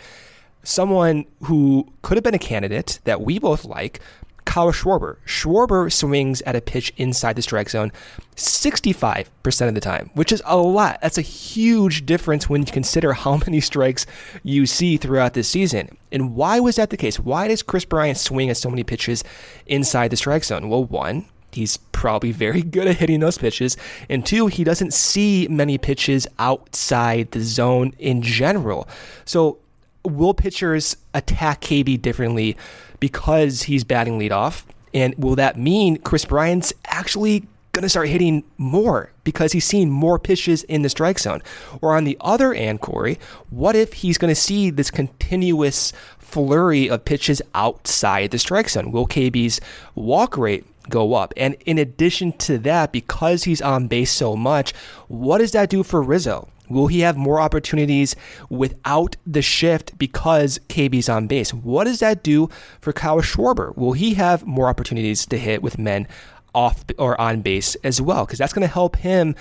Someone 0.62 1.24
who 1.42 1.92
could 2.02 2.16
have 2.16 2.22
been 2.22 2.34
a 2.34 2.38
candidate 2.38 3.00
that 3.02 3.20
we 3.20 3.40
both 3.40 3.64
like, 3.64 3.98
Kyle 4.44 4.72
Schwarber. 4.72 5.16
Schwarber 5.26 5.92
swings 5.92 6.42
at 6.42 6.56
a 6.56 6.60
pitch 6.60 6.92
inside 6.96 7.36
the 7.36 7.42
strike 7.42 7.70
zone 7.70 7.92
65% 8.36 9.68
of 9.68 9.74
the 9.74 9.80
time, 9.80 10.10
which 10.14 10.32
is 10.32 10.42
a 10.44 10.56
lot. 10.56 11.00
That's 11.00 11.18
a 11.18 11.22
huge 11.22 12.06
difference 12.06 12.48
when 12.48 12.62
you 12.62 12.72
consider 12.72 13.12
how 13.12 13.36
many 13.36 13.60
strikes 13.60 14.06
you 14.42 14.66
see 14.66 14.96
throughout 14.96 15.34
this 15.34 15.48
season. 15.48 15.96
And 16.10 16.34
why 16.34 16.60
was 16.60 16.76
that 16.76 16.90
the 16.90 16.96
case? 16.96 17.18
Why 17.18 17.48
does 17.48 17.62
Kris 17.62 17.84
Bryant 17.84 18.18
swing 18.18 18.50
at 18.50 18.56
so 18.56 18.70
many 18.70 18.84
pitches 18.84 19.22
inside 19.66 20.10
the 20.10 20.16
strike 20.16 20.44
zone? 20.44 20.68
Well, 20.68 20.84
one, 20.84 21.26
he's 21.52 21.76
probably 21.76 22.32
very 22.32 22.62
good 22.76 22.88
at 22.88 22.96
hitting 22.96 23.20
those 23.20 23.38
pitches. 23.38 23.76
And 24.08 24.24
two, 24.24 24.46
he 24.48 24.64
doesn't 24.64 24.92
see 24.92 25.46
many 25.48 25.78
pitches 25.78 26.26
outside 26.38 27.30
the 27.30 27.40
zone 27.40 27.94
in 27.98 28.22
general. 28.22 28.88
So 29.24 29.58
will 30.04 30.34
pitchers 30.34 30.96
attack 31.14 31.60
KB 31.60 32.00
differently 32.00 32.56
because 33.02 33.62
he's 33.62 33.82
batting 33.82 34.16
leadoff? 34.16 34.62
And 34.94 35.12
will 35.16 35.34
that 35.34 35.58
mean 35.58 35.96
Kris 35.96 36.24
Bryant's 36.24 36.72
actually 36.86 37.40
going 37.72 37.82
to 37.82 37.88
start 37.88 38.08
hitting 38.08 38.44
more 38.58 39.10
because 39.24 39.50
he's 39.50 39.64
seeing 39.64 39.90
more 39.90 40.20
pitches 40.20 40.62
in 40.64 40.82
the 40.82 40.88
strike 40.88 41.18
zone? 41.18 41.42
Or 41.80 41.96
on 41.96 42.04
the 42.04 42.16
other 42.20 42.54
end, 42.54 42.80
Corey, 42.80 43.18
what 43.50 43.74
if 43.74 43.92
he's 43.92 44.18
going 44.18 44.32
to 44.32 44.40
see 44.40 44.70
this 44.70 44.88
continuous 44.88 45.92
flurry 46.20 46.88
of 46.88 47.04
pitches 47.04 47.42
outside 47.56 48.30
the 48.30 48.38
strike 48.38 48.68
zone? 48.68 48.92
Will 48.92 49.08
KB's 49.08 49.60
walk 49.96 50.38
rate 50.38 50.64
go 50.88 51.14
up. 51.14 51.32
And 51.36 51.56
in 51.66 51.78
addition 51.78 52.32
to 52.38 52.58
that, 52.58 52.92
because 52.92 53.44
he's 53.44 53.62
on 53.62 53.88
base 53.88 54.10
so 54.12 54.36
much, 54.36 54.74
what 55.08 55.38
does 55.38 55.52
that 55.52 55.70
do 55.70 55.82
for 55.82 56.02
Rizzo? 56.02 56.48
Will 56.72 56.86
he 56.86 57.00
have 57.00 57.16
more 57.16 57.40
opportunities 57.40 58.16
without 58.48 59.16
the 59.26 59.42
shift 59.42 59.96
because 59.98 60.58
KB's 60.68 61.08
on 61.08 61.26
base? 61.26 61.52
What 61.52 61.84
does 61.84 62.00
that 62.00 62.22
do 62.22 62.48
for 62.80 62.92
Kyle 62.92 63.20
Schwarber? 63.20 63.76
Will 63.76 63.92
he 63.92 64.14
have 64.14 64.46
more 64.46 64.68
opportunities 64.68 65.26
to 65.26 65.38
hit 65.38 65.62
with 65.62 65.78
men 65.78 66.08
off 66.54 66.84
or 66.98 67.20
on 67.20 67.42
base 67.42 67.74
as 67.76 68.00
well? 68.00 68.24
Because 68.24 68.38
that's 68.38 68.52
going 68.52 68.66
to 68.66 68.72
help 68.72 68.96
him 68.96 69.34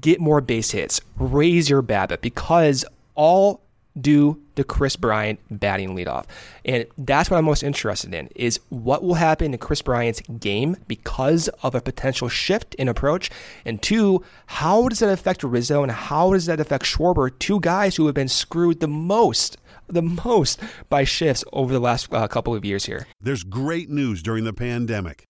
get 0.00 0.20
more 0.20 0.40
base 0.40 0.70
hits, 0.70 1.00
raise 1.18 1.68
your 1.70 1.82
BABIP, 1.82 2.20
because 2.20 2.84
all 3.14 3.60
due 4.00 4.40
to 4.56 4.64
Kris 4.64 4.96
Bryant 4.96 5.40
batting 5.50 5.94
leadoff. 5.96 6.24
And 6.64 6.86
that's 6.98 7.30
what 7.30 7.36
I'm 7.36 7.44
most 7.44 7.62
interested 7.62 8.14
in 8.14 8.28
is 8.34 8.60
what 8.68 9.02
will 9.02 9.14
happen 9.14 9.52
in 9.52 9.58
Kris 9.58 9.82
Bryant's 9.82 10.20
game 10.38 10.76
because 10.88 11.48
of 11.62 11.74
a 11.74 11.80
potential 11.80 12.28
shift 12.28 12.74
in 12.76 12.88
approach. 12.88 13.30
And 13.64 13.82
two, 13.82 14.24
how 14.46 14.88
does 14.88 15.00
that 15.00 15.10
affect 15.10 15.42
Rizzo 15.42 15.82
and 15.82 15.92
how 15.92 16.32
does 16.32 16.46
that 16.46 16.60
affect 16.60 16.84
Schwarber, 16.84 17.36
two 17.38 17.60
guys 17.60 17.96
who 17.96 18.06
have 18.06 18.14
been 18.14 18.28
screwed 18.28 18.80
the 18.80 18.88
most 18.88 19.58
the 19.88 20.02
most 20.02 20.60
by 20.88 21.04
shifts 21.04 21.44
over 21.52 21.72
the 21.72 21.80
last 21.80 22.12
uh, 22.12 22.26
couple 22.28 22.54
of 22.54 22.64
years 22.64 22.86
here. 22.86 23.06
There's 23.20 23.44
great 23.44 23.88
news 23.88 24.22
during 24.22 24.44
the 24.44 24.52
pandemic. 24.52 25.24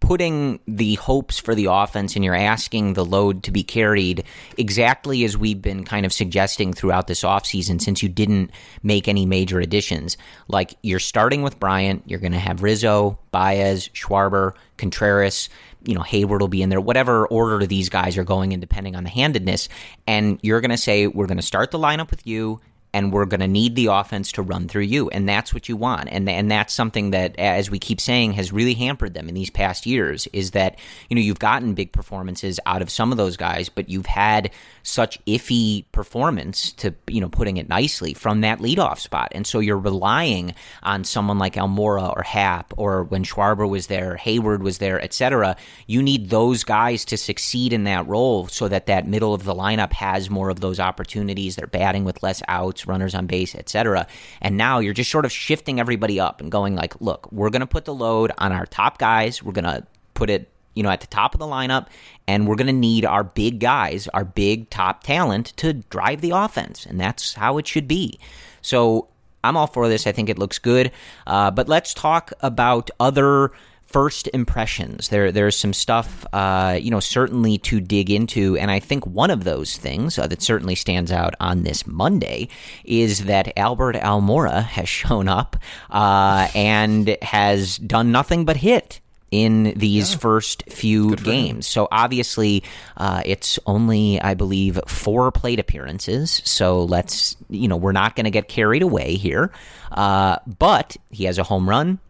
putting 0.00 0.58
the 0.66 0.94
hopes 0.96 1.38
for 1.38 1.54
the 1.54 1.66
offense 1.66 2.16
and 2.16 2.24
you're 2.24 2.34
asking 2.34 2.94
the 2.94 3.04
load 3.04 3.42
to 3.44 3.50
be 3.50 3.62
carried 3.62 4.24
exactly 4.56 5.24
as 5.24 5.36
we've 5.36 5.62
been 5.62 5.84
kind 5.84 6.04
of 6.04 6.12
suggesting 6.12 6.72
throughout 6.72 7.06
this 7.06 7.22
offseason 7.22 7.80
since 7.80 8.02
you 8.02 8.08
didn't 8.08 8.50
make 8.82 9.06
any 9.08 9.26
major 9.26 9.60
additions. 9.60 10.16
Like 10.48 10.74
you're 10.82 10.98
starting 10.98 11.42
with 11.42 11.60
Bryant, 11.60 12.02
you're 12.06 12.18
going 12.18 12.32
to 12.32 12.38
have 12.38 12.62
Rizzo, 12.62 13.18
Baez, 13.30 13.88
Schwarber, 13.88 14.54
Contreras, 14.78 15.50
you 15.84 15.94
know, 15.94 16.02
Heyward 16.02 16.40
will 16.40 16.48
be 16.48 16.62
in 16.62 16.68
there, 16.70 16.80
whatever 16.80 17.26
order 17.26 17.64
these 17.66 17.88
guys 17.88 18.18
are 18.18 18.24
going 18.24 18.52
in 18.52 18.60
depending 18.60 18.96
on 18.96 19.04
the 19.04 19.10
handedness. 19.10 19.68
And 20.06 20.38
you're 20.42 20.60
going 20.60 20.70
to 20.70 20.76
say, 20.76 21.06
we're 21.06 21.26
going 21.26 21.36
to 21.36 21.42
start 21.42 21.70
the 21.70 21.78
lineup 21.78 22.10
with 22.10 22.26
you 22.26 22.60
and 22.92 23.12
we're 23.12 23.24
going 23.24 23.40
to 23.40 23.48
need 23.48 23.76
the 23.76 23.86
offense 23.86 24.32
to 24.32 24.42
run 24.42 24.68
through 24.68 24.82
you 24.82 25.08
and 25.10 25.28
that's 25.28 25.54
what 25.54 25.68
you 25.68 25.76
want. 25.76 26.08
And 26.10 26.28
and 26.28 26.50
that's 26.50 26.72
something 26.72 27.10
that 27.10 27.38
as 27.38 27.70
we 27.70 27.78
keep 27.78 28.00
saying 28.00 28.32
has 28.32 28.52
really 28.52 28.74
hampered 28.74 29.14
them 29.14 29.28
in 29.28 29.34
these 29.34 29.50
past 29.50 29.86
years 29.86 30.26
is 30.32 30.52
that 30.52 30.78
you 31.08 31.14
know 31.14 31.22
you've 31.22 31.38
gotten 31.38 31.74
big 31.74 31.92
performances 31.92 32.58
out 32.66 32.82
of 32.82 32.90
some 32.90 33.12
of 33.12 33.18
those 33.18 33.36
guys 33.36 33.68
but 33.68 33.88
you've 33.88 34.06
had 34.06 34.50
such 34.82 35.24
iffy 35.26 35.84
performance 35.92 36.72
to 36.72 36.94
you 37.06 37.20
know 37.20 37.28
putting 37.28 37.56
it 37.56 37.68
nicely 37.68 38.14
from 38.14 38.40
that 38.40 38.58
leadoff 38.58 38.98
spot. 38.98 39.32
And 39.32 39.46
so 39.46 39.60
you're 39.60 39.78
relying 39.78 40.54
on 40.82 41.04
someone 41.04 41.38
like 41.38 41.54
Almora 41.54 42.16
or 42.16 42.22
Happ 42.22 42.74
or 42.76 43.04
when 43.04 43.24
Schwarber 43.24 43.68
was 43.68 43.86
there 43.86 44.18
Heyward 44.20 44.60
was 44.60 44.78
there 44.78 45.00
etc 45.00 45.56
you 45.86 46.02
need 46.02 46.30
those 46.30 46.64
guys 46.64 47.04
to 47.06 47.16
succeed 47.16 47.72
in 47.72 47.84
that 47.84 48.06
role 48.06 48.48
so 48.48 48.68
that 48.68 48.86
that 48.86 49.06
middle 49.06 49.34
of 49.34 49.44
the 49.44 49.54
lineup 49.54 49.92
has 49.92 50.30
more 50.30 50.50
of 50.50 50.60
those 50.60 50.80
opportunities. 50.80 51.56
They're 51.56 51.66
batting 51.66 52.04
with 52.04 52.22
less 52.22 52.42
outs 52.48 52.79
outs, 52.80 52.86
runners 52.86 53.14
on 53.14 53.26
base, 53.26 53.54
etc. 53.54 54.06
And 54.40 54.56
now 54.56 54.78
you're 54.78 54.94
just 54.94 55.10
sort 55.10 55.24
of 55.24 55.32
shifting 55.32 55.80
everybody 55.80 56.20
up 56.20 56.40
and 56.40 56.50
going 56.50 56.74
like, 56.74 57.00
look, 57.00 57.30
we're 57.32 57.50
going 57.50 57.60
to 57.60 57.66
put 57.66 57.84
the 57.84 57.94
load 57.94 58.32
on 58.38 58.52
our 58.52 58.66
top 58.66 58.98
guys. 58.98 59.42
We're 59.42 59.52
going 59.52 59.64
to 59.64 59.86
put 60.14 60.30
it 60.30 60.48
you 60.74 60.84
know, 60.84 60.90
at 60.90 61.00
the 61.00 61.06
top 61.08 61.34
of 61.34 61.40
the 61.40 61.46
lineup, 61.46 61.88
and 62.28 62.46
we're 62.46 62.54
going 62.54 62.68
to 62.68 62.72
need 62.72 63.04
our 63.04 63.24
big 63.24 63.58
guys, 63.58 64.06
our 64.14 64.24
big 64.24 64.70
top 64.70 65.02
talent 65.02 65.46
to 65.56 65.72
drive 65.72 66.20
the 66.20 66.30
offense, 66.30 66.86
and 66.86 66.98
that's 66.98 67.34
how 67.34 67.58
it 67.58 67.66
should 67.66 67.88
be. 67.88 68.20
So 68.62 69.08
I'm 69.42 69.56
all 69.56 69.66
for 69.66 69.88
this. 69.88 70.06
I 70.06 70.12
think 70.12 70.28
it 70.28 70.38
looks 70.38 70.60
good. 70.60 70.92
Uh, 71.26 71.50
but 71.50 71.68
let's 71.68 71.92
talk 71.92 72.32
about 72.40 72.88
other 73.00 73.50
first 73.90 74.28
impressions. 74.32 75.08
There, 75.08 75.32
there's 75.32 75.56
some 75.56 75.72
stuff, 75.72 76.24
uh, 76.32 76.78
you 76.80 76.90
know, 76.90 77.00
certainly 77.00 77.58
to 77.58 77.80
dig 77.80 78.10
into, 78.10 78.56
and 78.56 78.70
I 78.70 78.78
think 78.78 79.06
one 79.06 79.30
of 79.30 79.44
those 79.44 79.76
things 79.76 80.18
uh, 80.18 80.26
that 80.28 80.42
certainly 80.42 80.76
stands 80.76 81.10
out 81.10 81.34
on 81.40 81.64
this 81.64 81.86
Monday 81.86 82.48
is 82.84 83.24
that 83.24 83.52
Albert 83.58 83.96
Almora 83.96 84.62
has 84.62 84.88
shown 85.00 85.28
up 85.28 85.56
uh, 85.90 86.48
and 86.54 87.16
has 87.22 87.78
done 87.78 88.12
nothing 88.12 88.44
but 88.44 88.56
hit 88.56 89.00
in 89.30 89.72
these 89.76 90.12
yeah. 90.12 90.18
first 90.18 90.64
few 90.68 91.14
games. 91.16 91.66
So 91.66 91.86
obviously, 91.90 92.64
uh, 92.96 93.22
it's 93.24 93.58
only, 93.66 94.20
I 94.20 94.34
believe, 94.34 94.80
four 94.86 95.30
plate 95.30 95.60
appearances. 95.60 96.42
So 96.44 96.84
let's, 96.84 97.36
you 97.48 97.68
know, 97.68 97.76
we're 97.76 97.92
not 97.92 98.16
going 98.16 98.24
to 98.24 98.30
get 98.30 98.48
carried 98.48 98.82
away 98.82 99.14
here. 99.14 99.52
Uh, 99.92 100.38
but 100.46 100.96
he 101.10 101.24
has 101.24 101.38
a 101.38 101.44
home 101.44 101.68
run. 101.68 102.00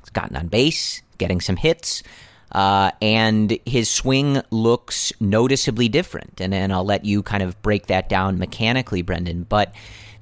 He's 0.00 0.10
gotten 0.10 0.36
on 0.36 0.48
base, 0.48 1.02
getting 1.22 1.40
some 1.40 1.56
hits. 1.56 2.02
Uh, 2.50 2.90
and 3.00 3.58
his 3.64 3.88
swing 3.88 4.42
looks 4.50 5.12
noticeably 5.20 5.88
different. 5.88 6.40
And, 6.40 6.52
and 6.52 6.72
I'll 6.72 6.84
let 6.84 7.04
you 7.04 7.22
kind 7.22 7.42
of 7.42 7.60
break 7.62 7.86
that 7.86 8.08
down 8.08 8.38
mechanically, 8.38 9.02
Brendan. 9.02 9.44
But 9.44 9.72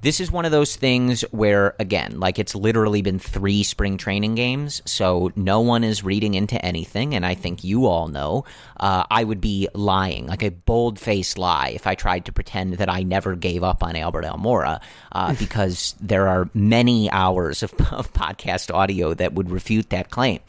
this 0.01 0.19
is 0.19 0.31
one 0.31 0.45
of 0.45 0.51
those 0.51 0.75
things 0.75 1.21
where, 1.31 1.75
again, 1.79 2.19
like 2.19 2.39
it's 2.39 2.55
literally 2.55 3.03
been 3.03 3.19
three 3.19 3.61
spring 3.61 3.97
training 3.97 4.33
games, 4.33 4.81
so 4.85 5.31
no 5.35 5.61
one 5.61 5.83
is 5.83 6.03
reading 6.03 6.33
into 6.33 6.63
anything. 6.65 7.13
And 7.13 7.23
I 7.23 7.35
think 7.35 7.63
you 7.63 7.85
all 7.85 8.07
know 8.07 8.45
uh, 8.79 9.03
I 9.11 9.23
would 9.23 9.39
be 9.39 9.67
lying, 9.75 10.25
like 10.25 10.41
a 10.41 10.49
bold 10.49 10.97
faced 10.97 11.37
lie, 11.37 11.69
if 11.75 11.85
I 11.85 11.93
tried 11.93 12.25
to 12.25 12.31
pretend 12.31 12.75
that 12.75 12.89
I 12.89 13.03
never 13.03 13.35
gave 13.35 13.63
up 13.63 13.83
on 13.83 13.95
Albert 13.95 14.25
Almora, 14.25 14.81
uh, 15.11 15.35
because 15.39 15.93
there 16.01 16.27
are 16.27 16.49
many 16.55 17.09
hours 17.11 17.61
of, 17.61 17.71
of, 17.91 18.11
podcast 18.11 18.73
audio 18.73 19.13
that 19.13 19.33
would 19.33 19.51
refute 19.51 19.91
that 19.91 20.09
claim. 20.09 20.39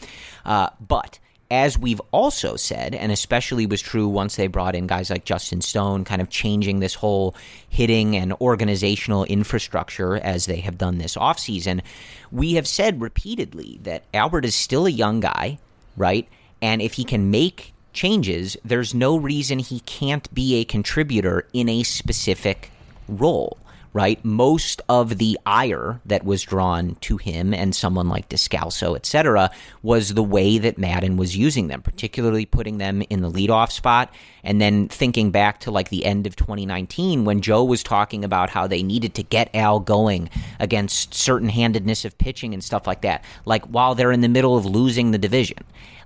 Uh, 0.45 0.71
but 0.81 1.19
as 1.53 1.79
we've 1.79 2.01
also 2.13 2.57
said, 2.57 2.95
and 2.95 3.13
especially 3.13 3.67
was 3.67 3.83
true 3.83 4.09
once 4.09 4.37
they 4.37 4.47
brought 4.47 4.75
in 4.75 4.87
guys 4.87 5.11
like 5.11 5.27
Justin 5.27 5.61
Stone, 5.61 6.05
kind 6.05 6.23
of 6.23 6.31
changing 6.31 6.81
this 6.81 6.95
whole 6.95 7.35
hitting 7.69 8.17
and 8.17 8.33
organizational 8.41 9.25
infrastructure 9.25 10.17
as 10.17 10.47
they 10.47 10.61
have 10.61 10.79
done 10.79 10.97
this 10.97 11.15
offseason, 11.15 11.83
we 12.31 12.55
have 12.55 12.67
said 12.67 13.03
repeatedly 13.03 13.79
that 13.83 14.05
Albert 14.15 14.47
is 14.47 14.55
still 14.55 14.87
a 14.87 14.91
young 14.91 15.21
guy, 15.21 15.59
right? 15.95 16.27
And 16.63 16.81
if 16.81 16.95
he 16.95 17.05
can 17.05 17.31
make 17.31 17.75
changes, 17.93 18.57
there's 18.65 18.95
no 18.95 19.19
reason 19.19 19.59
he 19.59 19.81
can't 19.81 20.33
be 20.33 20.55
a 20.55 20.65
contributor 20.65 21.47
in 21.53 21.69
a 21.69 21.83
specific 21.83 22.71
role 23.09 23.59
right? 23.93 24.25
Most 24.25 24.81
of 24.89 25.19
the 25.19 25.39
ire 25.45 26.01
that 26.07 26.25
was 26.25 26.43
drawn 26.43 26.97
to 27.03 27.19
him 27.19 27.53
and 27.53 27.75
someone 27.75 28.09
like 28.09 28.29
Descalso, 28.29 28.97
etc., 28.97 29.51
was 29.83 30.15
the 30.15 30.23
way 30.23 30.59
that 30.59 30.79
Maddon 30.79 31.17
was 31.17 31.37
using 31.37 31.69
them, 31.69 31.83
particularly 31.83 32.47
putting 32.47 32.79
them 32.79 33.03
in 33.11 33.21
the 33.21 33.31
leadoff 33.31 33.71
spot. 33.71 34.13
And 34.45 34.61
then 34.61 34.89
thinking 34.89 35.31
back 35.31 35.61
to 35.61 35.71
like 35.71 35.91
the 35.91 36.05
end 36.05 36.27
of 36.27 36.35
2019 36.37 37.25
when 37.25 37.43
Joe 37.43 37.63
was 37.63 37.83
talking 37.83 38.25
about 38.25 38.51
how 38.51 38.67
they 38.67 38.83
needed 38.83 39.15
to 39.15 39.23
get 39.23 39.55
Al 39.55 39.79
going 39.79 40.31
against 40.59 41.15
certain 41.15 41.49
handedness 41.49 42.05
of 42.05 42.19
pitching 42.19 42.53
and 42.53 42.65
stuff 42.65 42.87
like 42.87 43.03
that, 43.03 43.25
like 43.45 43.65
while 43.67 43.95
they're 43.95 44.11
in 44.11 44.21
the 44.21 44.29
middle 44.29 44.57
of 44.57 44.67
losing 44.67 45.11
the 45.11 45.19
division. 45.19 45.59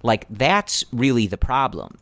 Like 0.02 0.26
that's 0.28 0.84
really 0.92 1.26
the 1.26 1.38
problem 1.38 1.98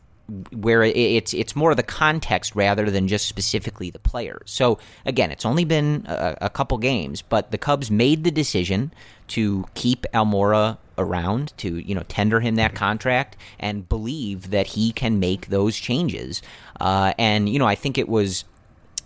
where 0.51 0.83
it's 0.83 1.33
it's 1.33 1.55
more 1.55 1.75
the 1.75 1.83
context 1.83 2.55
rather 2.55 2.89
than 2.89 3.07
just 3.07 3.27
specifically 3.27 3.89
the 3.89 3.99
player. 3.99 4.41
So 4.45 4.79
again, 5.05 5.31
it's 5.31 5.45
only 5.45 5.65
been 5.65 6.05
a, 6.07 6.37
a, 6.41 6.49
couple 6.49 6.77
games, 6.79 7.21
but 7.21 7.51
the 7.51 7.57
Cubs 7.57 7.91
made 7.91 8.23
the 8.23 8.31
decision 8.31 8.91
to 9.27 9.65
keep 9.75 10.05
Almora 10.13 10.77
around, 10.97 11.53
to 11.57 11.77
you 11.77 11.93
know 11.93 12.03
tender 12.07 12.39
him 12.39 12.55
that 12.55 12.73
contract, 12.73 13.37
and 13.59 13.87
believe 13.87 14.49
that 14.49 14.67
he 14.67 14.91
can 14.91 15.19
make 15.19 15.47
those 15.47 15.77
changes. 15.77 16.41
Uh, 16.79 17.13
and 17.19 17.47
you 17.47 17.59
know, 17.59 17.67
I 17.67 17.75
think 17.75 17.97
it 17.97 18.09
was 18.09 18.45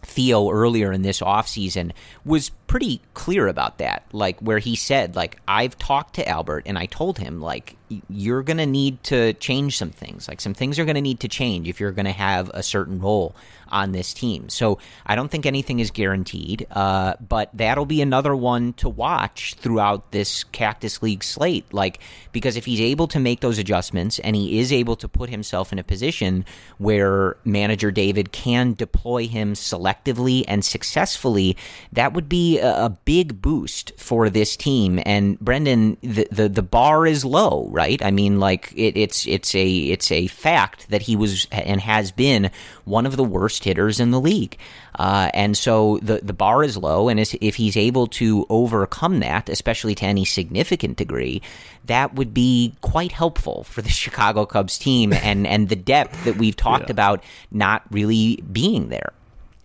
Theo 0.03 0.49
earlier 0.49 0.91
in 0.91 1.01
this 1.01 1.19
offseason 1.19 1.91
was 2.23 2.51
pretty 2.69 3.01
clear 3.15 3.47
about 3.47 3.79
that 3.79 4.03
like 4.11 4.39
where 4.41 4.59
he 4.59 4.75
said 4.75 5.15
like 5.15 5.39
I've 5.47 5.75
talked 5.79 6.13
to 6.15 6.29
Albert 6.29 6.67
and 6.67 6.77
I 6.77 6.85
told 6.85 7.17
him 7.17 7.41
like 7.41 7.75
you're 8.07 8.43
going 8.43 8.57
to 8.57 8.67
need 8.67 9.03
to 9.05 9.33
change 9.33 9.75
some 9.75 9.89
things 9.89 10.27
like 10.27 10.39
some 10.39 10.53
things 10.53 10.77
are 10.77 10.85
going 10.85 10.93
to 10.93 11.01
need 11.01 11.21
to 11.21 11.27
change 11.27 11.67
if 11.67 11.79
you're 11.79 11.91
going 11.91 12.05
to 12.05 12.11
have 12.11 12.51
a 12.53 12.61
certain 12.61 12.99
role 12.99 13.35
on 13.71 13.91
this 13.91 14.13
team. 14.13 14.49
So 14.49 14.79
I 15.05 15.15
don't 15.15 15.29
think 15.29 15.45
anything 15.45 15.79
is 15.79 15.91
guaranteed, 15.91 16.67
uh, 16.71 17.13
but 17.25 17.49
that'll 17.53 17.85
be 17.85 18.01
another 18.01 18.35
one 18.35 18.73
to 18.73 18.89
watch 18.89 19.55
throughout 19.55 20.11
this 20.11 20.43
Cactus 20.43 21.01
League 21.01 21.23
slate. 21.23 21.73
Like, 21.73 21.99
because 22.31 22.57
if 22.57 22.65
he's 22.65 22.81
able 22.81 23.07
to 23.07 23.19
make 23.19 23.39
those 23.41 23.57
adjustments 23.57 24.19
and 24.19 24.35
he 24.35 24.59
is 24.59 24.73
able 24.73 24.95
to 24.97 25.07
put 25.07 25.29
himself 25.29 25.71
in 25.71 25.79
a 25.79 25.83
position 25.83 26.45
where 26.77 27.37
manager 27.45 27.91
David 27.91 28.31
can 28.31 28.73
deploy 28.73 29.27
him 29.27 29.53
selectively 29.53 30.43
and 30.47 30.63
successfully, 30.63 31.57
that 31.93 32.13
would 32.13 32.29
be 32.29 32.58
a, 32.59 32.85
a 32.85 32.89
big 33.05 33.41
boost 33.41 33.91
for 33.97 34.29
this 34.29 34.55
team. 34.55 34.99
And 35.05 35.39
Brendan, 35.39 35.97
the, 36.01 36.27
the, 36.31 36.49
the 36.49 36.61
bar 36.61 37.07
is 37.07 37.25
low, 37.25 37.67
right? 37.71 38.01
I 38.03 38.11
mean, 38.11 38.39
like 38.39 38.71
it, 38.75 38.97
it's 38.97 39.25
it's 39.27 39.55
a 39.55 39.67
it's 39.67 40.11
a 40.11 40.27
fact 40.27 40.89
that 40.89 41.03
he 41.03 41.15
was 41.15 41.47
and 41.51 41.81
has 41.81 42.11
been 42.11 42.51
one 42.85 43.05
of 43.05 43.17
the 43.17 43.23
worst 43.23 43.63
hitters 43.63 43.99
in 43.99 44.11
the 44.11 44.19
league. 44.19 44.57
Uh, 44.95 45.31
and 45.33 45.55
so 45.55 45.97
the 46.01 46.19
the 46.21 46.33
bar 46.33 46.63
is 46.63 46.75
low, 46.75 47.07
and 47.07 47.19
if 47.19 47.55
he's 47.55 47.77
able 47.77 48.07
to 48.07 48.45
overcome 48.49 49.19
that, 49.19 49.47
especially 49.47 49.95
to 49.95 50.05
any 50.05 50.25
significant 50.25 50.97
degree, 50.97 51.41
that 51.85 52.15
would 52.15 52.33
be 52.33 52.75
quite 52.81 53.13
helpful 53.13 53.63
for 53.63 53.81
the 53.81 53.89
Chicago 54.03 54.45
Cubs 54.45 54.77
team 54.77 55.13
and 55.13 55.47
and 55.47 55.69
the 55.69 55.75
depth 55.75 56.25
that 56.25 56.37
we've 56.37 56.55
talked 56.55 56.85
yeah. 56.87 56.91
about 56.91 57.23
not 57.51 57.83
really 57.91 58.43
being 58.51 58.89
there. 58.89 59.13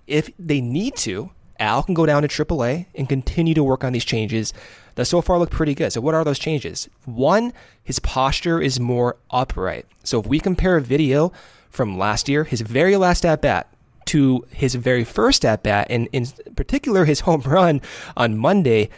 If 0.07 0.31
they 0.39 0.61
need 0.61 0.97
to, 0.97 1.31
Al 1.65 1.83
can 1.83 1.95
go 1.95 2.07
down 2.07 2.23
to 2.23 2.29
AAA 2.29 2.87
and 2.95 3.09
continue 3.09 3.55
to 3.55 3.65
work 3.65 3.83
on 3.83 3.93
these 3.93 4.05
changes 4.05 4.53
that 4.95 5.07
so 5.07 5.21
far 5.21 5.39
look 5.39 5.51
pretty 5.51 5.75
good. 5.75 5.93
So, 5.93 6.01
what 6.01 6.15
are 6.15 6.25
those 6.25 6.39
changes? 6.39 6.89
One, 7.05 7.53
his 7.83 7.99
posture 7.99 8.61
is 8.61 8.79
more 8.79 9.17
upright. 9.31 9.87
So, 10.05 10.21
if 10.21 10.27
we 10.27 10.39
compare 10.41 10.77
a 10.77 10.83
video 10.83 11.33
from 11.71 11.99
last 11.99 12.29
year, 12.29 12.45
his 12.45 12.61
very 12.61 12.97
last 12.97 13.25
at 13.25 13.43
bat, 13.43 13.69
to 14.07 14.45
his 14.51 14.75
very 14.75 15.05
first 15.05 15.45
at 15.45 15.63
bat, 15.63 15.87
and 15.91 16.09
in 16.13 16.27
particular 16.55 17.05
his 17.05 17.21
home 17.27 17.41
run 17.41 17.81
on 18.17 18.39
Monday, 18.39 18.91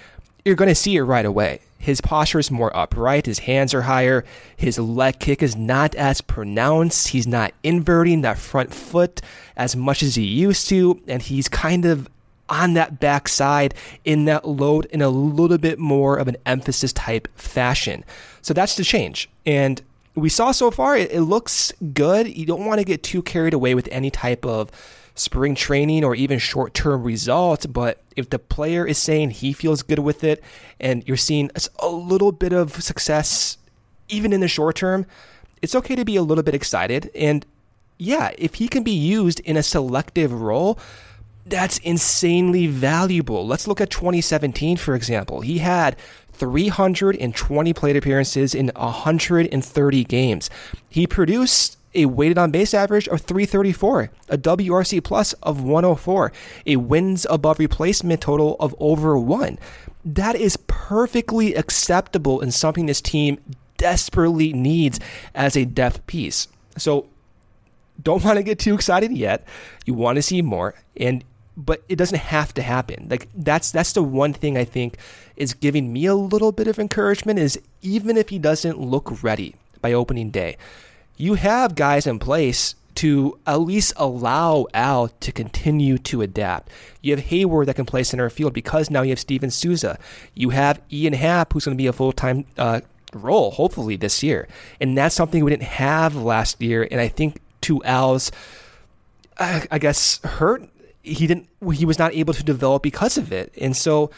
you're 0.45 0.57
going 0.57 0.69
to 0.69 0.75
see 0.75 0.97
it 0.97 1.03
right 1.03 1.25
away. 1.25 1.61
His 1.79 2.01
posture 2.01 2.39
is 2.39 2.51
more 2.51 2.75
upright, 2.77 3.27
his 3.27 3.41
hands 3.41 3.73
are 3.75 3.83
higher, 3.83 4.25
his 4.57 4.79
leg 4.79 5.19
kick 5.19 5.43
is 5.43 5.55
not 5.55 5.95
as 5.95 6.21
pronounced, 6.21 7.09
he's 7.09 7.27
not 7.27 7.53
inverting 7.63 8.23
that 8.23 8.39
front 8.39 8.75
foot 8.75 9.21
as 9.57 9.77
much 9.77 10.03
as 10.03 10.15
he 10.17 10.25
used 10.25 10.69
to, 10.69 11.01
and 11.07 11.23
he's 11.23 11.49
kind 11.49 11.85
of 11.85 12.09
on 12.49 12.75
that 12.75 13.01
backside 13.01 13.75
in 14.05 14.25
that 14.27 14.47
load 14.47 14.87
in 14.87 15.03
a 15.03 15.09
little 15.09 15.59
bit 15.59 15.79
more 15.79 16.17
of 16.17 16.29
an 16.29 16.37
emphasis 16.47 16.93
type 16.93 17.29
fashion. 17.37 18.05
So 18.43 18.55
that's 18.55 18.77
the 18.77 18.85
change. 18.85 19.29
And 19.45 19.83
we 20.15 20.29
saw 20.29 20.53
so 20.53 20.71
far, 20.71 20.97
it, 20.97 21.13
it 21.13 21.23
looks 21.23 21.73
good. 21.93 22.37
You 22.37 22.47
don't 22.47 22.65
want 22.65 22.79
to 22.79 22.85
get 22.85 23.03
too 23.03 23.23
carried 23.23 23.55
away 23.55 23.75
with 23.75 23.89
any 23.91 24.11
type 24.11 24.45
of 24.47 24.71
spring 25.15 25.55
training 25.55 26.05
or 26.05 26.15
even 26.15 26.39
short 26.39 26.75
term 26.75 27.03
results. 27.03 27.67
But 27.67 28.01
if 28.17 28.31
the 28.31 28.39
player 28.39 28.87
is 28.87 28.99
saying 28.99 29.31
he 29.31 29.53
feels 29.53 29.83
good 29.83 29.99
with 29.99 30.25
it 30.25 30.43
and 30.81 31.07
you're 31.07 31.17
seeing 31.17 31.51
a 31.79 31.89
little 31.89 32.33
bit 32.33 32.53
of 32.53 32.83
success, 32.83 33.59
even 34.09 34.33
in 34.33 34.41
the 34.41 34.49
short 34.49 34.77
term, 34.77 35.07
it's 35.63 35.75
okay 35.75 35.95
to 35.97 36.05
be 36.05 36.17
a 36.17 36.23
little 36.23 36.45
bit 36.45 36.55
excited. 36.55 37.11
And 37.15 37.45
yeah, 37.99 38.33
if 38.39 38.55
he 38.55 38.69
can 38.69 38.83
be 38.83 38.93
used 38.93 39.41
in 39.41 39.57
a 39.57 39.63
selective 39.63 40.33
role, 40.33 40.79
that's 41.47 41.79
insanely 41.79 42.67
valuable. 42.67 43.47
Let's 43.47 43.69
look 43.69 43.81
at 43.81 43.91
2017, 43.91 44.77
for 44.77 44.95
example. 44.95 45.41
He 45.41 45.59
had 45.59 45.97
320 46.33 47.73
plate 47.73 47.97
appearances 47.97 48.55
in 48.55 48.73
130 48.75 50.05
games. 50.05 50.51
He 50.89 51.07
produced 51.07 51.79
a 51.95 52.07
weighted 52.07 52.37
on 52.37 52.51
base 52.51 52.75
average 52.75 53.09
of 53.09 53.23
334, 53.23 54.11
a 54.29 54.37
WRC 54.37 55.03
plus 55.03 55.33
of 55.35 55.63
104, 55.63 56.33
a 56.67 56.77
wins 56.77 57.27
above 57.31 57.59
replacement 57.59 58.21
total 58.21 58.57
of 58.61 58.75
over 58.79 59.17
one. 59.17 59.59
That 60.05 60.37
is 60.37 60.59
perfectly 60.67 61.55
acceptable 61.55 62.41
and 62.41 62.53
something 62.53 62.87
this 62.87 63.01
team 63.01 63.39
desperately 63.79 64.53
needs 64.53 65.01
as 65.35 65.57
a 65.57 65.65
depth 65.65 66.07
piece. 66.07 66.49
So 66.77 67.07
don't 68.03 68.23
want 68.25 68.37
to 68.37 68.43
get 68.43 68.59
too 68.59 68.75
excited 68.75 69.13
yet. 69.13 69.47
You 69.87 69.95
want 69.95 70.17
to 70.17 70.23
see 70.23 70.43
more. 70.43 70.75
And 70.97 71.25
but 71.57 71.83
it 71.89 71.97
doesn't 71.97 72.19
have 72.19 72.53
to 72.55 72.63
happen. 72.63 73.07
Like 73.09 73.29
that's 73.35 73.71
that's 73.71 73.93
the 73.93 74.03
one 74.03 74.33
thing 74.33 74.59
I 74.59 74.65
think 74.65 74.99
is 75.37 75.55
giving 75.55 75.93
me 75.93 76.07
a 76.07 76.15
little 76.15 76.53
bit 76.53 76.69
of 76.69 76.79
encouragement 76.79 77.39
is 77.39 77.59
even 77.83 78.17
if 78.17 78.29
he 78.29 78.39
doesn't 78.39 78.79
look 78.79 79.23
ready 79.23 79.57
by 79.81 79.93
opening 79.93 80.31
day, 80.31 80.57
you 81.17 81.35
have 81.35 81.75
guys 81.75 82.07
in 82.07 82.19
place 82.19 82.75
to 82.97 83.39
at 83.47 83.61
least 83.61 83.93
allow 83.97 84.67
Al 84.73 85.09
to 85.09 85.31
continue 85.31 85.99
to 85.99 86.23
adapt. 86.23 86.71
You 87.03 87.15
have 87.15 87.27
Heyward 87.27 87.67
that 87.67 87.77
can 87.77 87.85
play 87.85 88.03
center 88.03 88.29
field 88.31 88.55
because 88.55 88.91
now 88.91 89.03
you 89.03 89.11
have 89.11 89.21
Steven 89.21 89.51
Souza. 89.51 89.99
You 90.35 90.51
have 90.51 90.81
Ian 90.91 91.13
Happ, 91.13 91.53
who's 91.53 91.67
going 91.67 91.77
to 91.77 91.81
be 91.83 91.87
a 91.87 91.93
full 91.93 92.13
time 92.13 92.47
uh, 92.57 92.81
role, 93.13 93.51
hopefully, 93.51 93.97
this 93.97 94.23
year. 94.23 94.49
And 94.81 94.97
that's 94.97 95.15
something 95.15 95.45
we 95.45 95.51
didn't 95.51 95.65
have 95.65 96.17
last 96.17 96.61
year. 96.61 96.89
And 96.91 97.01
I 97.01 97.09
think 97.09 97.41
to 97.63 97.85
Al's, 97.85 98.33
I 99.39 99.79
guess, 99.79 100.19
hurt, 100.25 100.67
he 101.07 101.27
didn't, 101.27 101.49
he 101.73 101.85
was 101.85 101.99
not 101.99 102.15
able 102.15 102.35
to 102.35 102.43
develop 102.43 102.83
because 102.83 103.17
of 103.17 103.33
it. 103.33 103.53
And 103.61 103.77
so, 103.77 104.11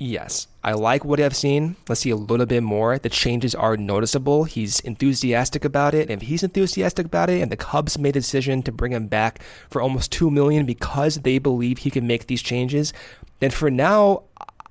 Yes, 0.00 0.46
I 0.62 0.74
like 0.74 1.04
what 1.04 1.18
I've 1.18 1.34
seen. 1.34 1.74
Let's 1.88 2.02
see 2.02 2.10
a 2.10 2.16
little 2.16 2.46
bit 2.46 2.62
more. 2.62 3.00
The 3.00 3.08
changes 3.08 3.52
are 3.56 3.76
noticeable. 3.76 4.44
He's 4.44 4.78
enthusiastic 4.80 5.64
about 5.64 5.92
it. 5.92 6.08
And 6.08 6.22
if 6.22 6.28
he's 6.28 6.44
enthusiastic 6.44 7.06
about 7.06 7.28
it, 7.28 7.42
and 7.42 7.50
the 7.50 7.56
Cubs 7.56 7.98
made 7.98 8.14
a 8.14 8.20
decision 8.20 8.62
to 8.62 8.70
bring 8.70 8.92
him 8.92 9.08
back 9.08 9.42
for 9.68 9.82
almost 9.82 10.12
two 10.12 10.30
million 10.30 10.66
because 10.66 11.16
they 11.16 11.38
believe 11.38 11.78
he 11.78 11.90
can 11.90 12.06
make 12.06 12.28
these 12.28 12.42
changes, 12.42 12.92
then 13.40 13.50
for 13.50 13.72
now, 13.72 14.22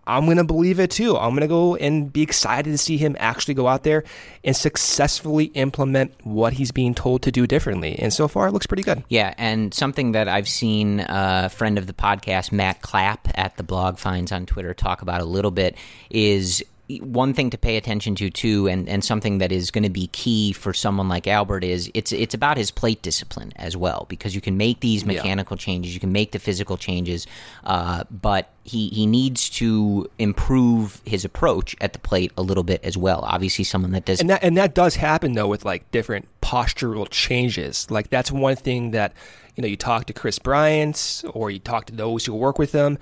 I'm 0.08 0.26
going 0.26 0.38
to 0.38 0.44
believe 0.44 0.80
it 0.80 0.90
too. 0.90 1.18
I'm 1.18 1.32
going 1.32 1.42
to 1.42 1.48
go 1.48 1.76
and 1.76 2.12
be 2.12 2.22
excited 2.22 2.72
to 2.72 2.78
see 2.78 2.98
him 2.98 3.16
actually 3.20 3.54
go 3.54 3.68
out 3.68 3.84
there 3.84 4.06
and 4.44 4.56
successfully 4.56 5.46
implement 5.46 6.14
what 6.24 6.54
he's 6.54 6.72
being 6.72 6.96
told 6.96 7.22
to 7.24 7.32
do 7.32 7.46
differently. 7.46 8.00
And 8.00 8.14
so 8.14 8.28
far, 8.28 8.48
it 8.48 8.54
looks 8.54 8.66
pretty 8.66 8.84
good. 8.84 9.04
Yeah, 9.10 9.34
and 9.38 9.74
something 9.74 10.14
that 10.14 10.28
I've 10.28 10.48
seen 10.48 11.02
a 11.02 11.50
friend 11.50 11.78
of 11.78 11.88
the 11.88 11.94
podcast, 11.94 12.52
Matt 12.52 12.82
Clapp, 12.82 13.28
at 13.36 13.58
the 13.58 13.64
blog 13.64 13.98
finds 13.98 14.32
on 14.32 14.46
Twitter 14.46 14.74
talk 14.74 15.02
about 15.02 15.22
a 15.22 15.26
little 15.26 15.52
bit 15.52 15.76
is 16.10 16.64
one 17.02 17.34
thing 17.34 17.50
to 17.50 17.58
pay 17.58 17.76
attention 17.76 18.16
to 18.16 18.30
too, 18.30 18.68
and, 18.68 18.88
and 18.88 19.04
something 19.04 19.40
that 19.40 19.52
is 19.52 19.72
going 19.72 19.84
to 19.84 19.90
be 19.90 20.08
key 20.08 20.54
for 20.54 20.74
someone 20.74 21.10
like 21.10 21.28
Albert 21.28 21.64
is 21.64 21.92
it's 21.94 22.14
it's 22.14 22.34
about 22.34 22.56
his 22.56 22.72
plate 22.72 23.02
discipline 23.02 23.52
as 23.58 23.76
well 23.76 24.06
because 24.08 24.34
you 24.34 24.40
can 24.40 24.56
make 24.56 24.80
these 24.80 25.06
mechanical 25.06 25.58
yeah. 25.58 25.66
changes, 25.66 25.94
you 25.94 26.00
can 26.00 26.14
make 26.14 26.32
the 26.32 26.40
physical 26.40 26.78
changes, 26.78 27.28
uh, 27.66 28.06
but 28.10 28.54
he 28.64 28.88
he 28.90 29.06
needs 29.06 29.50
to 29.50 30.10
improve 30.18 31.02
his 31.06 31.26
approach 31.26 31.76
at 31.82 31.92
the 31.92 32.00
plate 32.00 32.32
a 32.38 32.42
little 32.42 32.64
bit 32.64 32.84
as 32.86 32.98
well. 32.98 33.20
Obviously, 33.24 33.66
someone 33.66 33.92
that 33.92 34.06
does 34.06 34.22
and 34.22 34.30
that 34.30 34.42
and 34.42 34.56
that 34.56 34.74
does 34.74 34.96
happen 34.96 35.34
though 35.34 35.48
with 35.48 35.66
like 35.66 35.90
different 35.92 36.28
postural 36.42 37.08
changes. 37.10 37.92
Like 37.92 38.10
that's 38.10 38.32
one 38.32 38.56
thing 38.56 38.92
that 38.92 39.12
you 39.58 39.62
know 39.62 39.68
you 39.68 39.76
talk 39.76 40.06
to 40.06 40.14
Kris 40.14 40.40
Bryant 40.40 41.26
or 41.34 41.52
you 41.52 41.60
talk 41.60 41.86
to 41.88 41.94
those 41.94 42.26
who 42.26 42.34
work 42.34 42.58
with 42.58 42.72
them 42.72 42.98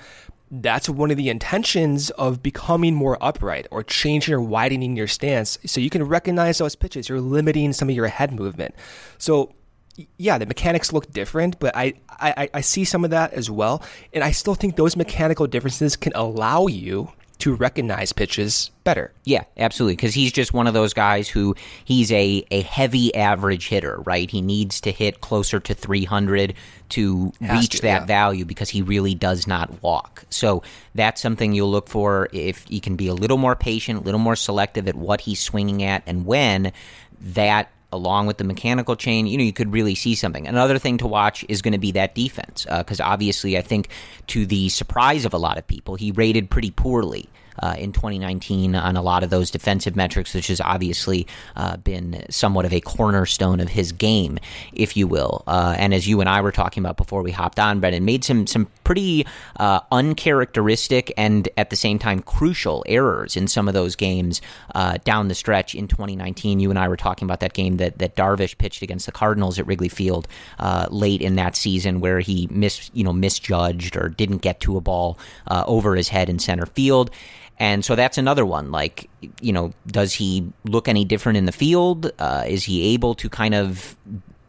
that's 0.51 0.87
one 0.87 1.11
of 1.11 1.17
the 1.17 1.29
intentions 1.29 2.09
of 2.11 2.43
becoming 2.43 2.93
more 2.93 3.17
upright 3.21 3.67
or 3.71 3.83
changing 3.83 4.33
or 4.33 4.41
widening 4.41 4.95
your 4.95 5.07
stance 5.07 5.57
so 5.65 5.81
you 5.81 5.89
can 5.89 6.03
recognize 6.03 6.59
those 6.59 6.75
pitches. 6.75 7.09
You're 7.09 7.21
limiting 7.21 7.73
some 7.73 7.89
of 7.89 7.95
your 7.95 8.07
head 8.07 8.31
movement. 8.31 8.75
So, 9.17 9.53
yeah, 10.17 10.37
the 10.37 10.45
mechanics 10.45 10.93
look 10.93 11.11
different, 11.11 11.59
but 11.59 11.75
I, 11.75 11.93
I, 12.09 12.49
I 12.53 12.61
see 12.61 12.85
some 12.85 13.03
of 13.03 13.11
that 13.11 13.33
as 13.33 13.49
well. 13.49 13.81
And 14.13 14.23
I 14.23 14.31
still 14.31 14.55
think 14.55 14.75
those 14.75 14.95
mechanical 14.95 15.47
differences 15.47 15.95
can 15.95 16.11
allow 16.13 16.67
you 16.67 17.11
to 17.37 17.53
recognize 17.53 18.13
pitches 18.13 18.71
better. 18.83 19.11
Yeah, 19.23 19.43
absolutely. 19.57 19.95
Because 19.95 20.13
he's 20.13 20.31
just 20.31 20.53
one 20.53 20.67
of 20.67 20.73
those 20.73 20.93
guys 20.93 21.27
who 21.27 21.55
he's 21.83 22.11
a, 22.11 22.45
a 22.51 22.61
heavy 22.61 23.13
average 23.13 23.67
hitter, 23.67 24.01
right? 24.05 24.29
He 24.29 24.41
needs 24.41 24.81
to 24.81 24.91
hit 24.91 25.21
closer 25.21 25.59
to 25.59 25.73
300 25.73 26.53
to 26.89 27.33
Has 27.41 27.59
reach 27.59 27.69
to, 27.71 27.81
that 27.81 28.01
yeah. 28.01 28.05
value 28.05 28.45
because 28.45 28.69
he 28.69 28.81
really 28.81 29.15
does 29.15 29.47
not 29.47 29.81
walk. 29.83 30.23
So 30.29 30.63
that's 30.93 31.21
something 31.21 31.53
you'll 31.53 31.71
look 31.71 31.89
for 31.89 32.29
if 32.31 32.63
he 32.65 32.79
can 32.79 32.95
be 32.95 33.07
a 33.07 33.13
little 33.13 33.37
more 33.37 33.55
patient, 33.55 33.99
a 33.99 34.03
little 34.03 34.19
more 34.19 34.35
selective 34.35 34.87
at 34.87 34.95
what 34.95 35.21
he's 35.21 35.41
swinging 35.41 35.83
at 35.83 36.03
and 36.05 36.25
when 36.25 36.71
that 37.19 37.71
along 37.91 38.27
with 38.27 38.37
the 38.37 38.43
mechanical 38.43 38.95
chain, 38.95 39.27
you 39.27 39.37
know, 39.37 39.43
you 39.43 39.53
could 39.53 39.71
really 39.71 39.95
see 39.95 40.15
something. 40.15 40.47
Another 40.47 40.77
thing 40.77 40.97
to 40.97 41.07
watch 41.07 41.45
is 41.47 41.61
going 41.61 41.71
to 41.73 41.77
be 41.77 41.91
that 41.93 42.15
defense, 42.15 42.65
because 42.77 42.99
uh, 42.99 43.05
obviously, 43.05 43.57
I 43.57 43.61
think 43.61 43.89
to 44.27 44.45
the 44.45 44.69
surprise 44.69 45.25
of 45.25 45.33
a 45.33 45.37
lot 45.37 45.57
of 45.57 45.65
people, 45.67 45.95
he 45.95 46.11
rated 46.11 46.49
pretty 46.49 46.71
poorly 46.71 47.29
uh, 47.59 47.75
in 47.77 47.91
2019 47.91 48.75
on 48.75 48.95
a 48.95 49.01
lot 49.01 49.23
of 49.23 49.29
those 49.29 49.51
defensive 49.51 49.95
metrics, 49.95 50.33
which 50.33 50.47
has 50.47 50.61
obviously 50.61 51.27
uh, 51.55 51.77
been 51.77 52.25
somewhat 52.29 52.65
of 52.65 52.73
a 52.73 52.81
cornerstone 52.81 53.59
of 53.59 53.69
his 53.69 53.91
game, 53.91 54.39
if 54.73 54.97
you 54.97 55.07
will. 55.07 55.43
Uh, 55.47 55.75
and 55.77 55.93
as 55.93 56.07
you 56.07 56.19
and 56.19 56.29
I 56.29 56.41
were 56.41 56.51
talking 56.51 56.83
about 56.83 56.97
before 56.97 57.21
we 57.21 57.31
hopped 57.31 57.59
on, 57.59 57.79
Brendan 57.79 58.05
made 58.05 58.23
some 58.23 58.47
some 58.47 58.67
pretty 58.83 59.25
uh, 59.57 59.79
uncharacteristic 59.91 61.13
and 61.17 61.49
at 61.57 61.69
the 61.69 61.75
same 61.75 61.99
time 61.99 62.19
crucial 62.21 62.83
errors 62.87 63.35
in 63.35 63.47
some 63.47 63.67
of 63.67 63.73
those 63.73 63.95
games 63.95 64.41
uh, 64.73 64.97
down 65.03 65.27
the 65.27 65.35
stretch 65.35 65.75
in 65.75 65.87
2019. 65.87 66.59
You 66.59 66.69
and 66.69 66.79
I 66.79 66.87
were 66.87 66.97
talking 66.97 67.25
about 67.25 67.39
that 67.39 67.53
game 67.53 67.77
that 67.77 67.97
that 67.99 68.15
Darvish 68.15 68.57
pitched 68.57 68.81
against 68.81 69.05
the 69.05 69.11
Cardinals 69.11 69.59
at 69.59 69.67
Wrigley 69.67 69.89
Field 69.89 70.27
late 70.89 71.21
in 71.21 71.35
that 71.35 71.55
season, 71.55 71.99
where 71.99 72.19
he 72.19 72.47
mis 72.51 72.89
you 72.93 73.03
know 73.03 73.13
misjudged 73.13 73.95
or 73.95 74.09
didn't 74.09 74.39
get 74.39 74.59
to 74.61 74.77
a 74.77 74.81
ball 74.81 75.17
over 75.49 75.95
his 75.95 76.09
head 76.09 76.29
in 76.29 76.39
center 76.39 76.65
field. 76.65 77.11
And 77.57 77.85
so 77.85 77.95
that's 77.95 78.17
another 78.17 78.45
one. 78.45 78.71
Like, 78.71 79.09
you 79.39 79.53
know, 79.53 79.73
does 79.87 80.13
he 80.13 80.51
look 80.65 80.87
any 80.87 81.05
different 81.05 81.37
in 81.37 81.45
the 81.45 81.51
field? 81.51 82.11
Uh, 82.19 82.43
is 82.47 82.63
he 82.63 82.93
able 82.93 83.15
to 83.15 83.29
kind 83.29 83.53
of 83.53 83.95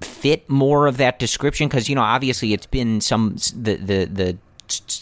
fit 0.01 0.49
more 0.51 0.87
of 0.87 0.97
that 0.97 1.19
description? 1.19 1.69
Because 1.69 1.89
you 1.89 1.95
know, 1.95 2.03
obviously, 2.03 2.53
it's 2.53 2.67
been 2.67 3.01
some 3.01 3.37
the 3.55 3.77
the 3.77 4.05
the 4.07 4.39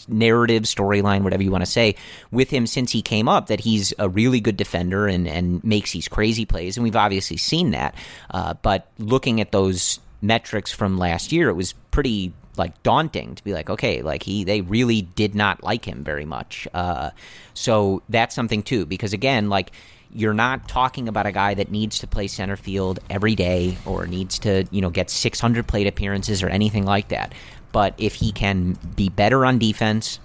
narrative 0.07 0.63
storyline 0.63 1.23
whatever 1.23 1.41
you 1.41 1.49
want 1.49 1.63
to 1.63 1.71
say 1.71 1.95
with 2.29 2.51
him 2.51 2.67
since 2.67 2.91
he 2.91 3.01
came 3.01 3.27
up 3.27 3.47
that 3.47 3.59
he's 3.59 3.95
a 3.97 4.07
really 4.07 4.39
good 4.39 4.55
defender 4.57 5.07
and 5.07 5.27
and 5.27 5.63
makes 5.63 5.91
these 5.91 6.07
crazy 6.07 6.45
plays 6.45 6.77
and 6.77 6.83
we've 6.83 6.95
obviously 6.95 7.35
seen 7.35 7.71
that 7.71 7.95
uh, 8.29 8.53
but 8.61 8.91
looking 8.99 9.41
at 9.41 9.51
those 9.51 9.99
metrics 10.21 10.71
from 10.71 10.99
last 10.99 11.31
year 11.31 11.49
it 11.49 11.53
was 11.53 11.73
pretty 11.89 12.31
like 12.57 12.81
daunting 12.83 13.35
to 13.35 13.43
be 13.43 13.53
like, 13.53 13.69
okay, 13.69 14.01
like 14.01 14.23
he 14.23 14.43
they 14.43 14.61
really 14.61 15.01
did 15.01 15.35
not 15.35 15.63
like 15.63 15.85
him 15.85 16.03
very 16.03 16.25
much. 16.25 16.67
Uh, 16.73 17.11
so 17.53 18.01
that's 18.09 18.35
something 18.35 18.63
too, 18.63 18.85
because 18.85 19.13
again, 19.13 19.49
like 19.49 19.71
you're 20.13 20.33
not 20.33 20.67
talking 20.67 21.07
about 21.07 21.25
a 21.25 21.31
guy 21.31 21.53
that 21.53 21.69
needs 21.69 21.99
to 21.99 22.07
play 22.07 22.27
center 22.27 22.55
field 22.55 22.99
every 23.09 23.35
day 23.35 23.77
or 23.85 24.07
needs 24.07 24.39
to 24.39 24.65
you 24.71 24.81
know 24.81 24.89
get 24.89 25.09
600 25.09 25.67
plate 25.67 25.87
appearances 25.87 26.43
or 26.43 26.47
anything 26.47 26.85
like 26.85 27.09
that. 27.09 27.33
But 27.71 27.93
if 27.97 28.15
he 28.15 28.31
can 28.31 28.77
be 28.95 29.09
better 29.09 29.45
on 29.45 29.59
defense 29.59 30.19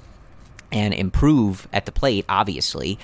and 0.71 0.95
improve 0.95 1.67
at 1.73 1.85
the 1.85 1.93
plate, 1.93 2.25
obviously, 2.29 2.99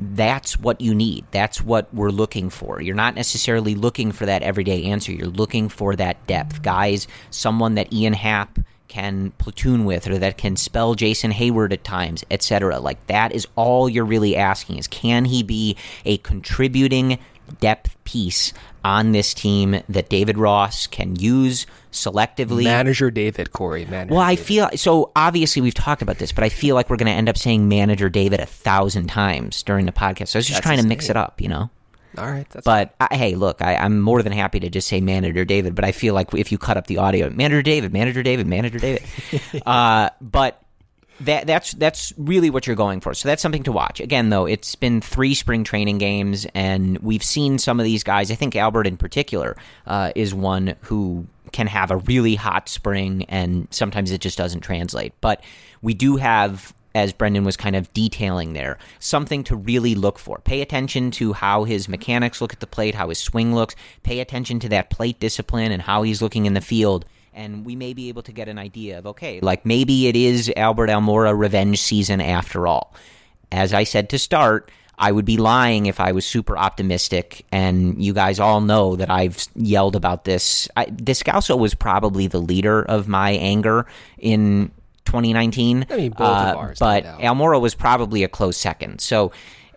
that's 0.00 0.58
what 0.58 0.80
you 0.80 0.94
need. 0.94 1.24
That's 1.30 1.62
what 1.62 1.92
we're 1.92 2.10
looking 2.10 2.50
for. 2.50 2.80
You're 2.80 2.94
not 2.94 3.14
necessarily 3.14 3.74
looking 3.74 4.12
for 4.12 4.26
that 4.26 4.42
everyday 4.42 4.84
answer. 4.84 5.12
You're 5.12 5.28
looking 5.28 5.68
for 5.68 5.96
that 5.96 6.26
depth. 6.26 6.62
Guys, 6.62 7.08
someone 7.30 7.74
that 7.76 7.92
Ian 7.92 8.12
Happ 8.12 8.58
can 8.88 9.32
platoon 9.32 9.84
with 9.84 10.08
or 10.08 10.18
that 10.18 10.38
can 10.38 10.56
spell 10.56 10.94
Jason 10.94 11.32
Heyward 11.32 11.72
at 11.72 11.84
times, 11.84 12.24
etc. 12.30 12.78
Like 12.78 13.04
that 13.06 13.32
is 13.32 13.46
all 13.56 13.88
you're 13.88 14.04
really 14.04 14.36
asking 14.36 14.78
is 14.78 14.86
can 14.86 15.24
he 15.24 15.42
be 15.42 15.76
a 16.04 16.18
contributing 16.18 17.18
depth 17.60 17.96
piece 18.04 18.52
on 18.86 19.10
this 19.10 19.34
team 19.34 19.82
that 19.88 20.08
David 20.08 20.38
Ross 20.38 20.86
can 20.86 21.16
use 21.16 21.66
selectively. 21.90 22.62
Manager 22.62 23.10
David 23.10 23.52
Corey. 23.52 23.84
Manager 23.84 24.14
well, 24.14 24.22
I 24.22 24.36
David. 24.36 24.46
feel 24.46 24.70
so. 24.76 25.10
Obviously, 25.16 25.60
we've 25.60 25.74
talked 25.74 26.02
about 26.02 26.18
this, 26.18 26.30
but 26.30 26.44
I 26.44 26.50
feel 26.50 26.76
like 26.76 26.88
we're 26.88 26.96
going 26.96 27.06
to 27.06 27.12
end 27.12 27.28
up 27.28 27.36
saying 27.36 27.68
Manager 27.68 28.08
David 28.08 28.38
a 28.38 28.46
thousand 28.46 29.08
times 29.08 29.64
during 29.64 29.86
the 29.86 29.92
podcast. 29.92 30.28
So 30.28 30.36
I 30.36 30.38
was 30.38 30.46
just 30.46 30.58
that's 30.58 30.66
trying 30.66 30.78
to 30.78 30.86
mix 30.86 31.10
it 31.10 31.16
up, 31.16 31.40
you 31.40 31.48
know. 31.48 31.68
All 32.16 32.30
right. 32.30 32.46
but 32.64 32.94
I, 33.00 33.14
hey, 33.14 33.34
look, 33.34 33.60
I, 33.60 33.74
am 33.74 34.00
more 34.00 34.22
than 34.22 34.32
happy 34.32 34.60
to 34.60 34.70
just 34.70 34.88
say 34.88 35.02
Manager 35.02 35.44
David, 35.44 35.74
but 35.74 35.84
I 35.84 35.92
feel 35.92 36.14
like 36.14 36.32
if 36.32 36.50
you 36.50 36.56
cut 36.56 36.76
up 36.76 36.86
the 36.86 36.98
audio, 36.98 37.28
Manager 37.28 37.60
David, 37.60 37.92
Manager 37.92 38.22
David, 38.22 38.46
Manager 38.46 38.78
David. 38.78 39.02
uh, 39.66 40.10
but 40.22 40.62
that 41.20 41.46
that's 41.46 41.72
that's 41.72 42.12
really 42.16 42.50
what 42.50 42.66
you're 42.66 42.76
going 42.76 43.00
for. 43.00 43.14
So 43.14 43.28
that's 43.28 43.42
something 43.42 43.62
to 43.64 43.72
watch. 43.72 44.00
Again, 44.00 44.30
though, 44.30 44.46
it's 44.46 44.74
been 44.74 45.00
three 45.00 45.34
spring 45.34 45.64
training 45.64 45.98
games, 45.98 46.46
and 46.54 46.98
we've 46.98 47.22
seen 47.22 47.58
some 47.58 47.80
of 47.80 47.84
these 47.84 48.04
guys. 48.04 48.30
I 48.30 48.34
think 48.34 48.54
Albert 48.56 48.86
in 48.86 48.96
particular 48.96 49.56
uh, 49.86 50.12
is 50.14 50.34
one 50.34 50.76
who 50.82 51.26
can 51.52 51.66
have 51.68 51.90
a 51.90 51.96
really 51.98 52.34
hot 52.34 52.68
spring, 52.68 53.24
and 53.28 53.68
sometimes 53.70 54.10
it 54.10 54.20
just 54.20 54.36
doesn't 54.36 54.60
translate. 54.60 55.14
But 55.20 55.42
we 55.82 55.94
do 55.94 56.16
have. 56.16 56.74
As 56.94 57.12
Brendan 57.12 57.44
was 57.44 57.58
kind 57.58 57.76
of 57.76 57.92
detailing 57.92 58.54
there, 58.54 58.78
something 59.00 59.44
to 59.44 59.54
really 59.54 59.94
look 59.94 60.18
for. 60.18 60.38
Pay 60.38 60.62
attention 60.62 61.10
to 61.10 61.34
how 61.34 61.64
his 61.64 61.90
mechanics 61.90 62.40
look 62.40 62.54
at 62.54 62.60
the 62.60 62.66
plate, 62.66 62.94
how 62.94 63.10
his 63.10 63.18
swing 63.18 63.54
looks. 63.54 63.76
Pay 64.02 64.20
attention 64.20 64.60
to 64.60 64.70
that 64.70 64.88
plate 64.88 65.20
discipline 65.20 65.72
and 65.72 65.82
how 65.82 66.04
he's 66.04 66.22
looking 66.22 66.46
in 66.46 66.54
the 66.54 66.62
field 66.62 67.04
and 67.36 67.64
we 67.64 67.76
may 67.76 67.92
be 67.92 68.08
able 68.08 68.22
to 68.22 68.32
get 68.32 68.48
an 68.48 68.58
idea 68.58 68.98
of 68.98 69.06
okay, 69.06 69.38
like 69.40 69.64
maybe 69.64 70.08
it 70.08 70.16
is 70.16 70.52
Albert 70.56 70.88
Almora 70.88 71.38
revenge 71.38 71.80
season 71.80 72.20
after 72.20 72.66
all. 72.66 72.94
As 73.52 73.72
I 73.72 73.84
said 73.84 74.10
to 74.10 74.18
start, 74.18 74.72
I 74.98 75.12
would 75.12 75.26
be 75.26 75.36
lying 75.36 75.86
if 75.86 76.00
I 76.00 76.12
was 76.12 76.26
super 76.26 76.56
optimistic, 76.56 77.44
and 77.52 78.02
you 78.02 78.12
guys 78.14 78.40
all 78.40 78.60
know 78.60 78.96
that 78.96 79.10
I've 79.10 79.46
yelled 79.54 79.94
about 79.94 80.24
this. 80.24 80.68
I, 80.76 80.86
Descalso 80.86 81.56
was 81.56 81.74
probably 81.74 82.26
the 82.26 82.40
leader 82.40 82.82
of 82.82 83.06
my 83.06 83.32
anger 83.32 83.86
in 84.18 84.72
2019. 85.04 85.86
I 85.88 85.96
mean, 85.96 86.10
both 86.12 86.20
uh, 86.20 86.74
but. 86.80 87.04
Almora 87.04 87.60
was 87.60 87.74
probably 87.74 88.24
a 88.24 88.28
close 88.28 88.56
second. 88.56 89.00
So. 89.00 89.32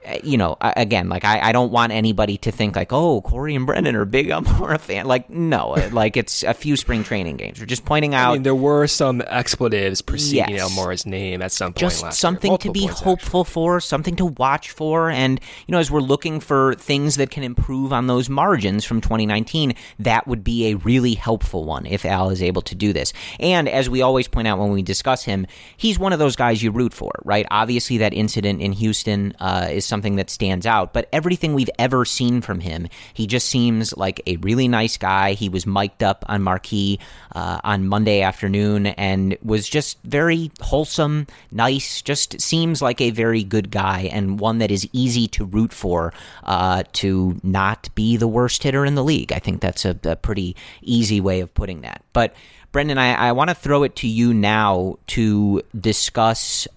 Uh, 0.07 0.17
You 0.23 0.37
know, 0.37 0.57
again, 0.61 1.09
like 1.09 1.25
I, 1.25 1.49
I 1.49 1.51
don't 1.51 1.71
want 1.71 1.91
anybody 1.91 2.37
to 2.39 2.51
think 2.51 2.75
like, 2.75 2.93
oh, 2.93 3.21
Corey 3.21 3.55
and 3.55 3.65
Brendan 3.65 3.95
are 3.95 4.05
big 4.05 4.27
Almora 4.27 4.79
fan. 4.89 5.05
Like, 5.05 5.29
no, 5.29 5.75
like 5.91 6.15
it's 6.17 6.43
a 6.43 6.53
few 6.53 6.75
spring 6.77 7.03
training 7.03 7.37
games. 7.37 7.59
We're 7.59 7.65
just 7.65 7.85
pointing 7.85 8.13
out 8.15 8.31
I 8.31 8.33
mean, 8.33 8.43
there 8.43 8.55
were 8.55 8.87
some 8.87 9.21
expletives 9.21 10.01
preceding 10.01 10.55
Yes. 10.55 10.71
Almora's 10.71 11.05
name 11.05 11.41
at 11.41 11.51
some 11.51 11.73
point 11.73 11.77
just 11.79 12.03
last 12.03 12.13
year. 12.13 12.19
something 12.19 12.57
to 12.59 12.71
be 12.71 12.85
hopeful 12.85 13.43
for, 13.43 13.79
something 13.79 14.15
to 14.17 14.25
watch 14.25 14.71
for, 14.71 15.09
and 15.09 15.39
you 15.67 15.71
know, 15.71 15.79
as 15.79 15.89
we're 15.91 15.99
looking 16.01 16.39
for 16.39 16.75
things 16.75 17.15
that 17.17 17.29
can 17.31 17.43
improve 17.43 17.91
on 17.91 18.07
those 18.07 18.29
margins 18.29 18.85
from 18.85 19.01
2019, 19.01 19.73
that 19.99 20.27
would 20.27 20.43
be 20.43 20.67
a 20.67 20.75
really 20.75 21.13
helpful 21.13 21.65
one 21.65 21.85
if 21.85 22.05
Al 22.05 22.29
is 22.29 22.41
able 22.41 22.61
to 22.63 22.75
do 22.75 22.93
this. 22.93 23.11
And 23.39 23.67
as 23.67 23.89
we 23.89 24.01
always 24.01 24.27
point 24.27 24.47
out 24.47 24.59
when 24.59 24.71
we 24.71 24.81
discuss 24.81 25.23
him, 25.23 25.45
he's 25.77 25.97
one 25.99 26.13
of 26.13 26.19
those 26.19 26.35
guys 26.35 26.61
you 26.63 26.71
root 26.71 26.93
for, 26.93 27.11
right? 27.25 27.45
Obviously, 27.51 27.97
that 27.99 28.13
incident 28.13 28.61
in 28.61 28.71
Houston 28.73 29.33
uh, 29.39 29.67
is 29.71 29.85
something 29.89 30.15
that 30.15 30.29
stands 30.29 30.65
out, 30.65 30.93
but 30.93 31.09
everything 31.11 31.53
we've 31.53 31.69
ever 31.77 32.05
seen 32.05 32.41
from 32.41 32.61
him, 32.61 32.87
he 33.13 33.27
just 33.27 33.49
seems 33.49 33.95
like 33.97 34.21
a 34.27 34.37
really 34.37 34.67
nice 34.67 34.95
guy. 34.95 35.33
He 35.33 35.49
was 35.49 35.65
mic'd 35.65 36.03
up 36.03 36.23
on 36.29 36.41
Marquee 36.43 36.99
uh, 37.35 37.59
on 37.63 37.87
Monday 37.87 38.21
afternoon 38.21 38.87
and 38.87 39.37
was 39.43 39.67
just 39.67 39.97
very 40.03 40.51
wholesome, 40.61 41.27
nice, 41.51 42.01
just 42.01 42.39
seems 42.39 42.81
like 42.81 43.01
a 43.01 43.09
very 43.09 43.43
good 43.43 43.71
guy 43.71 44.09
and 44.11 44.39
one 44.39 44.59
that 44.59 44.71
is 44.71 44.87
easy 44.93 45.27
to 45.29 45.43
root 45.43 45.73
for 45.73 46.13
uh, 46.43 46.83
to 46.93 47.39
not 47.43 47.93
be 47.95 48.15
the 48.15 48.27
worst 48.27 48.63
hitter 48.63 48.85
in 48.85 48.95
the 48.95 49.03
league. 49.03 49.33
I 49.33 49.39
think 49.39 49.59
that's 49.59 49.83
a, 49.83 49.97
a 50.03 50.15
pretty 50.15 50.55
easy 50.81 51.19
way 51.19 51.41
of 51.41 51.53
putting 51.53 51.81
that. 51.81 52.03
But 52.13 52.35
Brendan, 52.71 52.97
I, 52.99 53.29
I 53.29 53.31
want 53.31 53.49
to 53.49 53.55
throw 53.55 53.83
it 53.83 53.95
to 53.97 54.07
you 54.07 54.33
now 54.33 54.97
to 55.07 55.63
discuss 55.79 56.67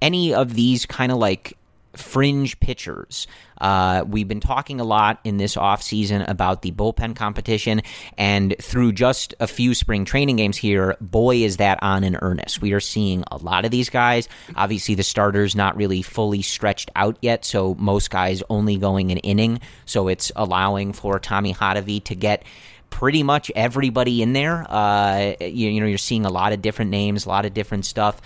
any 0.00 0.32
of 0.32 0.54
these 0.54 0.86
kind 0.86 1.12
of 1.12 1.18
like 1.18 1.56
fringe 1.94 2.58
pitchers. 2.60 3.26
Uh, 3.60 4.04
we've 4.06 4.28
been 4.28 4.40
talking 4.40 4.80
a 4.80 4.84
lot 4.84 5.20
in 5.24 5.36
this 5.36 5.54
offseason 5.56 6.26
about 6.28 6.62
the 6.62 6.72
bullpen 6.72 7.14
competition, 7.14 7.82
and 8.16 8.54
through 8.60 8.92
just 8.92 9.34
a 9.40 9.46
few 9.46 9.74
spring 9.74 10.04
training 10.04 10.36
games 10.36 10.56
here, 10.56 10.96
boy, 11.00 11.36
is 11.36 11.58
that 11.58 11.78
on 11.82 12.04
in 12.04 12.16
earnest. 12.22 12.62
We 12.62 12.72
are 12.72 12.80
seeing 12.80 13.24
a 13.30 13.36
lot 13.36 13.64
of 13.64 13.70
these 13.70 13.90
guys. 13.90 14.28
Obviously, 14.56 14.94
the 14.94 15.02
starter's 15.02 15.54
not 15.54 15.76
really 15.76 16.02
fully 16.02 16.42
stretched 16.42 16.90
out 16.96 17.18
yet, 17.20 17.44
so 17.44 17.74
most 17.74 18.10
guys 18.10 18.42
only 18.48 18.76
going 18.76 19.12
an 19.12 19.18
inning, 19.18 19.60
so 19.84 20.08
it's 20.08 20.32
allowing 20.36 20.92
for 20.92 21.18
Tommy 21.18 21.52
Hottovy 21.52 22.02
to 22.04 22.14
get 22.14 22.44
pretty 22.90 23.22
much 23.22 23.50
everybody 23.54 24.20
in 24.20 24.32
there. 24.32 24.66
Uh, 24.68 25.34
you, 25.40 25.70
you 25.70 25.80
know, 25.80 25.86
you're 25.86 25.98
seeing 25.98 26.26
a 26.26 26.30
lot 26.30 26.52
of 26.52 26.60
different 26.60 26.90
names, 26.90 27.24
a 27.24 27.28
lot 27.28 27.46
of 27.46 27.54
different 27.54 27.86
stuff. 27.86 28.20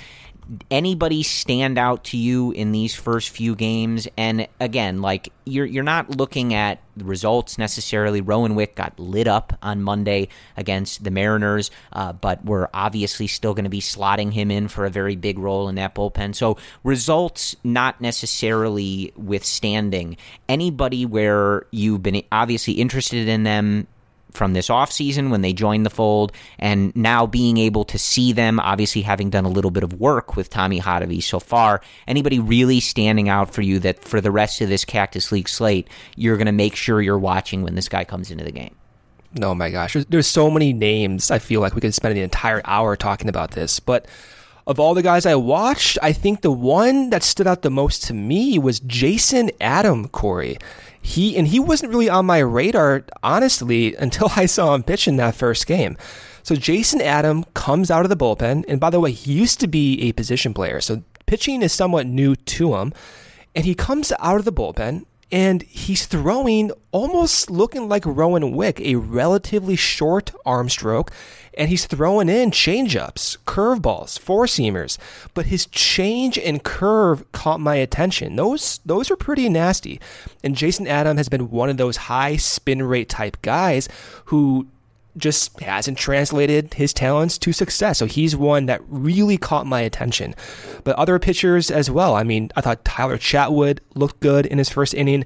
Anybody 0.70 1.22
stand 1.22 1.78
out 1.78 2.04
to 2.04 2.16
you 2.16 2.52
in 2.52 2.72
these 2.72 2.94
first 2.94 3.30
few 3.30 3.54
games? 3.54 4.06
And 4.16 4.46
again, 4.60 5.00
like 5.00 5.32
you're 5.44 5.66
you're 5.66 5.82
not 5.82 6.16
looking 6.16 6.54
at 6.54 6.80
results 6.96 7.58
necessarily. 7.58 8.20
Rowan 8.20 8.54
Wick 8.54 8.74
got 8.74 8.98
lit 8.98 9.26
up 9.26 9.56
on 9.62 9.82
Monday 9.82 10.28
against 10.56 11.04
the 11.04 11.10
Mariners, 11.10 11.70
uh, 11.92 12.12
but 12.12 12.44
we're 12.44 12.68
obviously 12.74 13.26
still 13.26 13.54
going 13.54 13.64
to 13.64 13.70
be 13.70 13.80
slotting 13.80 14.32
him 14.32 14.50
in 14.50 14.68
for 14.68 14.84
a 14.84 14.90
very 14.90 15.16
big 15.16 15.38
role 15.38 15.68
in 15.68 15.74
that 15.76 15.94
bullpen. 15.94 16.34
So 16.34 16.56
results 16.82 17.56
not 17.64 18.00
necessarily 18.00 19.12
withstanding. 19.16 20.16
Anybody 20.48 21.06
where 21.06 21.66
you've 21.70 22.02
been 22.02 22.22
obviously 22.30 22.74
interested 22.74 23.28
in 23.28 23.42
them 23.44 23.86
from 24.34 24.52
this 24.52 24.68
offseason 24.68 25.30
when 25.30 25.40
they 25.40 25.52
joined 25.52 25.86
the 25.86 25.90
fold 25.90 26.32
and 26.58 26.94
now 26.94 27.24
being 27.26 27.56
able 27.56 27.84
to 27.84 27.98
see 27.98 28.32
them 28.32 28.60
obviously 28.60 29.02
having 29.02 29.30
done 29.30 29.44
a 29.44 29.48
little 29.48 29.70
bit 29.70 29.82
of 29.82 29.94
work 29.94 30.36
with 30.36 30.50
Tommy 30.50 30.80
Hottovy 30.80 31.22
so 31.22 31.40
far 31.40 31.80
anybody 32.06 32.38
really 32.38 32.80
standing 32.80 33.28
out 33.28 33.54
for 33.54 33.62
you 33.62 33.78
that 33.78 34.04
for 34.04 34.20
the 34.20 34.30
rest 34.30 34.60
of 34.60 34.68
this 34.68 34.84
Cactus 34.84 35.32
League 35.32 35.48
slate 35.48 35.88
you're 36.16 36.36
going 36.36 36.46
to 36.46 36.52
make 36.52 36.76
sure 36.76 37.00
you're 37.00 37.18
watching 37.18 37.62
when 37.62 37.74
this 37.74 37.88
guy 37.88 38.04
comes 38.04 38.30
into 38.30 38.44
the 38.44 38.52
game 38.52 38.74
Oh 39.42 39.54
my 39.54 39.70
gosh, 39.70 39.94
there's, 39.94 40.06
there's 40.06 40.26
so 40.26 40.50
many 40.50 40.72
names. 40.72 41.30
I 41.30 41.38
feel 41.38 41.60
like 41.60 41.74
we 41.74 41.80
could 41.80 41.94
spend 41.94 42.16
an 42.16 42.22
entire 42.22 42.62
hour 42.64 42.94
talking 42.94 43.28
about 43.28 43.50
this. 43.50 43.80
But 43.80 44.06
of 44.66 44.78
all 44.78 44.94
the 44.94 45.02
guys 45.02 45.26
I 45.26 45.34
watched, 45.34 45.98
I 46.02 46.12
think 46.12 46.40
the 46.40 46.52
one 46.52 47.10
that 47.10 47.22
stood 47.22 47.46
out 47.46 47.62
the 47.62 47.70
most 47.70 48.04
to 48.04 48.14
me 48.14 48.58
was 48.58 48.80
Jason 48.80 49.50
Adam 49.60 50.08
Corey. 50.08 50.56
He 51.04 51.36
and 51.36 51.46
he 51.46 51.60
wasn't 51.60 51.90
really 51.92 52.08
on 52.08 52.24
my 52.24 52.38
radar, 52.38 53.04
honestly, 53.22 53.94
until 53.94 54.30
I 54.36 54.46
saw 54.46 54.74
him 54.74 54.82
pitch 54.82 55.06
in 55.06 55.16
that 55.16 55.34
first 55.34 55.66
game. 55.66 55.98
So 56.42 56.56
Jason 56.56 57.02
Adam 57.02 57.44
comes 57.52 57.90
out 57.90 58.06
of 58.06 58.08
the 58.08 58.16
bullpen, 58.16 58.64
and 58.66 58.80
by 58.80 58.88
the 58.88 58.98
way, 58.98 59.12
he 59.12 59.34
used 59.34 59.60
to 59.60 59.68
be 59.68 60.00
a 60.00 60.12
position 60.12 60.54
player, 60.54 60.80
so 60.80 61.02
pitching 61.26 61.60
is 61.60 61.72
somewhat 61.72 62.06
new 62.06 62.34
to 62.34 62.76
him. 62.76 62.94
And 63.54 63.66
he 63.66 63.74
comes 63.74 64.12
out 64.18 64.38
of 64.38 64.46
the 64.46 64.52
bullpen 64.52 65.04
and 65.34 65.62
he's 65.62 66.06
throwing 66.06 66.70
almost 66.92 67.50
looking 67.50 67.88
like 67.88 68.06
Rowan 68.06 68.52
Wick, 68.52 68.80
a 68.80 68.94
relatively 68.94 69.74
short 69.74 70.30
arm 70.46 70.68
stroke, 70.68 71.10
and 71.58 71.68
he's 71.68 71.86
throwing 71.86 72.28
in 72.28 72.52
changeups, 72.52 73.38
curveballs, 73.44 74.16
four 74.16 74.46
seamers. 74.46 74.96
But 75.34 75.46
his 75.46 75.66
change 75.66 76.38
and 76.38 76.62
curve 76.62 77.24
caught 77.32 77.58
my 77.58 77.74
attention. 77.74 78.36
Those 78.36 78.78
those 78.86 79.10
are 79.10 79.16
pretty 79.16 79.48
nasty. 79.48 80.00
And 80.44 80.54
Jason 80.54 80.86
Adam 80.86 81.16
has 81.16 81.28
been 81.28 81.50
one 81.50 81.68
of 81.68 81.78
those 81.78 81.96
high 81.96 82.36
spin 82.36 82.84
rate 82.84 83.08
type 83.08 83.42
guys 83.42 83.88
who 84.26 84.68
just 85.16 85.60
hasn't 85.60 85.98
translated 85.98 86.74
his 86.74 86.92
talents 86.92 87.38
to 87.38 87.52
success. 87.52 87.98
So 87.98 88.06
he's 88.06 88.34
one 88.34 88.66
that 88.66 88.82
really 88.88 89.36
caught 89.36 89.66
my 89.66 89.80
attention. 89.80 90.34
But 90.82 90.96
other 90.96 91.18
pitchers 91.18 91.70
as 91.70 91.90
well. 91.90 92.14
I 92.14 92.24
mean, 92.24 92.50
I 92.56 92.60
thought 92.60 92.84
Tyler 92.84 93.18
Chatwood 93.18 93.78
looked 93.94 94.20
good 94.20 94.46
in 94.46 94.58
his 94.58 94.68
first 94.68 94.94
inning. 94.94 95.24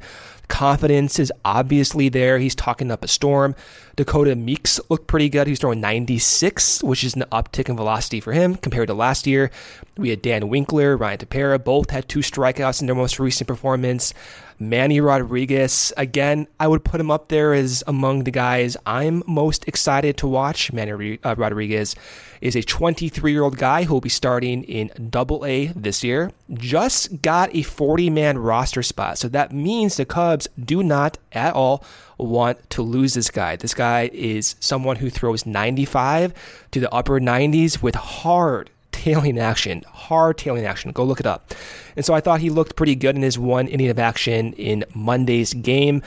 Confidence 0.49 1.19
is 1.19 1.31
obviously 1.45 2.09
there. 2.09 2.39
He's 2.39 2.55
talking 2.55 2.91
up 2.91 3.05
a 3.05 3.09
storm. 3.09 3.55
Dakota 3.97 4.35
Mekkes 4.35 4.81
looked 4.89 5.07
pretty 5.07 5.29
good. 5.29 5.47
He's 5.47 5.59
throwing 5.59 5.81
96, 5.81 6.83
which 6.83 7.05
is 7.05 7.15
an 7.15 7.25
uptick 7.31 7.69
in 7.69 7.77
velocity 7.77 8.21
for 8.21 8.33
him 8.33 8.57
compared 8.57 8.89
to 8.89 8.95
last 8.95 9.27
year. 9.27 9.51
We 9.99 10.09
had 10.09 10.23
Dan 10.23 10.49
Winkler, 10.49 10.97
Ryan 10.97 11.19
Tepera, 11.19 11.63
both 11.63 11.91
had 11.91 12.09
two 12.09 12.21
strikeouts 12.21 12.81
in 12.81 12.87
their 12.87 12.97
most 12.97 13.19
recent 13.19 13.47
performance. 13.47 14.15
Manny 14.61 15.01
Rodriguez, 15.01 15.93
again, 15.97 16.49
I 16.59 16.67
would 16.67 16.85
put 16.85 17.01
him 17.01 17.13
up 17.13 17.29
there 17.29 17.55
as 17.55 17.85
among 17.87 18.25
the 18.25 18.33
guys 18.33 18.77
I'm 18.85 19.23
most 19.27 19.69
excited 19.69 20.17
to 20.19 20.27
watch. 20.27 20.73
Manny 20.73 21.21
uh, 21.23 21.37
Rodriguez 21.37 21.95
is 22.41 22.57
a 22.57 22.63
23 22.63 23.31
year 23.31 23.43
old 23.43 23.57
guy 23.57 23.85
who 23.85 23.95
will 23.95 24.01
be 24.01 24.09
starting 24.09 24.65
in 24.65 24.91
Double 25.11 25.45
A 25.47 25.67
this 25.69 26.03
year. 26.03 26.33
Just 26.55 27.23
got 27.23 27.55
a 27.55 27.63
40 27.63 28.11
man 28.11 28.39
roster 28.39 28.83
spot, 28.83 29.19
so 29.19 29.29
that 29.29 29.53
means 29.53 29.97
the 29.97 30.05
Cubs 30.05 30.49
do 30.59 30.83
not 30.83 31.19
at 31.33 31.55
all 31.55 31.85
want 32.19 32.69
to 32.71 32.83
lose 32.83 33.15
this 33.15 33.31
guy. 33.31 33.55
This 33.55 33.75
guy 33.75 34.11
is 34.13 34.57
someone 34.59 34.97
who 34.97 35.09
throws 35.09 35.47
95 35.47 36.35
to 36.73 36.81
the 36.81 36.93
upper 36.93 37.21
90s 37.21 37.81
with 37.81 37.95
hard 37.95 38.71
tailing 38.99 39.39
action, 39.39 39.85
hard 39.93 40.39
tailing 40.39 40.67
action. 40.67 40.93
Go 40.93 41.05
look 41.05 41.21
it 41.21 41.27
up. 41.27 41.55
And 41.97 42.05
so 42.05 42.15
I 42.15 42.21
thought 42.21 42.41
he 42.41 42.51
looked 42.51 42.77
pretty 42.77 42.95
good 42.95 43.17
in 43.17 43.23
his 43.23 43.39
one 43.39 43.69
inning 43.69 43.89
of 43.89 43.99
action 43.99 44.53
in 44.55 44.85
Monday's 44.95 45.55
game. 45.55 46.03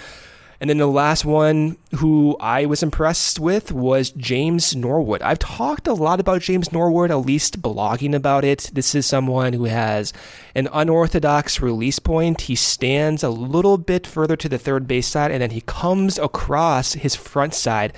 And 0.59 0.69
then 0.69 0.77
the 0.77 0.85
last 0.85 1.25
one 1.25 1.77
who 1.95 2.37
I 2.39 2.67
was 2.67 2.83
impressed 2.83 3.39
with 3.39 3.71
was 3.71 4.11
James 4.11 4.75
Norwood. 4.75 5.23
I've 5.23 5.39
talked 5.39 5.87
a 5.87 5.93
lot 5.93 6.19
about 6.19 6.43
James 6.43 6.71
Norwood, 6.71 7.09
at 7.09 7.15
least 7.15 7.63
blogging 7.63 8.13
about 8.13 8.43
it. 8.43 8.69
This 8.71 8.93
is 8.93 9.07
someone 9.07 9.53
who 9.53 9.65
has 9.65 10.13
an 10.53 10.69
unorthodox 10.71 11.61
release 11.61 11.97
point. 11.97 12.41
He 12.41 12.55
stands 12.55 13.23
a 13.23 13.29
little 13.29 13.79
bit 13.79 14.05
further 14.05 14.35
to 14.35 14.47
the 14.47 14.59
third 14.59 14.87
base 14.87 15.07
side 15.07 15.31
and 15.31 15.41
then 15.41 15.49
he 15.49 15.61
comes 15.61 16.19
across 16.19 16.93
his 16.93 17.15
front 17.15 17.55
side. 17.55 17.93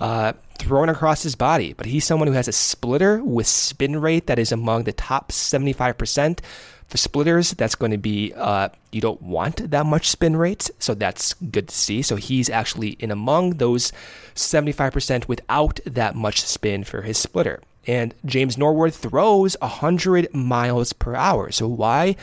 Uh, 0.00 0.32
thrown 0.58 0.88
across 0.88 1.22
his 1.22 1.34
body, 1.34 1.72
but 1.72 1.86
he's 1.86 2.04
someone 2.04 2.28
who 2.28 2.34
has 2.34 2.48
a 2.48 2.52
splitter 2.52 3.22
with 3.22 3.46
spin 3.46 4.00
rate 4.00 4.26
that 4.26 4.38
is 4.38 4.52
among 4.52 4.84
the 4.84 4.92
top 4.92 5.32
75%. 5.32 6.40
For 6.88 6.96
splitters, 6.96 7.50
that's 7.52 7.74
going 7.74 7.92
to 7.92 7.98
be, 7.98 8.32
uh, 8.34 8.70
you 8.92 9.02
don't 9.02 9.20
want 9.20 9.70
that 9.70 9.84
much 9.84 10.08
spin 10.08 10.36
rate, 10.36 10.70
so 10.78 10.94
that's 10.94 11.34
good 11.34 11.68
to 11.68 11.74
see. 11.74 12.00
So 12.00 12.16
he's 12.16 12.48
actually 12.48 12.90
in 12.90 13.10
among 13.10 13.58
those 13.58 13.92
75% 14.34 15.28
without 15.28 15.80
that 15.84 16.14
much 16.14 16.40
spin 16.40 16.84
for 16.84 17.02
his 17.02 17.18
splitter. 17.18 17.60
And 17.86 18.14
James 18.24 18.56
Norwood 18.56 18.94
throws 18.94 19.56
100 19.60 20.32
miles 20.34 20.92
per 20.94 21.14
hour. 21.14 21.50
So 21.52 21.68
why? 21.68 22.16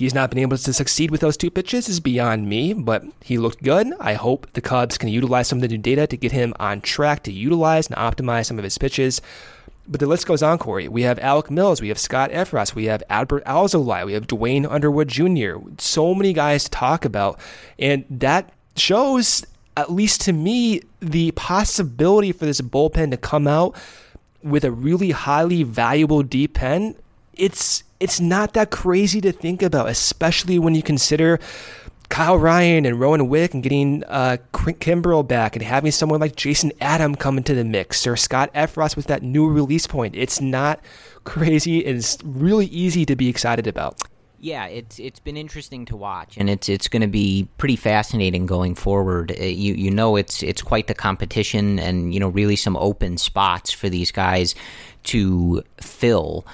He's 0.00 0.14
not 0.14 0.30
been 0.30 0.38
able 0.38 0.56
to 0.56 0.72
succeed 0.72 1.10
with 1.10 1.20
those 1.20 1.36
two 1.36 1.50
pitches 1.50 1.86
is 1.86 2.00
beyond 2.00 2.48
me, 2.48 2.72
but 2.72 3.04
he 3.22 3.36
looked 3.36 3.62
good. 3.62 3.92
I 4.00 4.14
hope 4.14 4.50
the 4.54 4.62
Cubs 4.62 4.96
can 4.96 5.10
utilize 5.10 5.46
some 5.46 5.58
of 5.58 5.62
the 5.62 5.68
new 5.68 5.76
data 5.76 6.06
to 6.06 6.16
get 6.16 6.32
him 6.32 6.54
on 6.58 6.80
track 6.80 7.22
to 7.24 7.32
utilize 7.32 7.86
and 7.86 7.96
optimize 7.96 8.46
some 8.46 8.56
of 8.56 8.64
his 8.64 8.78
pitches. 8.78 9.20
But 9.86 10.00
the 10.00 10.06
list 10.06 10.26
goes 10.26 10.42
on, 10.42 10.56
Corey. 10.56 10.88
We 10.88 11.02
have 11.02 11.18
Alec 11.18 11.50
Mills, 11.50 11.82
we 11.82 11.88
have 11.88 11.98
Scott 11.98 12.30
Effross, 12.30 12.74
we 12.74 12.86
have 12.86 13.02
Adbert 13.10 13.44
Alzolay, 13.44 14.06
we 14.06 14.14
have 14.14 14.26
Duane 14.26 14.64
Underwood 14.64 15.08
Jr. 15.08 15.56
So 15.76 16.14
many 16.14 16.32
guys 16.32 16.64
to 16.64 16.70
talk 16.70 17.04
about. 17.04 17.38
And 17.78 18.06
that 18.08 18.54
shows, 18.76 19.44
at 19.76 19.92
least 19.92 20.22
to 20.22 20.32
me, 20.32 20.80
the 21.00 21.32
possibility 21.32 22.32
for 22.32 22.46
this 22.46 22.62
bullpen 22.62 23.10
to 23.10 23.18
come 23.18 23.46
out 23.46 23.76
with 24.42 24.64
a 24.64 24.70
really 24.70 25.10
highly 25.10 25.62
valuable 25.62 26.22
deep 26.22 26.54
pen 26.54 26.94
it's 27.40 27.82
it's 27.98 28.20
not 28.20 28.54
that 28.54 28.70
crazy 28.70 29.20
to 29.20 29.32
think 29.32 29.62
about, 29.62 29.88
especially 29.88 30.58
when 30.58 30.74
you 30.74 30.82
consider 30.82 31.40
Kyle 32.10 32.38
Ryan 32.38 32.86
and 32.86 32.98
Rowan 32.98 33.28
Wick 33.28 33.54
and 33.54 33.62
getting 33.62 34.04
uh, 34.04 34.38
back 35.22 35.56
and 35.56 35.64
having 35.64 35.92
someone 35.92 36.20
like 36.20 36.36
Jason 36.36 36.72
Adam 36.80 37.14
come 37.14 37.38
into 37.38 37.54
the 37.54 37.64
mix 37.64 38.06
or 38.06 38.16
Scott 38.16 38.52
Effross 38.52 38.96
with 38.96 39.06
that 39.06 39.22
new 39.22 39.48
release 39.48 39.86
point. 39.86 40.14
It's 40.16 40.40
not 40.40 40.80
crazy. 41.24 41.78
It's 41.78 42.18
really 42.24 42.66
easy 42.66 43.06
to 43.06 43.16
be 43.16 43.28
excited 43.28 43.66
about. 43.66 44.02
Yeah, 44.42 44.66
it's 44.66 44.98
it's 44.98 45.20
been 45.20 45.36
interesting 45.36 45.84
to 45.86 45.96
watch, 45.96 46.38
and 46.38 46.48
it's 46.48 46.70
it's 46.70 46.88
going 46.88 47.02
to 47.02 47.08
be 47.08 47.46
pretty 47.58 47.76
fascinating 47.76 48.46
going 48.46 48.74
forward. 48.74 49.32
Uh, 49.38 49.44
you 49.44 49.74
you 49.74 49.90
know 49.90 50.16
it's 50.16 50.42
it's 50.42 50.62
quite 50.62 50.86
the 50.86 50.94
competition, 50.94 51.78
and 51.78 52.14
you 52.14 52.18
know 52.18 52.28
really 52.28 52.56
some 52.56 52.74
open 52.78 53.18
spots 53.18 53.70
for 53.70 53.90
these 53.90 54.10
guys 54.10 54.54
to 55.04 55.62
fill. 55.78 56.46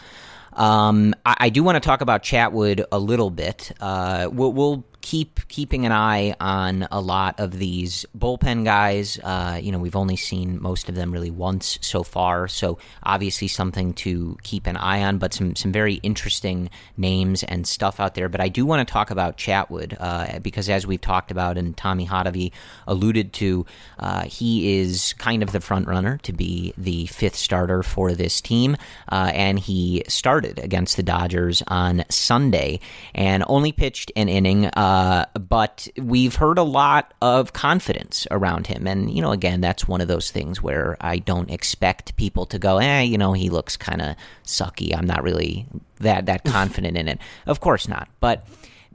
Um, 0.57 1.15
I, 1.25 1.37
I, 1.41 1.49
do 1.51 1.63
want 1.63 1.77
to 1.77 1.81
talk 1.81 2.01
about 2.01 2.23
Chatwood 2.23 2.85
a 2.91 2.99
little 2.99 3.29
bit. 3.29 3.73
Uh, 3.79 4.31
we'll, 4.33 4.53
we'll 4.55 4.85
keep 5.07 5.47
keeping 5.47 5.87
an 5.87 5.93
eye 5.93 6.35
on 6.41 6.89
a 6.91 7.01
lot 7.01 7.39
of 7.39 7.53
these 7.53 8.05
bullpen 8.19 8.65
guys. 8.65 9.21
Uh, 9.23 9.57
you 9.63 9.71
know, 9.71 9.79
we've 9.79 9.95
only 9.95 10.17
seen 10.17 10.61
most 10.61 10.89
of 10.89 10.97
them 10.97 11.13
really 11.13 11.31
once 11.31 11.79
so 11.81 12.03
far, 12.03 12.49
so 12.49 12.77
obviously 13.05 13.47
something 13.47 13.95
to 13.95 14.37
keep 14.43 14.67
an 14.67 14.77
eye 14.77 15.05
on. 15.05 15.19
But 15.19 15.33
some 15.33 15.55
some 15.55 15.71
very 15.71 15.95
interesting 16.03 16.71
names 16.97 17.45
and 17.45 17.69
stuff 17.69 18.01
out 18.01 18.17
there. 18.17 18.29
But 18.29 18.41
I 18.41 18.49
do 18.49 18.67
want 18.67 18.87
to 18.87 18.93
talk 18.93 19.13
about 19.13 19.37
Chatwood 19.37 19.97
uh, 20.01 20.41
because, 20.41 20.69
as 20.69 20.89
we've 20.89 21.01
talked 21.01 21.31
about, 21.31 21.57
and 21.57 21.77
Tommy 21.77 22.05
Hottovy 22.05 22.51
alluded 22.89 23.33
to, 23.35 23.65
uh, 24.01 24.25
he 24.25 24.81
is 24.81 25.13
kind 25.19 25.45
of 25.45 25.53
the 25.53 25.61
front 25.61 25.87
runner 25.87 26.19
to 26.25 26.33
be 26.33 26.75
the 26.77 27.07
fifth 27.07 27.37
starter 27.37 27.85
for 27.85 28.13
this 28.13 28.41
team, 28.41 28.77
uh, 29.13 29.31
and 29.33 29.61
he 29.61 30.03
started 30.09 30.59
against 30.59 30.97
the 30.97 31.05
Dodgers 31.05 31.63
on 31.69 32.05
Sunday 32.09 32.81
and 33.15 33.45
only 33.47 33.71
pitched 33.71 34.11
an 34.17 34.29
inning. 34.29 34.67
Uh, 34.67 34.96
uh, 34.97 35.27
but 35.39 35.89
we've 35.99 36.37
heard 36.37 36.57
a 36.57 36.63
lot 36.63 37.13
of 37.21 37.53
confidence 37.53 38.27
around 38.31 38.67
him. 38.67 38.87
And, 38.87 39.11
you 39.11 39.21
know, 39.21 39.31
again, 39.31 39.61
that's 39.61 39.87
one 39.87 40.01
of 40.01 40.09
those 40.09 40.31
things 40.31 40.63
where 40.63 40.97
I 41.03 41.19
don't 41.19 41.51
expect 41.51 42.17
people 42.17 42.47
to 42.47 42.59
go, 42.59 42.79
eh, 42.79 43.03
you 43.03 43.19
know, 43.19 43.35
he 43.35 43.51
looks 43.51 43.77
kind 43.77 44.01
of 44.01 44.17
sucky. 44.43 44.97
I'm 44.97 45.05
not 45.07 45.23
really 45.23 45.67
that, 46.01 46.25
that 46.25 46.45
confident 46.45 46.97
in 46.97 47.09
it. 47.09 47.19
Of 47.45 47.61
course 47.61 47.89
not. 47.89 48.09
But 48.21 48.47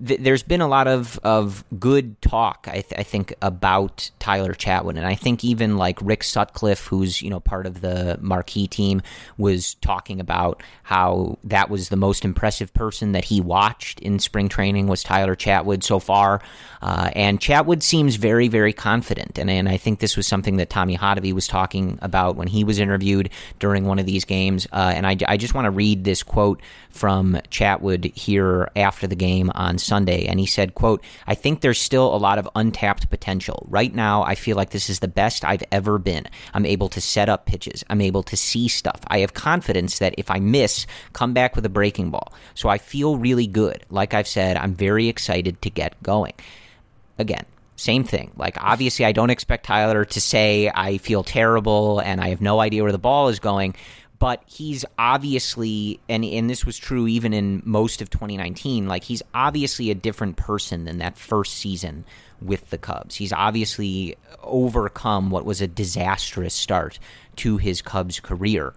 th- 0.05 0.19
there's 0.21 0.43
been 0.43 0.61
a 0.61 0.67
lot 0.67 0.87
of, 0.87 1.19
of 1.23 1.63
good 1.79 2.21
talk, 2.21 2.67
I, 2.67 2.81
th- 2.81 2.93
I, 2.97 3.03
think, 3.03 3.33
about 3.41 4.11
Tyler 4.19 4.53
Chatwood, 4.53 4.97
and 4.97 5.05
I 5.05 5.15
think 5.15 5.43
even 5.43 5.77
like 5.77 5.99
Rick 6.01 6.23
Sutcliffe, 6.23 6.85
who's 6.87 7.21
you 7.21 7.29
know 7.29 7.39
part 7.39 7.65
of 7.65 7.81
the 7.81 8.17
marquee 8.21 8.67
team, 8.67 9.01
was 9.37 9.75
talking 9.75 10.19
about 10.19 10.61
how 10.83 11.37
that 11.43 11.69
was 11.69 11.89
the 11.89 11.95
most 11.95 12.25
impressive 12.25 12.73
person 12.73 13.11
that 13.13 13.25
he 13.25 13.41
watched 13.41 13.99
in 13.99 14.19
spring 14.19 14.49
training 14.49 14.87
was 14.87 15.03
Tyler 15.03 15.35
Chatwood 15.35 15.83
so 15.83 15.99
far, 15.99 16.41
uh, 16.81 17.11
and 17.15 17.39
Chatwood 17.39 17.83
seems 17.83 18.15
very 18.15 18.47
very 18.47 18.73
confident, 18.73 19.37
and 19.37 19.49
and 19.49 19.69
I 19.69 19.77
think 19.77 19.99
this 19.99 20.17
was 20.17 20.27
something 20.27 20.57
that 20.57 20.69
Tommy 20.69 20.97
Hottovy 20.97 21.33
was 21.33 21.47
talking 21.47 21.99
about 22.01 22.35
when 22.35 22.47
he 22.47 22.63
was 22.63 22.79
interviewed 22.79 23.29
during 23.59 23.85
one 23.85 23.99
of 23.99 24.05
these 24.05 24.25
games, 24.25 24.67
uh, 24.71 24.93
and 24.95 25.05
I, 25.05 25.17
I 25.27 25.37
just 25.37 25.53
want 25.53 25.65
to 25.65 25.71
read 25.71 26.03
this 26.03 26.23
quote 26.23 26.61
from 26.89 27.39
Chatwood 27.49 28.15
here 28.15 28.69
after 28.75 29.07
the 29.07 29.15
game 29.15 29.51
on 29.55 29.77
Sunday, 29.81 30.25
and 30.25 30.39
he 30.39 30.45
said, 30.45 30.75
"quote 30.75 31.03
I 31.27 31.35
think 31.35 31.61
there's 31.61 31.79
still 31.79 32.13
a 32.13 32.17
lot 32.17 32.37
of 32.37 32.49
untapped 32.55 33.09
potential. 33.09 33.65
Right 33.69 33.93
now, 33.93 34.23
I 34.23 34.35
feel 34.35 34.55
like 34.55 34.71
this 34.71 34.89
is 34.89 34.99
the 34.99 35.07
best 35.07 35.43
I've 35.43 35.63
ever 35.71 35.97
been. 35.97 36.27
I'm 36.53 36.65
able 36.65 36.89
to 36.89 37.01
set 37.01 37.29
up 37.29 37.45
pitches. 37.45 37.83
I'm 37.89 38.01
able 38.01 38.23
to 38.23 38.37
see 38.37 38.67
stuff. 38.67 39.01
I 39.07 39.19
have 39.19 39.33
confidence 39.33 39.99
that 39.99 40.15
if 40.17 40.31
I 40.31 40.39
miss, 40.39 40.85
come 41.13 41.33
back 41.33 41.55
with 41.55 41.65
a 41.65 41.69
breaking 41.69 42.11
ball. 42.11 42.33
So 42.53 42.69
I 42.69 42.77
feel 42.77 43.17
really 43.17 43.47
good. 43.47 43.85
Like 43.89 44.13
I've 44.13 44.27
said, 44.27 44.57
I'm 44.57 44.75
very 44.75 45.07
excited 45.07 45.61
to 45.61 45.69
get 45.69 46.01
going." 46.03 46.33
Again, 47.19 47.45
same 47.81 48.03
thing. 48.03 48.31
Like, 48.37 48.57
obviously, 48.61 49.05
I 49.05 49.11
don't 49.11 49.31
expect 49.31 49.65
Tyler 49.65 50.05
to 50.05 50.21
say, 50.21 50.71
I 50.73 50.99
feel 50.99 51.23
terrible 51.23 51.99
and 51.99 52.21
I 52.21 52.29
have 52.29 52.39
no 52.39 52.59
idea 52.59 52.83
where 52.83 52.91
the 52.91 52.99
ball 52.99 53.29
is 53.29 53.39
going 53.39 53.75
but 54.21 54.43
he's 54.45 54.85
obviously 54.99 55.99
and 56.07 56.23
and 56.23 56.47
this 56.47 56.63
was 56.63 56.77
true 56.77 57.07
even 57.07 57.33
in 57.33 57.59
most 57.65 58.03
of 58.03 58.09
2019 58.11 58.87
like 58.87 59.03
he's 59.03 59.23
obviously 59.33 59.89
a 59.89 59.95
different 59.95 60.37
person 60.37 60.85
than 60.85 60.99
that 60.99 61.17
first 61.17 61.53
season 61.55 62.05
with 62.41 62.69
the 62.69 62.77
Cubs. 62.77 63.15
He's 63.15 63.33
obviously 63.33 64.15
overcome 64.43 65.29
what 65.29 65.45
was 65.45 65.61
a 65.61 65.67
disastrous 65.67 66.53
start 66.53 66.99
to 67.37 67.57
his 67.57 67.81
Cubs 67.81 68.19
career. 68.19 68.73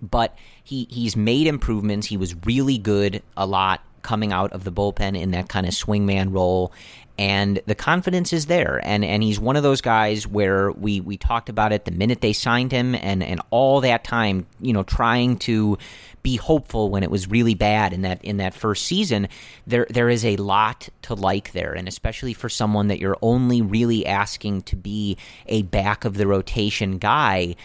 But 0.00 0.36
he 0.62 0.86
he's 0.90 1.16
made 1.16 1.46
improvements. 1.46 2.08
He 2.08 2.16
was 2.16 2.34
really 2.44 2.78
good 2.78 3.22
a 3.36 3.46
lot 3.46 3.82
coming 4.02 4.32
out 4.32 4.52
of 4.52 4.64
the 4.64 4.72
bullpen 4.72 5.18
in 5.18 5.30
that 5.30 5.48
kind 5.48 5.64
of 5.64 5.72
swingman 5.72 6.32
role 6.32 6.72
and 7.18 7.60
the 7.66 7.74
confidence 7.74 8.32
is 8.32 8.46
there. 8.46 8.80
And 8.84 9.04
and 9.04 9.22
he's 9.22 9.38
one 9.38 9.56
of 9.56 9.62
those 9.62 9.80
guys 9.80 10.26
where 10.26 10.70
we 10.72 11.00
we 11.00 11.16
talked 11.16 11.48
about 11.48 11.72
it 11.72 11.84
the 11.84 11.90
minute 11.90 12.20
they 12.20 12.32
signed 12.32 12.72
him 12.72 12.94
and 12.94 13.22
and 13.22 13.40
all 13.50 13.80
that 13.82 14.04
time 14.04 14.46
you 14.60 14.72
know 14.72 14.82
trying 14.82 15.36
to 15.38 15.78
be 16.22 16.36
hopeful 16.36 16.88
when 16.88 17.02
it 17.02 17.10
was 17.10 17.28
really 17.28 17.54
bad 17.54 17.92
in 17.92 18.02
that 18.02 18.24
in 18.24 18.36
that 18.36 18.54
first 18.54 18.84
season 18.84 19.28
there 19.66 19.86
there 19.90 20.08
is 20.08 20.24
a 20.24 20.36
lot 20.36 20.88
to 21.02 21.14
like 21.14 21.52
there. 21.52 21.72
And 21.72 21.86
especially 21.86 22.32
for 22.32 22.48
someone 22.48 22.88
that 22.88 22.98
you're 22.98 23.18
only 23.22 23.60
really 23.60 24.06
asking 24.06 24.62
to 24.62 24.76
be 24.76 25.16
a 25.46 25.62
back 25.62 26.04
of 26.04 26.16
the 26.16 26.26
rotation 26.26 26.98
guy 26.98 27.56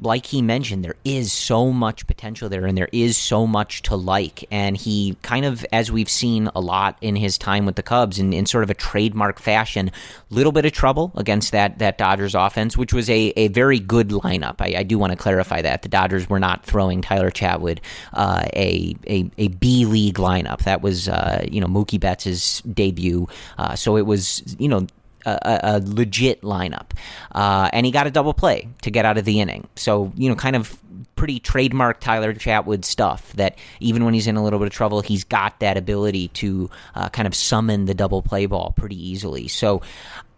like 0.00 0.26
he 0.26 0.42
mentioned, 0.42 0.84
there 0.84 0.96
is 1.04 1.32
so 1.32 1.72
much 1.72 2.06
potential 2.06 2.48
there 2.48 2.66
and 2.66 2.76
there 2.76 2.88
is 2.92 3.16
so 3.16 3.46
much 3.46 3.82
to 3.82 3.96
like. 3.96 4.44
And 4.50 4.76
he 4.76 5.16
kind 5.22 5.44
of, 5.44 5.64
as 5.72 5.92
we've 5.92 6.08
seen 6.08 6.48
a 6.54 6.60
lot 6.60 6.96
in 7.00 7.16
his 7.16 7.38
time 7.38 7.66
with 7.66 7.76
the 7.76 7.82
Cubs, 7.82 8.18
in, 8.18 8.32
in 8.32 8.46
sort 8.46 8.64
of 8.64 8.70
a 8.70 8.74
trademark 8.74 9.38
fashion, 9.38 9.90
little 10.30 10.52
bit 10.52 10.64
of 10.64 10.72
trouble 10.72 11.12
against 11.16 11.52
that 11.52 11.78
that 11.78 11.98
Dodgers 11.98 12.34
offense, 12.34 12.76
which 12.76 12.92
was 12.92 13.10
a, 13.10 13.32
a 13.36 13.48
very 13.48 13.78
good 13.78 14.08
lineup. 14.08 14.56
I, 14.60 14.78
I 14.78 14.82
do 14.82 14.98
want 14.98 15.12
to 15.12 15.18
clarify 15.18 15.62
that. 15.62 15.82
The 15.82 15.88
Dodgers 15.88 16.28
were 16.28 16.40
not 16.40 16.64
throwing 16.64 17.02
Tyler 17.02 17.30
Chatwood 17.30 17.80
uh, 18.12 18.44
a, 18.54 18.94
a, 19.06 19.30
a 19.38 19.48
B 19.48 19.84
League 19.84 20.16
lineup. 20.16 20.64
That 20.64 20.82
was, 20.82 21.08
uh, 21.08 21.44
you 21.50 21.60
know, 21.60 21.66
Mookie 21.66 22.00
Betts' 22.00 22.60
debut. 22.62 23.28
Uh, 23.58 23.76
so 23.76 23.96
it 23.96 24.06
was, 24.06 24.56
you 24.58 24.68
know, 24.68 24.86
a, 25.26 25.60
a 25.62 25.82
legit 25.84 26.42
lineup, 26.42 26.92
uh, 27.32 27.68
and 27.72 27.86
he 27.86 27.92
got 27.92 28.06
a 28.06 28.10
double 28.10 28.34
play 28.34 28.68
to 28.82 28.90
get 28.90 29.04
out 29.04 29.18
of 29.18 29.24
the 29.24 29.40
inning. 29.40 29.68
So 29.76 30.12
you 30.16 30.28
know, 30.28 30.34
kind 30.34 30.56
of 30.56 30.78
pretty 31.16 31.38
trademark 31.38 32.00
Tyler 32.00 32.32
Chatwood 32.32 32.84
stuff. 32.84 33.32
That 33.34 33.58
even 33.80 34.04
when 34.04 34.14
he's 34.14 34.26
in 34.26 34.36
a 34.36 34.44
little 34.44 34.58
bit 34.58 34.66
of 34.66 34.72
trouble, 34.72 35.00
he's 35.02 35.24
got 35.24 35.60
that 35.60 35.76
ability 35.76 36.28
to 36.28 36.70
uh, 36.94 37.08
kind 37.10 37.26
of 37.26 37.34
summon 37.34 37.84
the 37.84 37.94
double 37.94 38.22
play 38.22 38.46
ball 38.46 38.72
pretty 38.76 38.96
easily. 38.96 39.48
So 39.48 39.82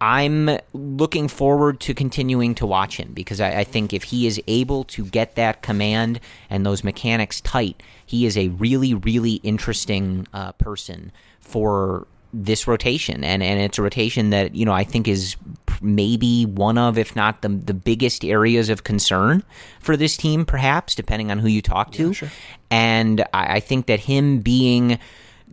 I'm 0.01 0.49
looking 0.73 1.29
forward 1.29 1.79
to 1.81 1.93
continuing 1.93 2.55
to 2.55 2.65
watch 2.65 2.97
him 2.97 3.13
because 3.13 3.39
I, 3.39 3.59
I, 3.59 3.63
think 3.63 3.93
if 3.93 4.03
he 4.03 4.27
is 4.27 4.41
able 4.47 4.83
to 4.85 5.05
get 5.05 5.35
that 5.35 5.61
command 5.61 6.19
and 6.49 6.65
those 6.65 6.83
mechanics 6.83 7.39
tight, 7.39 7.81
he 8.05 8.25
is 8.25 8.37
a 8.37 8.49
really, 8.49 8.93
really 8.93 9.35
interesting 9.35 10.27
uh, 10.33 10.51
person 10.53 11.13
for 11.39 12.05
this 12.33 12.67
rotation, 12.67 13.23
and 13.23 13.43
and 13.43 13.59
it's 13.59 13.77
a 13.77 13.81
rotation 13.81 14.31
that 14.31 14.55
you 14.55 14.65
know 14.65 14.73
I 14.73 14.83
think 14.83 15.07
is 15.07 15.35
maybe 15.81 16.45
one 16.45 16.77
of, 16.77 16.97
if 16.97 17.15
not 17.15 17.41
the 17.41 17.49
the 17.49 17.73
biggest 17.73 18.25
areas 18.25 18.69
of 18.69 18.83
concern 18.83 19.43
for 19.79 19.95
this 19.95 20.17
team, 20.17 20.45
perhaps 20.45 20.95
depending 20.95 21.31
on 21.31 21.39
who 21.39 21.47
you 21.47 21.61
talk 21.61 21.91
to. 21.93 22.07
Yeah, 22.07 22.13
sure. 22.13 22.29
And 22.71 23.21
I, 23.33 23.55
I 23.55 23.59
think 23.59 23.85
that 23.85 23.99
him 24.01 24.39
being 24.39 24.97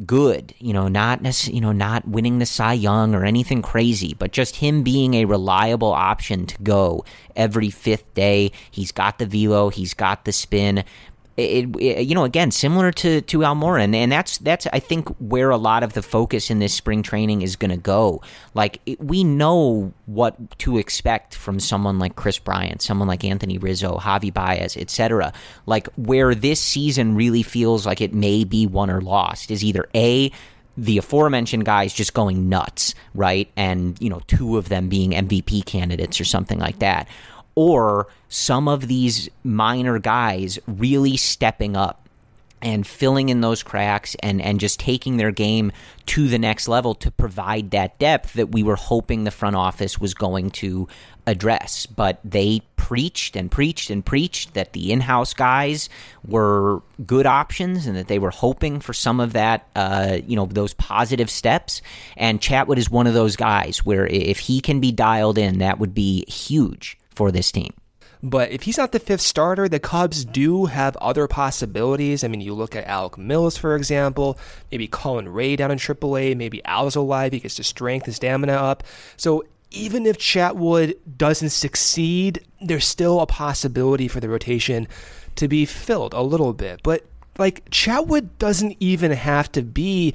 good, 0.07 0.55
you 0.59 0.73
know, 0.73 0.89
not 0.89 1.47
you 1.49 1.61
know, 1.61 1.73
not 1.73 2.09
winning 2.09 2.39
the 2.39 2.47
Cy 2.47 2.73
Young 2.73 3.15
or 3.15 3.25
anything 3.25 3.63
crazy, 3.63 4.15
but 4.15 4.33
just 4.33 4.57
him 4.57 4.83
being 4.83 5.15
a 5.15 5.27
reliable 5.27 5.93
option 5.93 6.47
to 6.47 6.63
go 6.63 7.05
every 7.37 7.71
fifth 7.71 8.13
day. 8.15 8.53
He's 8.71 8.93
got 8.93 9.19
the 9.19 9.27
velo, 9.27 9.69
he's 9.69 9.95
got 9.95 10.25
the 10.25 10.33
spin 10.33 10.85
it, 11.41 11.77
it, 11.77 12.07
you 12.07 12.15
know, 12.15 12.25
again, 12.25 12.51
similar 12.51 12.93
to 12.93 13.21
to 13.21 13.39
Almora, 13.39 13.83
and, 13.83 13.95
and 13.95 14.11
that's 14.11 14.39
that's 14.39 14.67
I 14.73 14.81
think 14.81 15.09
where 15.19 15.51
a 15.51 15.57
lot 15.57 15.83
of 15.83 15.93
the 15.93 16.03
focus 16.03 16.51
in 16.51 16.59
this 16.59 16.75
spring 16.75 17.03
training 17.03 17.43
is 17.43 17.57
going 17.57 17.71
to 17.71 17.77
go. 17.77 18.23
Like 18.55 18.81
it, 18.87 19.01
we 19.01 19.25
know 19.25 19.93
what 20.07 20.59
to 20.61 20.79
expect 20.79 21.35
from 21.35 21.61
someone 21.61 21.99
like 21.99 22.17
Kris 22.17 22.39
Bryant, 22.39 22.83
someone 22.83 23.09
like 23.09 23.25
Anthony 23.25 23.59
Rizzo, 23.59 23.99
Javi 23.99 24.33
Baez, 24.33 24.77
etc. 24.77 25.33
Like 25.67 25.89
where 25.97 26.35
this 26.35 26.61
season 26.61 27.15
really 27.17 27.43
feels 27.43 27.87
like 27.87 28.01
it 28.01 28.15
may 28.15 28.45
be 28.45 28.67
won 28.67 28.91
or 28.91 29.01
lost 29.01 29.51
is 29.51 29.65
either 29.65 29.89
a 29.95 30.31
the 30.77 30.99
aforementioned 30.99 31.65
guys 31.65 31.93
just 31.93 32.15
going 32.15 32.49
nuts, 32.49 32.95
right? 33.15 33.51
And, 33.57 34.01
you 34.01 34.09
know, 34.09 34.21
two 34.29 34.57
of 34.57 34.69
them 34.69 34.89
being 34.89 35.11
MVP 35.11 35.67
candidates 35.67 36.21
or 36.21 36.25
something 36.25 36.59
like 36.59 36.79
that 36.79 37.09
or 37.61 38.07
some 38.31 38.69
of 38.69 38.89
these 38.89 39.29
minor 39.45 39.99
guys 39.99 40.59
really 40.67 41.15
stepping 41.15 41.77
up 41.77 42.09
and 42.63 42.87
filling 42.87 43.29
in 43.29 43.43
those 43.43 43.63
cracks 43.63 44.17
and, 44.23 44.41
and 44.41 44.59
just 44.59 44.81
taking 44.81 45.19
their 45.19 45.31
game 45.31 45.71
to 46.07 46.27
the 46.27 46.39
next 46.39 46.69
level 46.69 46.95
to 46.95 47.11
provide 47.11 47.71
that 47.71 47.99
depth 47.99 48.33
that 48.33 48.51
we 48.51 48.63
were 48.63 48.77
hoping 48.77 49.25
the 49.25 49.31
front 49.31 49.57
office 49.57 49.99
was 49.99 50.15
going 50.15 50.51
to 50.51 50.89
address. 51.27 51.85
But 51.85 52.19
they 52.25 52.63
preached 52.77 53.37
and 53.37 53.51
preached 53.51 53.91
and 53.91 54.07
preached 54.07 54.55
that 54.55 54.73
the 54.73 54.91
in-house 54.91 55.35
guys 55.35 55.91
were 56.27 56.81
good 57.05 57.27
options 57.27 57.87
and 57.87 57.95
that 57.95 58.09
they 58.09 58.19
were 58.19 58.31
hoping 58.31 58.81
for 58.81 58.95
some 58.95 59.21
of 59.21 59.35
that, 59.35 59.69
uh, 59.77 60.17
you 60.27 60.35
know, 60.35 60.47
those 60.47 60.73
positive 60.73 61.29
steps. 61.29 61.83
And 62.17 62.41
Chatwood 62.41 62.79
is 62.79 62.91
one 62.91 63.07
of 63.07 63.13
those 63.13 63.37
guys 63.37 63.85
where 63.85 64.07
if 64.07 64.39
he 64.39 64.63
can 64.63 64.81
be 64.81 64.93
dialed 64.93 65.37
in, 65.37 65.59
that 65.59 65.79
would 65.79 65.93
be 65.93 66.25
huge 66.27 66.97
for 67.21 67.31
this 67.31 67.53
team. 67.53 67.75
But 68.23 68.51
if 68.51 68.63
he's 68.63 68.79
not 68.79 68.93
the 68.93 68.99
fifth 68.99 69.21
starter, 69.21 69.69
the 69.69 69.79
Cubs 69.79 70.25
do 70.25 70.65
have 70.65 70.97
other 70.97 71.29
possibilities. 71.29 72.25
I 72.25 72.29
mean, 72.29 72.41
you 72.41 72.55
look 72.55 72.75
at 72.75 72.87
Alec 72.87 73.19
Mills, 73.19 73.59
for 73.59 73.77
example, 73.77 74.39
maybe 74.73 74.89
Colin 74.89 75.29
Rea 75.29 75.55
down 75.55 75.71
in 75.71 75.77
AAA, 75.77 76.35
maybe 76.35 76.63
Alzolay, 76.65 77.31
he 77.31 77.41
gets 77.41 77.59
his 77.59 77.67
strength 77.67 78.07
and 78.07 78.15
stamina 78.15 78.55
up. 78.55 78.85
So 79.19 79.45
even 79.71 80.07
if 80.07 80.17
Chatwood 80.17 80.97
doesn't 81.19 81.51
succeed, 81.51 82.43
there's 82.63 82.87
still 82.87 83.21
a 83.21 83.27
possibility 83.27 84.09
for 84.09 84.21
the 84.21 84.31
rotation 84.31 84.89
to 85.37 85.47
be 85.47 85.67
filled 85.67 86.15
a 86.15 86.23
little 86.23 86.55
bit. 86.55 86.81
But 86.83 87.05
like 87.37 87.69
Chatwood 87.69 88.31
doesn't 88.39 88.79
even 88.81 89.11
have 89.13 89.53
to 89.53 89.61
be 89.61 90.15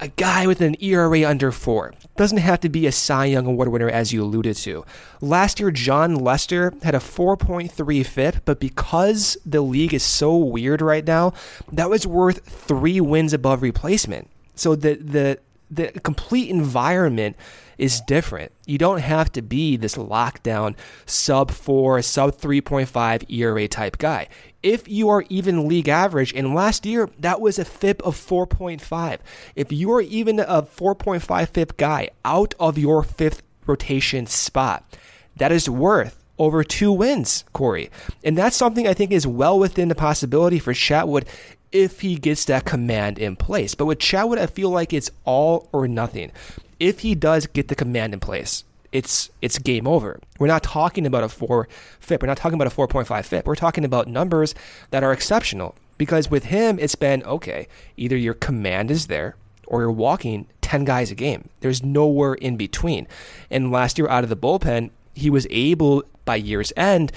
a 0.00 0.08
guy 0.08 0.46
with 0.46 0.60
an 0.60 0.76
ERA 0.82 1.24
under 1.28 1.52
four. 1.52 1.94
Doesn't 2.16 2.38
have 2.38 2.60
to 2.60 2.68
be 2.68 2.86
a 2.86 2.92
Cy 2.92 3.26
Young 3.26 3.46
Award 3.46 3.68
winner, 3.68 3.88
as 3.88 4.12
you 4.12 4.22
alluded 4.22 4.56
to. 4.56 4.84
Last 5.20 5.60
year, 5.60 5.70
Jon 5.70 6.14
Lester 6.14 6.74
had 6.82 6.94
a 6.94 6.98
4.3 6.98 8.04
FIP, 8.04 8.44
but 8.44 8.60
because 8.60 9.36
the 9.46 9.60
league 9.60 9.94
is 9.94 10.02
so 10.02 10.36
weird 10.36 10.82
right 10.82 11.06
now, 11.06 11.32
that 11.70 11.88
was 11.88 12.06
worth 12.06 12.44
three 12.46 13.00
wins 13.00 13.32
above 13.32 13.62
replacement. 13.62 14.28
So 14.54 14.74
the 14.74 14.94
the 14.94 15.38
the 15.74 15.88
complete 16.00 16.50
environment 16.50 17.36
is 17.78 18.00
different. 18.02 18.52
You 18.66 18.78
don't 18.78 19.00
have 19.00 19.32
to 19.32 19.42
be 19.42 19.76
this 19.76 19.96
lockdown 19.96 20.76
sub 21.06 21.50
4, 21.50 22.02
sub 22.02 22.36
3.5 22.36 23.30
ERA 23.30 23.66
type 23.68 23.98
guy. 23.98 24.28
If 24.62 24.86
you 24.86 25.08
are 25.08 25.24
even 25.28 25.66
league 25.66 25.88
average, 25.88 26.32
and 26.34 26.54
last 26.54 26.86
year 26.86 27.08
that 27.18 27.40
was 27.40 27.58
a 27.58 27.64
FIP 27.64 28.02
of 28.02 28.16
4.5. 28.16 29.18
If 29.56 29.72
you 29.72 29.90
are 29.92 30.02
even 30.02 30.38
a 30.40 30.62
4.5 30.62 31.48
FIP 31.48 31.76
guy 31.76 32.10
out 32.24 32.54
of 32.60 32.78
your 32.78 33.02
fifth 33.02 33.42
rotation 33.66 34.26
spot, 34.26 34.96
that 35.36 35.50
is 35.50 35.68
worth 35.68 36.21
over 36.42 36.64
two 36.64 36.90
wins, 36.90 37.44
Corey. 37.52 37.88
And 38.24 38.36
that's 38.36 38.56
something 38.56 38.88
I 38.88 38.94
think 38.94 39.12
is 39.12 39.26
well 39.26 39.58
within 39.58 39.88
the 39.88 39.94
possibility 39.94 40.58
for 40.58 40.72
Chatwood 40.72 41.24
if 41.70 42.00
he 42.00 42.16
gets 42.16 42.44
that 42.46 42.64
command 42.64 43.18
in 43.18 43.36
place. 43.36 43.76
But 43.76 43.86
with 43.86 44.00
Chatwood, 44.00 44.38
I 44.38 44.46
feel 44.46 44.68
like 44.68 44.92
it's 44.92 45.10
all 45.24 45.68
or 45.72 45.86
nothing. 45.86 46.32
If 46.80 47.00
he 47.00 47.14
does 47.14 47.46
get 47.46 47.68
the 47.68 47.76
command 47.76 48.12
in 48.12 48.18
place, 48.18 48.64
it's 48.90 49.30
it's 49.40 49.58
game 49.58 49.86
over. 49.86 50.18
We're 50.40 50.48
not 50.48 50.64
talking 50.64 51.06
about 51.06 51.22
a 51.22 51.28
four 51.28 51.68
FIP. 52.00 52.22
We're 52.22 52.26
not 52.26 52.38
talking 52.38 52.60
about 52.60 52.66
a 52.66 52.76
4.5 52.76 53.24
FIP. 53.24 53.46
We're 53.46 53.54
talking 53.54 53.84
about 53.84 54.08
numbers 54.08 54.54
that 54.90 55.04
are 55.04 55.12
exceptional. 55.12 55.76
Because 55.96 56.28
with 56.28 56.46
him, 56.46 56.78
it's 56.80 56.96
been 56.96 57.22
okay. 57.22 57.68
Either 57.96 58.16
your 58.16 58.34
command 58.34 58.90
is 58.90 59.06
there, 59.06 59.36
or 59.68 59.82
you're 59.82 59.92
walking 59.92 60.46
10 60.60 60.84
guys 60.84 61.10
a 61.10 61.14
game. 61.14 61.48
There's 61.60 61.84
nowhere 61.84 62.34
in 62.34 62.56
between. 62.56 63.06
And 63.50 63.70
last 63.70 63.98
year, 63.98 64.08
out 64.08 64.24
of 64.24 64.30
the 64.30 64.36
bullpen, 64.36 64.90
he 65.14 65.30
was 65.30 65.46
able 65.50 66.04
by 66.24 66.36
year's 66.36 66.72
end 66.76 67.12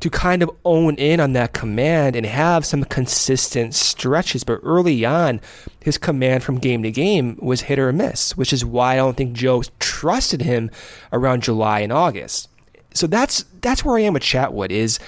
to 0.00 0.10
kind 0.10 0.42
of 0.42 0.50
own 0.64 0.96
in 0.96 1.18
on 1.18 1.32
that 1.32 1.54
command 1.54 2.14
and 2.14 2.26
have 2.26 2.66
some 2.66 2.84
consistent 2.84 3.74
stretches. 3.74 4.44
But 4.44 4.60
early 4.62 5.04
on, 5.04 5.40
his 5.82 5.96
command 5.96 6.42
from 6.42 6.58
game 6.58 6.82
to 6.82 6.90
game 6.90 7.38
was 7.40 7.62
hit 7.62 7.78
or 7.78 7.90
miss, 7.92 8.36
which 8.36 8.52
is 8.52 8.64
why 8.64 8.94
I 8.94 8.96
don't 8.96 9.16
think 9.16 9.32
Joe 9.32 9.62
trusted 9.78 10.42
him 10.42 10.70
around 11.12 11.42
July 11.42 11.80
and 11.80 11.92
August. 11.92 12.50
So 12.92 13.06
that's 13.06 13.44
that's 13.60 13.84
where 13.84 13.96
I 13.96 14.02
am 14.02 14.12
with 14.12 14.22
Chatwood 14.22 14.70
is 14.70 14.98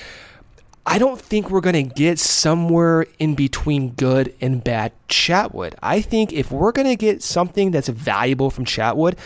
I 0.86 0.98
don't 0.98 1.20
think 1.20 1.50
we're 1.50 1.60
going 1.60 1.88
to 1.88 1.94
get 1.94 2.18
somewhere 2.18 3.06
in 3.18 3.34
between 3.34 3.90
good 3.90 4.34
and 4.40 4.62
bad 4.62 4.92
Chatwood. 5.08 5.74
I 5.82 6.00
think 6.00 6.32
if 6.32 6.50
we're 6.52 6.72
going 6.72 6.86
to 6.86 6.96
get 6.96 7.22
something 7.22 7.70
that's 7.72 7.88
valuable 7.88 8.50
from 8.50 8.64
Chatwood, 8.64 9.18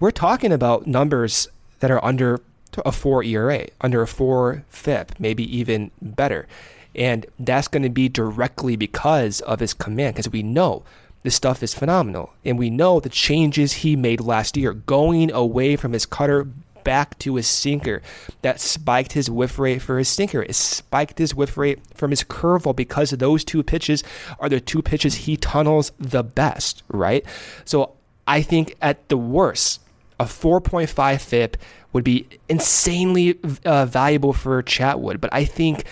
we're 0.00 0.10
talking 0.10 0.52
about 0.52 0.86
numbers 0.86 1.48
that 1.82 1.90
are 1.90 2.02
under 2.04 2.40
a 2.86 2.92
four 2.92 3.24
ERA, 3.24 3.66
under 3.80 4.02
a 4.02 4.06
four 4.06 4.64
FIP, 4.70 5.18
maybe 5.18 5.44
even 5.54 5.90
better. 6.00 6.46
And 6.94 7.26
that's 7.40 7.66
going 7.66 7.82
to 7.82 7.90
be 7.90 8.08
directly 8.08 8.76
because 8.76 9.40
of 9.40 9.58
his 9.58 9.74
command, 9.74 10.14
because 10.14 10.30
we 10.30 10.44
know 10.44 10.84
this 11.24 11.34
stuff 11.34 11.60
is 11.60 11.74
phenomenal. 11.74 12.32
And 12.44 12.56
we 12.56 12.70
know 12.70 13.00
the 13.00 13.08
changes 13.08 13.72
he 13.72 13.96
made 13.96 14.20
last 14.20 14.56
year, 14.56 14.72
going 14.72 15.32
away 15.32 15.74
from 15.74 15.92
his 15.92 16.06
cutter 16.06 16.46
back 16.84 17.18
to 17.18 17.34
his 17.34 17.48
sinker. 17.48 18.00
That 18.42 18.60
spiked 18.60 19.14
his 19.14 19.28
whiff 19.28 19.58
rate 19.58 19.82
for 19.82 19.98
his 19.98 20.08
sinker. 20.08 20.42
It 20.42 20.54
spiked 20.54 21.18
his 21.18 21.34
whiff 21.34 21.56
rate 21.56 21.80
from 21.94 22.10
his 22.10 22.22
curveball 22.22 22.76
because 22.76 23.10
those 23.10 23.42
two 23.42 23.64
pitches 23.64 24.04
are 24.38 24.48
the 24.48 24.60
two 24.60 24.82
pitches 24.82 25.14
he 25.14 25.36
tunnels 25.36 25.90
the 25.98 26.22
best, 26.22 26.84
right? 26.88 27.24
So 27.64 27.94
I 28.26 28.42
think 28.42 28.76
at 28.80 29.08
the 29.08 29.16
worst, 29.16 29.80
a 30.22 30.24
4.5 30.24 31.20
FIP 31.20 31.56
would 31.92 32.04
be 32.04 32.26
insanely 32.48 33.38
uh, 33.64 33.84
valuable 33.86 34.32
for 34.32 34.62
Chatwood, 34.62 35.20
but 35.20 35.30
I 35.32 35.44
think 35.44 35.84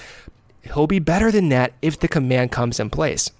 he'll 0.62 0.86
be 0.86 1.00
better 1.00 1.30
than 1.30 1.48
that 1.50 1.72
if 1.82 1.98
the 1.98 2.08
command 2.08 2.52
comes 2.52 2.80
in 2.80 2.90
place. 2.90 3.30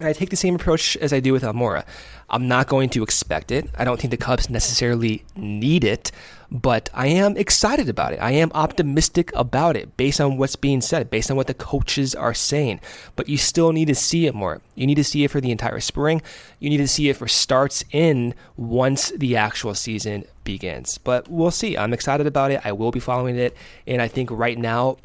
I 0.00 0.12
take 0.12 0.30
the 0.30 0.36
same 0.36 0.54
approach 0.54 0.96
as 0.98 1.12
I 1.12 1.20
do 1.20 1.32
with 1.32 1.42
Almora. 1.42 1.84
I'm 2.30 2.46
not 2.46 2.68
going 2.68 2.88
to 2.90 3.02
expect 3.02 3.50
it. 3.50 3.68
I 3.76 3.84
don't 3.84 3.98
think 3.98 4.10
the 4.12 4.16
Cubs 4.16 4.48
necessarily 4.48 5.24
need 5.34 5.82
it, 5.82 6.12
but 6.50 6.88
I 6.94 7.08
am 7.08 7.36
excited 7.36 7.88
about 7.88 8.12
it. 8.12 8.18
I 8.18 8.32
am 8.32 8.52
optimistic 8.54 9.32
about 9.34 9.76
it 9.76 9.96
based 9.96 10.20
on 10.20 10.36
what's 10.36 10.54
being 10.54 10.80
said, 10.80 11.10
based 11.10 11.30
on 11.30 11.36
what 11.36 11.48
the 11.48 11.54
coaches 11.54 12.14
are 12.14 12.34
saying. 12.34 12.80
But 13.16 13.28
you 13.28 13.38
still 13.38 13.72
need 13.72 13.88
to 13.88 13.94
see 13.94 14.26
it 14.26 14.34
more. 14.34 14.60
You 14.74 14.86
need 14.86 14.96
to 14.96 15.04
see 15.04 15.24
it 15.24 15.30
for 15.30 15.40
the 15.40 15.50
entire 15.50 15.80
spring. 15.80 16.22
You 16.60 16.70
need 16.70 16.76
to 16.76 16.88
see 16.88 17.08
it 17.08 17.16
for 17.16 17.26
starts 17.26 17.82
in 17.90 18.34
once 18.56 19.10
the 19.10 19.36
actual 19.36 19.74
season 19.74 20.24
begins. 20.44 20.98
But 20.98 21.28
we'll 21.28 21.50
see. 21.50 21.76
I'm 21.76 21.92
excited 21.92 22.26
about 22.26 22.52
it. 22.52 22.60
I 22.64 22.72
will 22.72 22.92
be 22.92 23.00
following 23.00 23.36
it. 23.36 23.56
And 23.86 24.00
I 24.00 24.06
think 24.08 24.30
right 24.30 24.58
now, 24.58 24.98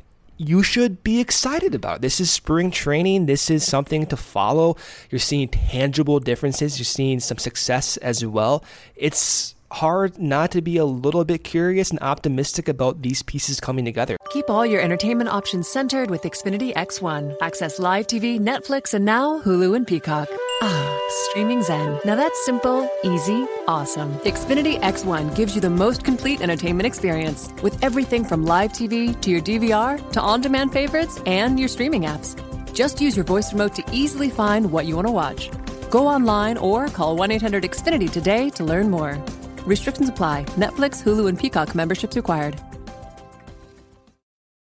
you 0.48 0.64
should 0.64 1.04
be 1.04 1.20
excited 1.20 1.74
about. 1.74 2.02
This 2.02 2.20
is 2.20 2.32
spring 2.32 2.72
training. 2.72 3.26
This 3.26 3.50
is 3.50 3.64
something 3.64 4.06
to 4.08 4.18
follow. 4.18 4.78
You're 5.10 5.20
seeing 5.20 5.48
tangible 5.48 6.20
differences. 6.20 6.78
You're 6.78 6.86
seeing 6.86 7.20
some 7.20 7.38
success 7.38 7.98
as 7.98 8.26
well. 8.26 8.64
It's 8.96 9.56
hard 9.74 10.20
not 10.20 10.52
to 10.52 10.62
be 10.62 10.78
a 10.78 10.86
little 10.86 11.26
bit 11.26 11.44
curious 11.44 11.90
and 11.90 12.00
optimistic 12.02 12.68
about 12.70 13.02
these 13.02 13.24
pieces 13.24 13.60
coming 13.60 13.84
together. 13.84 14.18
Keep 14.30 14.50
all 14.50 14.66
your 14.66 14.82
entertainment 14.82 15.30
options 15.30 15.68
centered 15.68 16.10
with 16.10 16.22
Xfinity 16.22 16.74
X1. 16.76 17.36
Access 17.42 17.80
live 17.80 18.08
TV, 18.08 18.40
Netflix, 18.40 18.94
and 18.94 19.04
now 19.04 19.42
Hulu 19.42 19.76
and 19.76 19.88
Peacock. 19.88 20.30
Ah, 20.62 21.00
streaming 21.10 21.64
zen. 21.64 22.00
Now 22.06 22.16
that's 22.16 22.46
simple, 22.46 22.88
easy, 23.04 23.46
awesome. 23.68 24.14
Xfinity 24.20 24.80
X1 24.80 25.36
gives 25.36 25.56
you 25.56 25.62
the 25.62 25.70
most 25.70 26.04
complete 26.04 26.42
entertainment 26.42 26.86
experience 26.86 27.50
with 27.64 27.84
everything 27.84 28.24
from 28.24 28.46
live 28.46 28.72
TV 28.72 29.20
to 29.22 29.32
your 29.32 29.42
DVR 29.42 30.12
to 30.12 30.22
on 30.22 30.42
demand 30.42 30.72
favorites 30.72 31.20
and 31.26 31.60
your 31.60 31.68
streaming 31.68 32.04
apps. 32.04 32.38
Just 32.74 33.02
use 33.02 33.16
your 33.16 33.26
voice 33.26 33.52
remote 33.52 33.76
to 33.76 33.84
easily 33.92 34.30
find 34.30 34.72
what 34.72 34.86
you 34.86 34.96
want 34.96 35.08
to 35.08 35.12
watch. 35.12 35.50
Go 35.90 36.08
online 36.08 36.58
or 36.58 36.88
call 36.90 37.16
1 37.16 37.32
800 37.32 37.64
Xfinity 37.64 38.10
today 38.10 38.50
to 38.52 38.64
learn 38.64 38.90
more. 38.90 39.18
Restrictions 39.66 40.10
apply. 40.10 40.46
Netflix, 40.56 41.04
Hulu, 41.04 41.28
and 41.28 41.40
Peacock 41.40 41.76
memberships 41.76 42.16
required. 42.16 42.62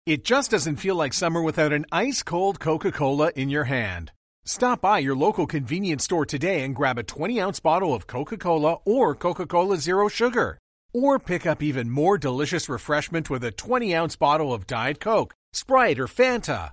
It 0.06 0.22
just 0.22 0.50
doesn't 0.50 0.76
feel 0.76 0.96
like 0.96 1.14
summer 1.14 1.40
without 1.40 1.72
an 1.72 1.86
ice 1.90 2.22
cold 2.22 2.60
Coca 2.60 2.92
Cola 2.92 3.32
in 3.34 3.48
your 3.48 3.64
hand. 3.64 4.12
Stop 4.44 4.82
by 4.82 4.98
your 4.98 5.16
local 5.16 5.46
convenience 5.46 6.04
store 6.04 6.26
today 6.26 6.62
and 6.62 6.76
grab 6.76 6.98
a 6.98 7.02
20 7.02 7.40
ounce 7.40 7.58
bottle 7.60 7.94
of 7.94 8.06
Coca 8.06 8.36
Cola 8.36 8.80
or 8.84 9.14
Coca 9.14 9.46
Cola 9.46 9.78
Zero 9.78 10.08
Sugar. 10.08 10.58
Or 10.92 11.18
pick 11.18 11.46
up 11.46 11.62
even 11.62 11.88
more 11.88 12.18
delicious 12.18 12.68
refreshment 12.68 13.30
with 13.30 13.42
a 13.44 13.50
20 13.50 13.94
ounce 13.94 14.16
bottle 14.16 14.52
of 14.52 14.66
Diet 14.66 15.00
Coke, 15.00 15.32
Sprite, 15.54 15.98
or 15.98 16.06
Fanta. 16.06 16.72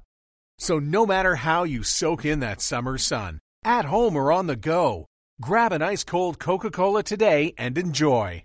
So, 0.59 0.77
no 0.77 1.05
matter 1.05 1.35
how 1.35 1.63
you 1.63 1.83
soak 1.83 2.25
in 2.25 2.41
that 2.41 2.59
summer 2.59 2.97
sun, 2.97 3.39
at 3.63 3.85
home 3.85 4.17
or 4.17 4.33
on 4.33 4.47
the 4.47 4.57
go, 4.57 5.05
Grab 5.41 5.73
an 5.73 5.81
ice 5.81 6.03
cold 6.03 6.37
Coca 6.37 6.69
Cola 6.69 7.01
today 7.01 7.55
and 7.57 7.75
enjoy. 7.75 8.43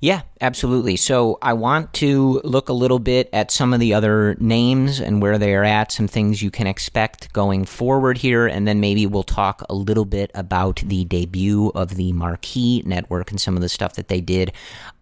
Yeah, 0.00 0.20
absolutely. 0.42 0.96
So 0.96 1.38
I 1.40 1.54
want 1.54 1.94
to 1.94 2.42
look 2.44 2.68
a 2.68 2.74
little 2.74 2.98
bit 2.98 3.30
at 3.32 3.50
some 3.50 3.72
of 3.72 3.80
the 3.80 3.94
other 3.94 4.36
names 4.38 5.00
and 5.00 5.22
where 5.22 5.38
they 5.38 5.54
are 5.54 5.64
at, 5.64 5.92
some 5.92 6.08
things 6.08 6.42
you 6.42 6.50
can 6.50 6.66
expect 6.66 7.32
going 7.32 7.64
forward 7.64 8.18
here, 8.18 8.46
and 8.46 8.68
then 8.68 8.80
maybe 8.80 9.06
we'll 9.06 9.22
talk 9.22 9.62
a 9.70 9.74
little 9.74 10.04
bit 10.04 10.30
about 10.34 10.82
the 10.84 11.06
debut 11.06 11.70
of 11.74 11.96
the 11.96 12.12
Marquee 12.12 12.82
Network 12.84 13.30
and 13.30 13.40
some 13.40 13.56
of 13.56 13.62
the 13.62 13.68
stuff 13.70 13.94
that 13.94 14.08
they 14.08 14.20
did 14.20 14.52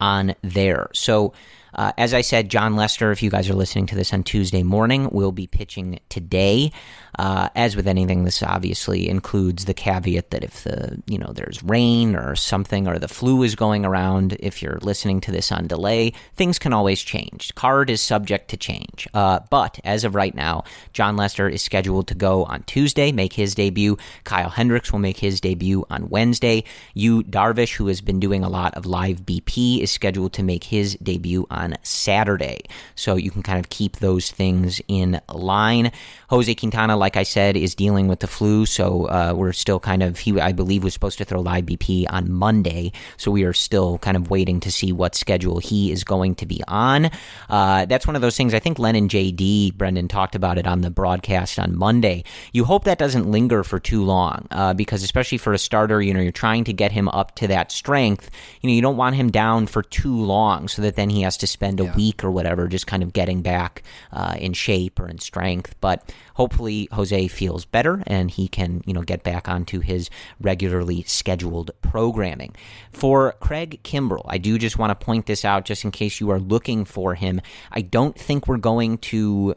on 0.01 0.37
there. 0.43 0.89
So 0.95 1.33
Uh, 1.75 1.93
as 1.99 2.15
I 2.15 2.23
said, 2.23 2.49
Jon 2.49 2.77
Lester, 2.77 3.13
if 3.13 3.23
you 3.23 3.31
guys 3.31 3.51
are 3.51 3.55
listening 3.55 3.87
to 3.89 3.95
this 3.95 4.13
on 4.15 4.25
Tuesday 4.25 4.63
morning, 4.63 5.11
will 5.13 5.33
be 5.33 5.47
pitching 5.47 6.01
today. 6.09 6.73
Uh, 7.19 7.49
as 7.55 7.75
with 7.75 7.89
anything, 7.89 8.25
this 8.25 8.43
obviously 8.43 9.09
includes 9.09 9.65
the 9.65 9.75
caveat 9.75 10.31
that 10.31 10.45
if 10.45 10.63
the 10.65 11.03
you 11.07 11.19
know 11.19 11.33
there's 11.35 11.63
rain 11.63 12.15
or 12.15 12.37
something 12.37 12.87
or 12.87 12.99
the 12.99 13.09
flu 13.09 13.43
is 13.43 13.55
going 13.55 13.85
around, 13.85 14.37
if 14.41 14.63
you're 14.63 14.79
listening 14.83 15.21
to 15.21 15.33
this 15.33 15.51
on 15.51 15.67
delay, 15.67 16.13
things 16.37 16.59
can 16.59 16.73
always 16.73 17.03
change. 17.03 17.55
Card 17.55 17.91
is 17.91 18.01
subject 18.01 18.49
to 18.51 18.57
change, 18.57 19.09
uh, 19.15 19.41
but 19.51 19.81
as 19.85 20.05
of 20.05 20.15
right 20.15 20.35
now, 20.35 20.65
Jon 20.93 21.17
Lester 21.17 21.49
is 21.49 21.63
scheduled 21.63 22.07
to 22.09 22.15
go 22.15 22.45
on 22.45 22.63
Tuesday, 22.65 23.11
make 23.11 23.33
his 23.33 23.55
debut. 23.55 23.97
Kyle 24.25 24.51
Hendricks 24.51 24.93
will 24.93 25.01
make 25.01 25.19
his 25.19 25.41
debut 25.41 25.85
on 25.91 26.09
Wednesday. 26.09 26.63
Yu 26.95 27.25
Darvish, 27.25 27.75
who 27.75 27.89
has 27.89 28.01
been 28.01 28.21
doing 28.21 28.45
a 28.45 28.49
lot 28.49 28.75
of 28.75 28.87
live 28.87 29.23
BP, 29.23 29.83
is 29.83 29.91
scheduled 29.91 30.33
to 30.35 30.43
make 30.43 30.65
his 30.65 30.95
debut 31.03 31.47
on 31.51 31.75
Saturday. 31.83 32.61
So 32.95 33.17
you 33.17 33.31
can 33.31 33.43
kind 33.43 33.59
of 33.59 33.71
keep 33.71 33.97
those 33.97 34.31
things 34.31 34.81
in 34.87 35.21
line. 35.33 35.91
Jose 36.31 36.55
Quintana, 36.55 36.97
like 36.97 37.08
I 37.17 37.23
said, 37.23 37.57
is 37.57 37.75
dealing 37.75 38.09
with 38.09 38.21
the 38.21 38.27
flu, 38.27 38.67
so 38.67 39.07
uh, 39.07 39.33
we're 39.37 39.53
still 39.53 39.81
kind 39.81 40.03
of 40.03 40.19
he 40.19 40.39
I 40.41 40.53
believe 40.53 40.85
was 40.85 40.95
supposed 40.95 41.19
to 41.19 41.25
throw 41.25 41.41
live 41.41 41.67
BP 41.67 42.07
on 42.11 42.31
Monday, 42.31 42.93
so 43.17 43.31
we 43.31 43.45
are 43.45 43.53
still 43.53 43.99
kind 43.99 44.17
of 44.17 44.31
waiting 44.31 44.61
to 44.61 44.71
see 44.71 44.93
what 44.93 45.15
schedule 45.15 45.59
he 45.59 45.93
is 45.93 46.05
going 46.05 46.35
to 46.37 46.47
be 46.47 46.63
on. 46.69 47.11
Uh, 47.49 47.87
that's 47.87 48.07
one 48.07 48.17
of 48.17 48.23
those 48.23 48.37
things. 48.37 48.55
I 48.55 48.59
think 48.59 48.79
Len 48.79 48.97
and 48.97 49.11
JD 49.11 49.75
Brendan 49.75 50.09
talked 50.09 50.35
about 50.35 50.59
it 50.59 50.67
on 50.67 50.81
the 50.81 50.91
broadcast 50.91 51.59
on 51.59 51.77
Monday. 51.77 52.25
You 52.53 52.65
hope 52.65 52.85
that 52.85 52.99
doesn't 52.99 53.31
linger 53.31 53.65
for 53.65 53.79
too 53.79 54.05
long, 54.05 54.47
uh, 54.51 54.75
because 54.75 55.03
especially 55.03 55.39
for 55.39 55.53
a 55.53 55.59
starter, 55.59 56.01
you 56.03 56.15
know, 56.15 56.21
you're 56.21 56.33
trying 56.33 56.65
to 56.65 56.73
get 56.73 56.93
him 56.93 57.09
up 57.09 57.35
to 57.37 57.47
that 57.49 57.73
strength. 57.73 58.31
You 58.61 58.69
know, 58.69 58.75
you 58.75 58.83
don't 58.83 58.97
want 58.97 59.17
him 59.17 59.31
down 59.31 59.67
for 59.67 59.83
too 59.83 60.17
long, 60.17 60.69
so 60.69 60.83
that 60.83 60.97
then 60.97 61.11
he 61.11 61.23
has 61.23 61.37
to 61.39 61.47
spend 61.47 61.81
a 61.81 61.85
yeah. 61.85 61.97
week 61.97 62.25
or 62.25 62.31
whatever 62.31 62.69
just 62.69 62.87
kind 62.87 63.03
of 63.03 63.13
getting 63.13 63.43
back 63.43 63.83
uh, 64.13 64.37
in 64.39 64.53
shape 64.53 65.01
or 65.01 65.09
in 65.09 65.19
strength. 65.19 65.75
But 65.81 66.13
hopefully 66.35 66.89
Jose 66.99 67.29
feels 67.29 67.65
better 67.65 68.03
and 68.09 68.29
he 68.29 68.49
can, 68.49 68.83
you 68.85 68.93
know, 68.93 69.03
get 69.03 69.23
back 69.23 69.49
onto 69.49 69.79
his 69.79 70.11
regularly 70.41 71.05
scheduled 71.07 71.71
programming. 71.81 72.57
For 72.91 73.37
Craig 73.39 73.79
Kimbrel, 73.85 74.27
I 74.27 74.39
do 74.39 74.59
just 74.59 74.81
want 74.81 74.91
to 74.91 75.05
point 75.05 75.27
this 75.27 75.45
out 75.45 75.65
just 75.65 75.85
in 75.85 75.93
case 75.93 76.19
you 76.19 76.29
are 76.31 76.41
looking 76.41 76.85
for 76.85 77.15
him. 77.15 77.41
I 77.71 77.83
don't 77.83 78.19
think 78.19 78.49
we're 78.49 78.57
going 78.57 78.99
to 78.99 79.55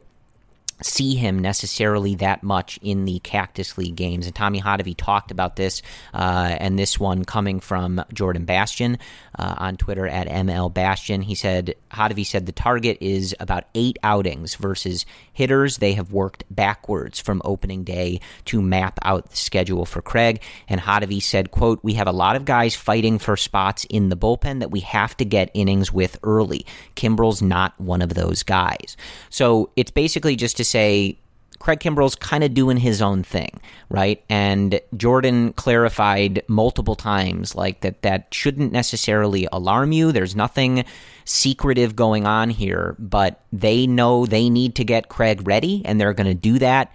see 0.84 1.16
him 1.16 1.39
necessarily 1.39 2.14
that 2.16 2.44
much 2.44 2.78
in 2.84 3.06
the 3.06 3.18
Cactus 3.20 3.76
League 3.76 3.96
games. 3.96 4.28
And 4.28 4.36
Tommy 4.36 4.62
Hottovy 4.62 4.96
talked 4.96 5.32
about 5.32 5.56
this, 5.56 5.82
uh, 6.14 6.56
and 6.60 6.78
this 6.78 7.00
one 7.00 7.26
coming 7.26 7.60
from 7.60 8.04
Jordan 8.14 8.46
Bastian 8.46 9.00
uh, 9.38 9.56
on 9.58 9.78
Twitter 9.78 10.08
at 10.08 10.28
ML 10.28 10.72
Bastian. 10.72 11.24
He 11.24 11.34
said, 11.34 11.74
Hottovy 11.92 12.26
said 12.26 12.46
the 12.46 12.52
target 12.52 12.98
is 13.02 13.36
about 13.39 13.66
eight 13.76 13.98
outings 14.04 14.56
versus 14.56 15.06
hitters. 15.32 15.78
They 15.78 15.94
have 15.94 16.12
worked 16.12 16.44
backwards 16.50 17.20
from 17.20 17.42
opening 17.46 17.84
day 17.84 18.20
to 18.46 18.62
map 18.62 19.00
out 19.04 19.30
the 19.30 19.38
schedule 19.38 19.86
for 19.86 20.02
Craig. 20.02 20.42
And 20.68 20.82
Hottovy 20.82 21.22
said, 21.22 21.52
quote, 21.52 21.80
we 21.84 21.94
have 21.94 22.08
a 22.08 22.12
lot 22.12 22.36
of 22.36 22.46
guys 22.46 22.76
fighting 22.76 23.20
for 23.20 23.38
spots 23.38 23.86
in 23.89 24.10
the 24.10 24.18
bullpen 24.18 24.60
that 24.60 24.72
we 24.72 24.82
have 24.82 25.16
to 25.18 25.26
get 25.26 25.52
innings 25.54 25.92
with 25.92 26.20
early. 26.24 26.66
Kimbrel's 26.96 27.42
not 27.42 27.80
one 27.80 28.02
of 28.02 28.14
those 28.14 28.44
guys. 28.44 28.98
So 29.30 29.72
it's 29.76 29.92
basically 29.92 30.36
just 30.36 30.58
to 30.58 30.66
say 30.66 31.18
Craig 31.62 31.80
Kimbrel's 31.80 32.16
kind 32.16 32.43
of 32.43 32.55
doing 32.55 32.78
his 32.78 33.03
own 33.03 33.22
thing, 33.24 33.62
right? 33.89 34.24
And 34.30 34.82
Jordan 34.97 35.53
clarified 35.53 36.41
multiple 36.47 36.95
times 36.95 37.53
like 37.53 37.82
that 37.82 38.01
that 38.01 38.34
shouldn't 38.34 38.72
necessarily 38.72 39.47
alarm 39.51 39.91
you. 39.91 40.12
There's 40.12 40.36
nothing 40.36 40.86
secretive 41.24 41.95
going 41.95 42.26
on 42.26 42.49
here, 42.49 42.95
but 42.97 43.45
they 43.53 43.86
know 43.86 44.26
they 44.26 44.49
need 44.49 44.74
to 44.76 44.84
get 44.84 45.07
Craig 45.07 45.47
ready 45.47 45.84
and 45.86 46.01
they're 46.01 46.14
going 46.14 46.28
to 46.28 46.34
do 46.34 46.57
that 46.59 46.91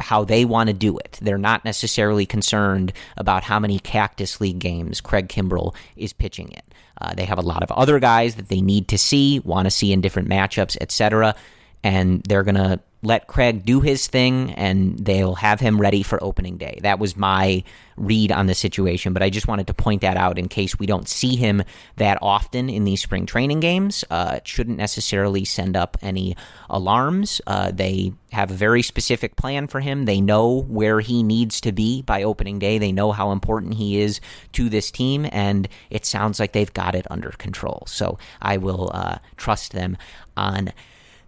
how 0.00 0.24
they 0.24 0.44
want 0.44 0.66
to 0.66 0.74
do 0.74 0.98
it. 0.98 1.20
They're 1.22 1.38
not 1.38 1.64
necessarily 1.64 2.26
concerned 2.26 2.92
about 3.16 3.44
how 3.44 3.60
many 3.60 3.78
Cactus 3.78 4.40
League 4.40 4.58
games 4.58 5.00
Craig 5.00 5.28
Kimbrel 5.28 5.72
is 5.94 6.12
pitching 6.12 6.48
in. 6.48 6.62
Uh, 7.00 7.14
they 7.14 7.24
have 7.24 7.38
a 7.38 7.42
lot 7.42 7.62
of 7.62 7.70
other 7.70 8.00
guys 8.00 8.34
that 8.34 8.48
they 8.48 8.60
need 8.60 8.88
to 8.88 8.98
see, 8.98 9.38
want 9.38 9.66
to 9.66 9.70
see 9.70 9.92
in 9.92 10.00
different 10.00 10.28
matchups, 10.28 10.76
etc. 10.80 11.36
And 11.84 12.24
they're 12.24 12.42
going 12.42 12.56
to 12.56 12.80
let 13.04 13.26
Craig 13.26 13.64
do 13.64 13.80
his 13.80 14.06
thing 14.06 14.52
and 14.52 14.98
they'll 14.98 15.34
have 15.36 15.60
him 15.60 15.80
ready 15.80 16.02
for 16.02 16.22
opening 16.22 16.56
day. 16.56 16.78
That 16.82 16.98
was 16.98 17.16
my 17.16 17.62
read 17.96 18.32
on 18.32 18.46
the 18.46 18.54
situation, 18.54 19.12
but 19.12 19.22
I 19.22 19.30
just 19.30 19.46
wanted 19.46 19.66
to 19.68 19.74
point 19.74 20.00
that 20.00 20.16
out 20.16 20.38
in 20.38 20.48
case 20.48 20.78
we 20.78 20.86
don't 20.86 21.08
see 21.08 21.36
him 21.36 21.62
that 21.96 22.18
often 22.20 22.68
in 22.68 22.84
these 22.84 23.02
spring 23.02 23.26
training 23.26 23.60
games. 23.60 24.04
Uh, 24.10 24.34
it 24.38 24.48
shouldn't 24.48 24.78
necessarily 24.78 25.44
send 25.44 25.76
up 25.76 25.96
any 26.02 26.34
alarms. 26.68 27.40
Uh, 27.46 27.70
they 27.70 28.12
have 28.32 28.50
a 28.50 28.54
very 28.54 28.82
specific 28.82 29.36
plan 29.36 29.68
for 29.68 29.80
him. 29.80 30.06
They 30.06 30.20
know 30.20 30.62
where 30.62 31.00
he 31.00 31.22
needs 31.22 31.60
to 31.60 31.72
be 31.72 32.02
by 32.02 32.22
opening 32.22 32.58
day. 32.58 32.78
They 32.78 32.90
know 32.92 33.12
how 33.12 33.30
important 33.30 33.74
he 33.74 34.00
is 34.00 34.20
to 34.52 34.68
this 34.68 34.90
team, 34.90 35.28
and 35.30 35.68
it 35.90 36.04
sounds 36.04 36.40
like 36.40 36.52
they've 36.52 36.72
got 36.72 36.94
it 36.94 37.06
under 37.10 37.30
control. 37.30 37.84
So 37.86 38.18
I 38.42 38.56
will 38.56 38.90
uh, 38.92 39.18
trust 39.36 39.72
them 39.72 39.96
on 40.36 40.72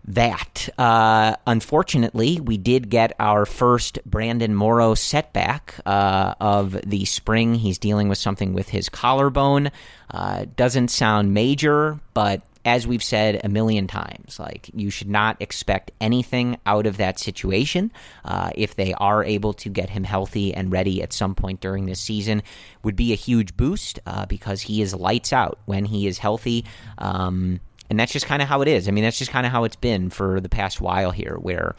that. 0.08 0.68
Uh, 0.78 1.36
unfortunately, 1.46 2.40
we 2.40 2.56
did 2.56 2.90
get 2.90 3.14
our 3.18 3.44
first 3.44 3.98
Brandon 4.06 4.54
Morrow 4.54 4.94
setback 4.94 5.74
uh, 5.84 6.34
of 6.40 6.72
the 6.86 7.04
spring. 7.04 7.54
He's 7.54 7.78
dealing 7.78 8.08
with 8.08 8.18
something 8.18 8.52
with 8.52 8.68
his 8.68 8.88
collarbone. 8.88 9.70
Uh, 10.10 10.46
doesn't 10.56 10.88
sound 10.88 11.34
major, 11.34 12.00
but 12.14 12.42
as 12.64 12.84
we've 12.84 13.02
said 13.02 13.40
a 13.44 13.48
million 13.48 13.86
times, 13.86 14.40
like 14.40 14.70
you 14.74 14.90
should 14.90 15.08
not 15.08 15.40
expect 15.40 15.92
anything 16.00 16.58
out 16.66 16.86
of 16.86 16.96
that 16.96 17.18
situation. 17.18 17.92
Uh, 18.24 18.50
if 18.56 18.74
they 18.74 18.92
are 18.94 19.22
able 19.22 19.52
to 19.54 19.68
get 19.68 19.88
him 19.88 20.02
healthy 20.02 20.52
and 20.52 20.72
ready 20.72 21.00
at 21.00 21.12
some 21.12 21.34
point 21.34 21.60
during 21.60 21.86
this 21.86 22.00
season, 22.00 22.42
would 22.82 22.96
be 22.96 23.12
a 23.12 23.16
huge 23.16 23.56
boost 23.56 24.00
uh, 24.04 24.26
because 24.26 24.62
he 24.62 24.82
is 24.82 24.92
lights 24.94 25.32
out 25.32 25.60
when 25.66 25.84
he 25.84 26.08
is 26.08 26.18
healthy. 26.18 26.64
Um, 26.98 27.60
and 27.90 27.98
that's 27.98 28.12
just 28.12 28.26
kind 28.26 28.42
of 28.42 28.48
how 28.48 28.62
it 28.62 28.68
is. 28.68 28.88
I 28.88 28.90
mean, 28.90 29.04
that's 29.04 29.18
just 29.18 29.30
kind 29.30 29.46
of 29.46 29.52
how 29.52 29.64
it's 29.64 29.76
been 29.76 30.10
for 30.10 30.40
the 30.40 30.48
past 30.48 30.80
while 30.80 31.10
here, 31.10 31.36
where 31.36 31.74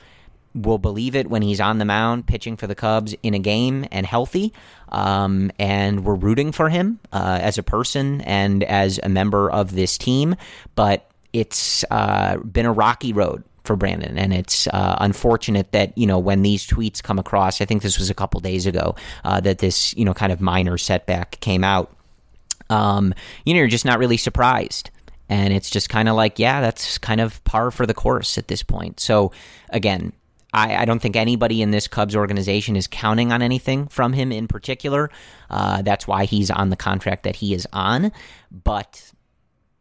we'll 0.53 0.78
believe 0.78 1.16
it 1.16 1.30
when 1.30 1.41
he's 1.41 1.62
on 1.62 1.78
the 1.78 1.86
mound 1.86 2.26
pitching 2.26 2.58
for 2.58 2.68
the 2.68 2.76
Cubs 2.76 3.16
in 3.24 3.34
a 3.34 3.39
game 3.39 3.86
and 3.91 4.05
healthy. 4.05 4.53
Um, 4.89 5.51
and 5.60 6.03
we're 6.03 6.16
rooting 6.16 6.51
for 6.51 6.70
him 6.70 6.99
uh, 7.12 7.39
as 7.41 7.58
a 7.58 7.64
person 7.64 8.22
and 8.22 8.64
as 8.64 8.99
a 9.03 9.10
member 9.10 9.49
of 9.51 9.74
this 9.74 9.97
team. 9.97 10.36
But 10.76 11.10
it's 11.34 11.86
uh, 11.91 12.38
been 12.38 12.66
a 12.66 12.74
rocky 12.74 13.14
road 13.14 13.43
for 13.64 13.76
Brandon, 13.76 14.18
and 14.18 14.34
it's 14.34 14.66
uh, 14.68 14.97
unfortunate 14.99 15.74
that 15.74 15.95
you 15.97 16.08
know 16.08 16.18
when 16.18 16.41
these 16.41 16.66
tweets 16.66 17.03
come 17.03 17.20
across. 17.20 17.62
I 17.62 17.66
think 17.66 17.84
this 17.84 17.99
was 17.99 18.10
a 18.10 18.14
couple 18.14 18.39
days 18.39 18.66
ago 18.66 18.95
uh, 19.24 19.41
that 19.41 19.60
this 19.60 19.95
you 19.95 20.05
know 20.05 20.14
kind 20.14 20.32
of 20.32 20.41
minor 20.41 20.78
setback 20.78 21.39
came 21.41 21.64
out. 21.64 21.93
Um, 22.70 23.14
you 23.45 23.53
know, 23.53 23.60
you're 23.60 23.68
just 23.68 23.86
not 23.86 23.99
really 23.99 24.18
surprised. 24.18 24.89
And 25.30 25.53
it's 25.53 25.69
just 25.69 25.89
kind 25.89 26.07
of 26.07 26.15
like, 26.15 26.39
yeah, 26.39 26.61
that's 26.61 26.97
kind 26.97 27.19
of 27.19 27.43
par 27.43 27.71
for 27.71 27.86
the 27.86 27.93
course 27.93 28.38
at 28.38 28.47
this 28.47 28.63
point. 28.63 28.99
So, 28.99 29.32
again, 29.69 30.13
I, 30.53 30.78
I, 30.78 30.86
don't 30.86 30.99
think 30.99 31.15
anybody 31.15 31.61
in 31.61 31.71
this 31.71 31.88
Cubs 31.88 32.15
organization 32.15 32.75
is 32.75 32.88
counting 32.88 33.34
on 33.34 33.41
anything 33.41 33.88
from 33.88 34.13
him 34.13 34.32
in 34.32 34.47
particular. 34.47 35.09
Uh, 35.49 35.82
that's 35.82 36.07
why 36.07 36.25
he's 36.25 36.49
on 36.49 36.69
the 36.69 36.78
contract 36.78 37.23
that 37.23 37.36
he 37.36 37.53
is 37.53 37.67
on. 37.73 38.11
But 38.51 39.11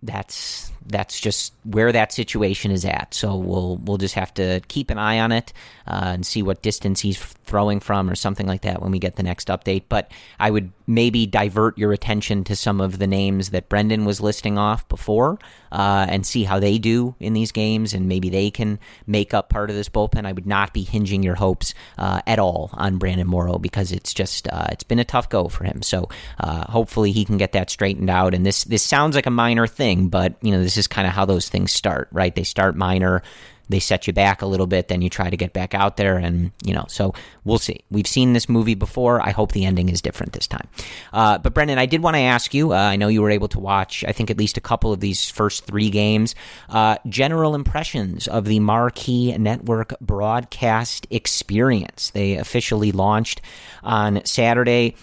that's 0.03 0.73
that's 0.89 1.19
just 1.21 1.53
where 1.65 1.93
that 1.93 2.13
situation 2.13 2.71
is 2.71 2.85
at. 2.85 3.15
So 3.15 3.37
we'll 3.37 3.77
we'll 3.79 3.99
just 3.99 4.15
have 4.15 4.33
to 4.35 4.61
keep 4.69 4.91
an 4.91 4.99
eye 4.99 5.21
on 5.21 5.33
it 5.33 5.53
uh, 5.87 6.13
and 6.15 6.27
see 6.27 6.43
what 6.43 6.63
distance 6.63 7.01
he's 7.01 7.19
throwing 7.19 7.81
from 7.81 8.11
or 8.11 8.15
something 8.15 8.47
like 8.47 8.63
that 8.63 8.83
when 8.83 8.91
we 8.91 8.99
get 8.99 9.17
the 9.17 9.23
next 9.23 9.49
update. 9.49 9.85
But 9.89 10.11
I 10.39 10.51
would 10.51 10.73
maybe 10.87 11.27
divert 11.27 11.79
your 11.79 11.93
attention 11.93 12.45
to 12.45 12.57
some 12.57 12.81
of 12.81 12.99
the 12.99 13.07
names 13.07 13.51
that 13.51 13.69
Brendan 13.69 14.05
was 14.05 14.21
listing 14.21 14.59
off 14.59 14.89
before 14.89 15.39
uh, 15.73 16.07
and 16.09 16.27
see 16.27 16.45
how 16.45 16.59
they 16.59 16.79
do 16.79 17.15
in 17.21 17.33
these 17.33 17.53
games, 17.53 17.93
and 17.93 18.09
maybe 18.09 18.31
they 18.31 18.51
can 18.51 18.79
make 19.07 19.35
up 19.35 19.49
part 19.49 19.71
of 19.71 19.77
this 19.77 19.89
bullpen. 19.89 20.27
I 20.27 20.33
would 20.33 20.47
not 20.47 20.73
be 20.73 20.83
hinging 20.83 21.23
your 21.23 21.35
hopes 21.35 21.75
uh, 21.99 22.21
at 22.27 22.39
all 22.39 22.71
on 22.73 22.99
Brandon 22.99 23.27
Morrow 23.27 23.59
because 23.59 23.93
it's 23.93 24.15
just 24.15 24.49
uh, 24.49 24.69
it's 24.71 24.85
been 24.85 24.99
a 24.99 25.05
tough 25.05 25.29
go 25.29 25.49
for 25.49 25.65
him. 25.65 25.83
So 25.83 26.09
uh, 26.39 26.71
hopefully 26.71 27.13
he 27.13 27.25
can 27.25 27.37
get 27.37 27.53
that 27.53 27.71
straightened 27.71 28.11
out. 28.11 28.35
And 28.35 28.45
this 28.45 28.65
this 28.65 28.83
sounds 28.83 29.17
like 29.17 29.27
a 29.27 29.31
minor 29.31 29.67
thing, 29.67 30.09
but 30.09 30.35
you 30.43 30.53
know 30.53 30.63
this 30.63 30.76
is 30.79 30.87
kind 30.87 31.07
of 31.07 31.13
how 31.13 31.25
those 31.25 31.49
things 31.49 31.73
start, 31.73 32.09
right? 32.13 32.35
They 32.35 32.45
start 32.45 32.77
minor 32.77 33.23
they 33.69 33.81
set 33.81 34.07
you 34.07 34.13
back 34.13 34.43
a 34.43 34.47
little 34.47 34.67
bit, 34.67 34.89
then 34.89 35.03
you 35.03 35.11
try 35.11 35.29
to 35.29 35.37
get 35.37 35.53
back 35.53 35.75
out 35.75 35.97
there, 35.97 36.17
and 36.17 36.53
you 36.65 36.73
know. 36.73 36.85
So 36.89 37.15
we'll 37.45 37.59
see. 37.59 37.81
We've 37.91 38.07
seen 38.07 38.33
this 38.33 38.49
movie 38.49 38.75
before. 38.75 39.21
I 39.21 39.31
hope 39.31 39.53
the 39.53 39.65
ending 39.65 39.89
is 39.89 40.01
different 40.01 40.33
this 40.33 40.47
time. 40.47 40.69
Uh, 41.13 41.39
but 41.39 41.55
Brendan, 41.55 41.79
I 41.79 41.87
did 41.87 42.03
want 42.03 42.15
to 42.15 42.21
ask 42.21 42.55
you. 42.55 42.73
Uh, 42.73 42.77
I 42.77 42.97
know 42.97 43.09
you 43.09 43.23
were 43.23 43.31
able 43.31 43.49
to 43.49 43.61
watch, 43.61 44.05
I 44.07 44.13
think, 44.13 44.31
at 44.31 44.39
least 44.39 44.57
a 44.57 44.61
couple 44.61 44.93
of 44.93 45.01
these 45.01 45.29
first 45.29 45.65
three 45.65 45.91
games. 45.91 46.35
Uh, 46.69 46.97
general 47.09 47.55
impressions 47.55 48.29
of 48.29 48.45
the 48.45 48.61
Marquee 48.61 49.37
Network 49.37 49.99
broadcast 50.01 51.07
experience. 51.11 52.11
They 52.11 52.37
officially 52.37 52.93
launched 52.93 53.41
on 53.83 54.25
Saturday, 54.25 54.95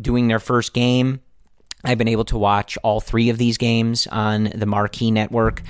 doing 0.00 0.28
their 0.28 0.40
first 0.40 0.74
game. 0.74 1.20
I've 1.84 1.98
been 1.98 2.08
able 2.08 2.24
to 2.26 2.38
watch 2.38 2.76
all 2.82 3.00
three 3.00 3.30
of 3.30 3.38
these 3.38 3.58
games 3.58 4.06
on 4.06 4.44
the 4.54 4.66
Marquee 4.66 5.10
Network 5.10 5.62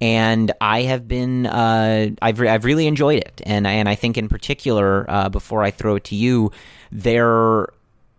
and 0.00 0.52
I 0.60 0.82
have 0.82 1.08
been 1.08 1.46
uh, 1.46 2.10
I've 2.20 2.40
I've 2.40 2.64
really 2.64 2.86
enjoyed 2.86 3.18
it, 3.18 3.40
and 3.46 3.66
and 3.66 3.88
I 3.88 3.94
think 3.94 4.18
in 4.18 4.28
particular, 4.28 5.06
uh, 5.08 5.28
before 5.28 5.62
I 5.62 5.70
throw 5.70 5.96
it 5.96 6.04
to 6.04 6.14
you, 6.14 6.52
their 6.92 7.68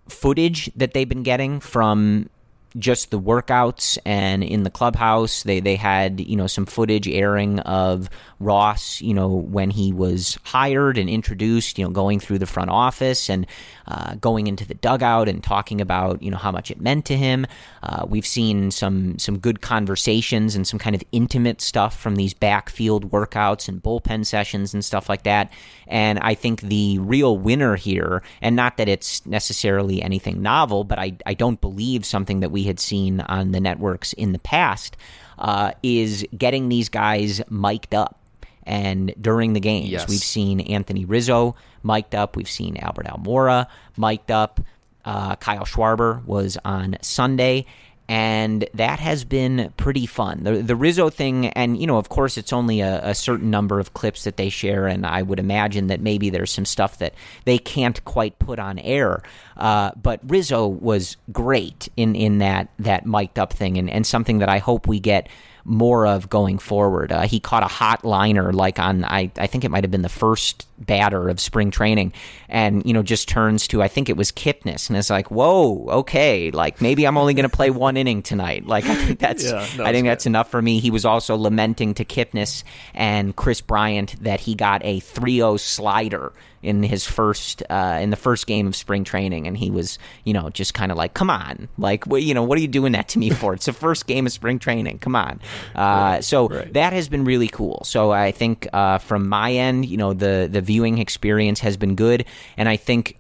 footage 0.08 0.72
that 0.76 0.94
they've 0.94 1.08
been 1.08 1.24
getting 1.24 1.60
from 1.60 2.30
just 2.78 3.12
the 3.12 3.20
workouts 3.20 3.98
and 4.06 4.44
in 4.44 4.64
the 4.64 4.70
clubhouse 4.70 5.44
they 5.44 5.60
they 5.60 5.76
had 5.76 6.20
you 6.20 6.36
know 6.36 6.48
some 6.48 6.66
footage 6.66 7.08
airing 7.08 7.60
of 7.60 8.10
Ross 8.40 9.02
you 9.02 9.14
know 9.14 9.30
when 9.30 9.70
he 9.70 9.92
was 9.94 10.38
hired 10.44 10.98
and 10.98 11.10
introduced 11.10 11.78
you 11.78 11.86
know 11.86 11.92
going 11.92 12.20
through 12.20 12.40
the 12.40 12.46
front 12.46 12.70
office 12.70 13.30
and 13.30 13.46
uh, 13.88 14.16
going 14.16 14.48
into 14.48 14.66
the 14.66 14.74
dugout 14.74 15.30
and 15.30 15.44
talking 15.44 15.80
about 15.82 16.22
you 16.22 16.30
know 16.30 16.38
how 16.38 16.52
much 16.52 16.72
it 16.72 16.82
meant 16.82 17.06
to 17.06 17.16
him. 17.16 17.46
Uh, 17.84 18.06
we've 18.08 18.28
seen 18.28 18.70
some 18.72 19.18
some 19.18 19.38
good 19.38 19.62
conversations 19.62 20.56
and 20.56 20.68
some 20.68 20.80
kind 20.80 20.96
of 20.96 21.04
intimate 21.12 21.62
stuff 21.62 21.98
from 21.98 22.16
these 22.16 22.34
backfield 22.34 23.12
workouts 23.12 23.68
and 23.68 23.82
bullpen 23.82 24.26
sessions 24.26 24.74
and 24.74 24.84
stuff 24.84 25.10
like 25.10 25.24
that. 25.24 25.52
And 25.88 26.20
I 26.20 26.34
think 26.34 26.62
the 26.62 27.00
real 27.00 27.38
winner 27.38 27.76
here 27.76 28.24
and 28.42 28.56
not 28.56 28.78
that 28.78 28.90
it's 28.90 29.26
necessarily 29.26 30.02
anything 30.02 30.42
novel 30.42 30.84
but 30.84 31.00
I, 31.00 31.18
I 31.26 31.34
don't 31.34 31.60
believe 31.62 32.06
something 32.06 32.42
that 32.42 32.52
we 32.52 32.64
had 32.68 32.80
seen 32.80 33.22
on 33.22 33.52
the 33.52 33.60
networks 33.60 34.14
in 34.14 34.32
the 34.34 34.40
past 34.40 34.96
uh, 35.40 35.72
is 35.82 36.26
getting 36.38 36.70
these 36.70 36.90
guys 36.90 37.42
mic'd 37.50 37.96
up. 37.96 38.20
And 38.64 39.14
during 39.20 39.54
the 39.54 39.60
games, 39.62 39.90
Yes. 39.90 40.08
we've 40.10 40.20
seen 40.20 40.60
Anthony 40.60 41.06
Rizzo 41.06 41.56
mic'd 41.84 42.14
up. 42.14 42.36
We've 42.36 42.50
seen 42.50 42.78
Albert 42.78 43.06
Almora 43.08 43.68
mic'd 43.98 44.30
up. 44.32 44.60
Uh, 45.06 45.38
Kyle 45.38 45.64
Schwarber 45.64 46.24
was 46.26 46.58
on 46.66 46.98
Sunday. 47.02 47.66
And 48.10 48.70
that 48.74 49.00
has 49.00 49.26
been 49.26 49.74
pretty 49.76 50.06
fun. 50.06 50.44
The, 50.44 50.62
the 50.62 50.78
Rizzo 50.78 51.10
thing, 51.10 51.48
and, 51.48 51.78
you 51.78 51.86
know, 51.86 51.98
of 51.98 52.08
course, 52.08 52.38
it's 52.38 52.54
only 52.54 52.80
a, 52.80 53.10
a 53.10 53.14
certain 53.14 53.50
number 53.50 53.82
of 53.82 53.94
clips 53.94 54.24
that 54.24 54.38
they 54.38 54.48
share. 54.48 54.88
And 54.88 55.06
I 55.06 55.22
would 55.22 55.40
imagine 55.40 55.88
that 55.88 56.00
maybe 56.00 56.30
there's 56.30 56.52
some 56.52 56.64
stuff 56.66 57.00
that 57.00 57.14
they 57.44 57.58
can't 57.58 58.04
quite 58.06 58.40
put 58.40 58.60
on 58.60 58.80
air. 58.80 59.24
Uh, 59.58 59.92
but 60.02 60.22
Rizzo 60.24 60.68
was 60.68 61.18
great 61.34 61.90
in, 61.98 62.16
in 62.16 62.38
that, 62.38 62.70
that 62.80 63.06
mic'd 63.06 63.40
up 63.40 63.52
thing, 63.52 63.78
and, 63.78 63.90
and 63.90 64.08
something 64.08 64.40
that 64.40 64.50
I 64.50 64.60
hope 64.60 64.88
we 64.88 65.02
get 65.02 65.28
more 65.68 66.08
of 66.08 66.30
going 66.30 66.58
forward. 66.58 67.12
Uh, 67.12 67.24
he 67.24 67.42
caught 67.42 67.62
a 67.62 67.68
hot 67.68 68.06
liner 68.06 68.54
like 68.54 68.80
on 68.80 69.04
I, 69.04 69.30
I 69.38 69.48
think 69.48 69.66
it 69.66 69.70
might 69.70 69.84
have 69.84 69.92
been 69.92 70.02
the 70.02 70.10
first 70.10 70.66
batter 70.80 71.28
of 71.28 71.42
spring 71.42 71.72
training 71.72 72.14
and 72.48 72.86
you 72.86 72.94
know 72.94 73.04
just 73.04 73.28
turns 73.28 73.68
to 73.68 73.84
I 73.84 73.90
think 73.90 74.08
it 74.08 74.16
was 74.16 74.32
Kipnis 74.32 74.88
and 74.90 74.98
it's 74.98 75.10
like 75.10 75.30
whoa 75.30 75.88
okay 75.90 76.52
like 76.52 76.80
maybe 76.80 77.06
I'm 77.06 77.18
only 77.18 77.34
going 77.34 77.50
to 77.50 77.56
play 77.56 77.70
one 77.70 77.98
inning 77.98 78.24
tonight 78.24 78.66
like 78.68 78.86
I 78.86 78.96
think 78.96 79.20
that's 79.20 79.44
Yeah, 79.44 79.68
no, 79.78 79.84
I 79.84 79.92
think 79.92 80.08
that's 80.08 80.26
enough 80.26 80.50
for 80.50 80.62
me. 80.62 80.80
He 80.80 80.90
was 80.90 81.04
also 81.04 81.36
lamenting 81.36 81.94
to 81.96 82.06
Kipnis 82.06 82.64
and 82.94 83.36
Kris 83.36 83.60
Bryant 83.60 84.24
that 84.24 84.40
he 84.40 84.56
got 84.56 84.82
a 84.86 85.02
3-0 85.02 85.60
slider 85.60 86.32
in 86.62 86.84
his 86.84 87.06
first 87.06 87.64
uh, 87.70 88.00
in 88.02 88.10
the 88.10 88.16
first 88.16 88.48
game 88.48 88.68
of 88.68 88.76
spring 88.76 89.04
training, 89.04 89.48
and 89.48 89.58
he 89.58 89.70
was 89.70 90.00
you 90.24 90.34
know 90.34 90.50
just 90.50 90.74
kind 90.74 90.92
of 90.92 90.98
like, 90.98 91.14
come 91.14 91.30
on, 91.30 91.68
like 91.78 92.06
what 92.06 92.24
you 92.24 92.34
know 92.34 92.44
what 92.44 92.58
are 92.58 92.62
you 92.62 92.68
doing 92.68 92.94
that 92.94 93.10
to 93.10 93.20
me 93.20 93.30
for? 93.30 93.54
It's 93.54 93.66
the 93.66 93.74
first 93.74 94.08
game 94.08 94.26
of 94.26 94.32
spring 94.32 94.60
training, 94.60 95.00
come 95.00 95.16
on. 95.16 95.40
Uh, 95.76 96.22
so 96.22 96.48
that 96.48 96.94
has 96.94 97.10
been 97.10 97.24
really 97.24 97.48
cool. 97.48 97.84
So 97.84 98.12
I 98.12 98.32
think 98.32 98.68
uh, 98.74 98.98
from 98.98 99.28
my 99.28 99.54
end, 99.54 99.86
you 99.86 99.98
know 99.98 100.14
the 100.14 100.48
the 100.52 100.62
viewing 100.62 100.98
experience 100.98 101.60
has 101.62 101.78
been 101.78 101.96
good, 101.96 102.26
and 102.58 102.68
I 102.68 102.78
think 102.78 103.18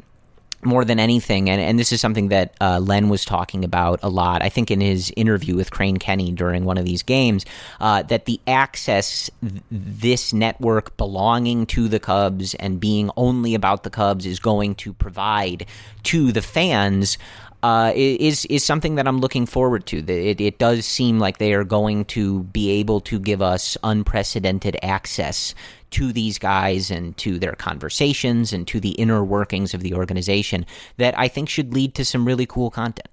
more 0.63 0.83
than 0.83 0.99
anything, 0.99 1.49
and, 1.49 1.61
and 1.61 1.77
this 1.77 1.91
is 1.91 2.01
something 2.01 2.29
that 2.29 2.55
uh, 2.59 2.79
Len 2.79 3.09
was 3.09 3.23
talking 3.23 3.63
about 3.63 3.99
a 4.01 4.09
lot, 4.09 4.41
I 4.41 4.49
think 4.49 4.71
in 4.71 4.81
his 4.81 5.13
interview 5.15 5.55
with 5.55 5.71
Crane 5.71 5.97
Kenney 5.97 6.31
during 6.31 6.65
one 6.65 6.77
of 6.77 6.85
these 6.85 7.03
games, 7.03 7.45
uh, 7.79 8.03
that 8.03 8.25
the 8.25 8.39
access, 8.47 9.29
th- 9.41 9.61
this 9.69 10.33
network 10.33 10.97
belonging 10.97 11.67
to 11.67 11.87
the 11.87 11.99
Cubs 11.99 12.55
and 12.55 12.79
being 12.79 13.11
only 13.15 13.53
about 13.53 13.83
the 13.83 13.89
Cubs 13.89 14.25
is 14.25 14.39
going 14.39 14.75
to 14.75 14.93
provide 14.93 15.65
to 16.03 16.31
the 16.31 16.41
fans. 16.41 17.17
Uh, 17.63 17.91
is 17.95 18.45
is 18.45 18.63
something 18.63 18.95
that 18.95 19.07
I'm 19.07 19.19
looking 19.19 19.47
forward 19.47 19.87
to. 19.87 19.97
It, 19.97 20.39
it 20.39 20.59
does 20.59 20.85
seem 20.85 21.17
like 21.17 21.39
they 21.39 21.53
are 21.53 21.63
going 21.63 22.05
to 22.05 22.43
be 22.43 22.69
able 22.69 23.01
to 23.01 23.17
give 23.17 23.41
us 23.41 23.75
unprecedented 23.83 24.77
access 24.83 25.55
to 25.91 26.11
these 26.11 26.37
guys 26.37 26.91
and 26.91 27.15
to 27.17 27.39
their 27.39 27.53
conversations 27.53 28.53
and 28.53 28.67
to 28.67 28.79
the 28.79 28.91
inner 28.91 29.23
workings 29.23 29.73
of 29.73 29.81
the 29.81 29.93
organization 29.93 30.65
that 30.97 31.17
I 31.17 31.27
think 31.27 31.49
should 31.49 31.73
lead 31.73 31.95
to 31.95 32.05
some 32.05 32.25
really 32.25 32.45
cool 32.45 32.69
content. 32.69 33.07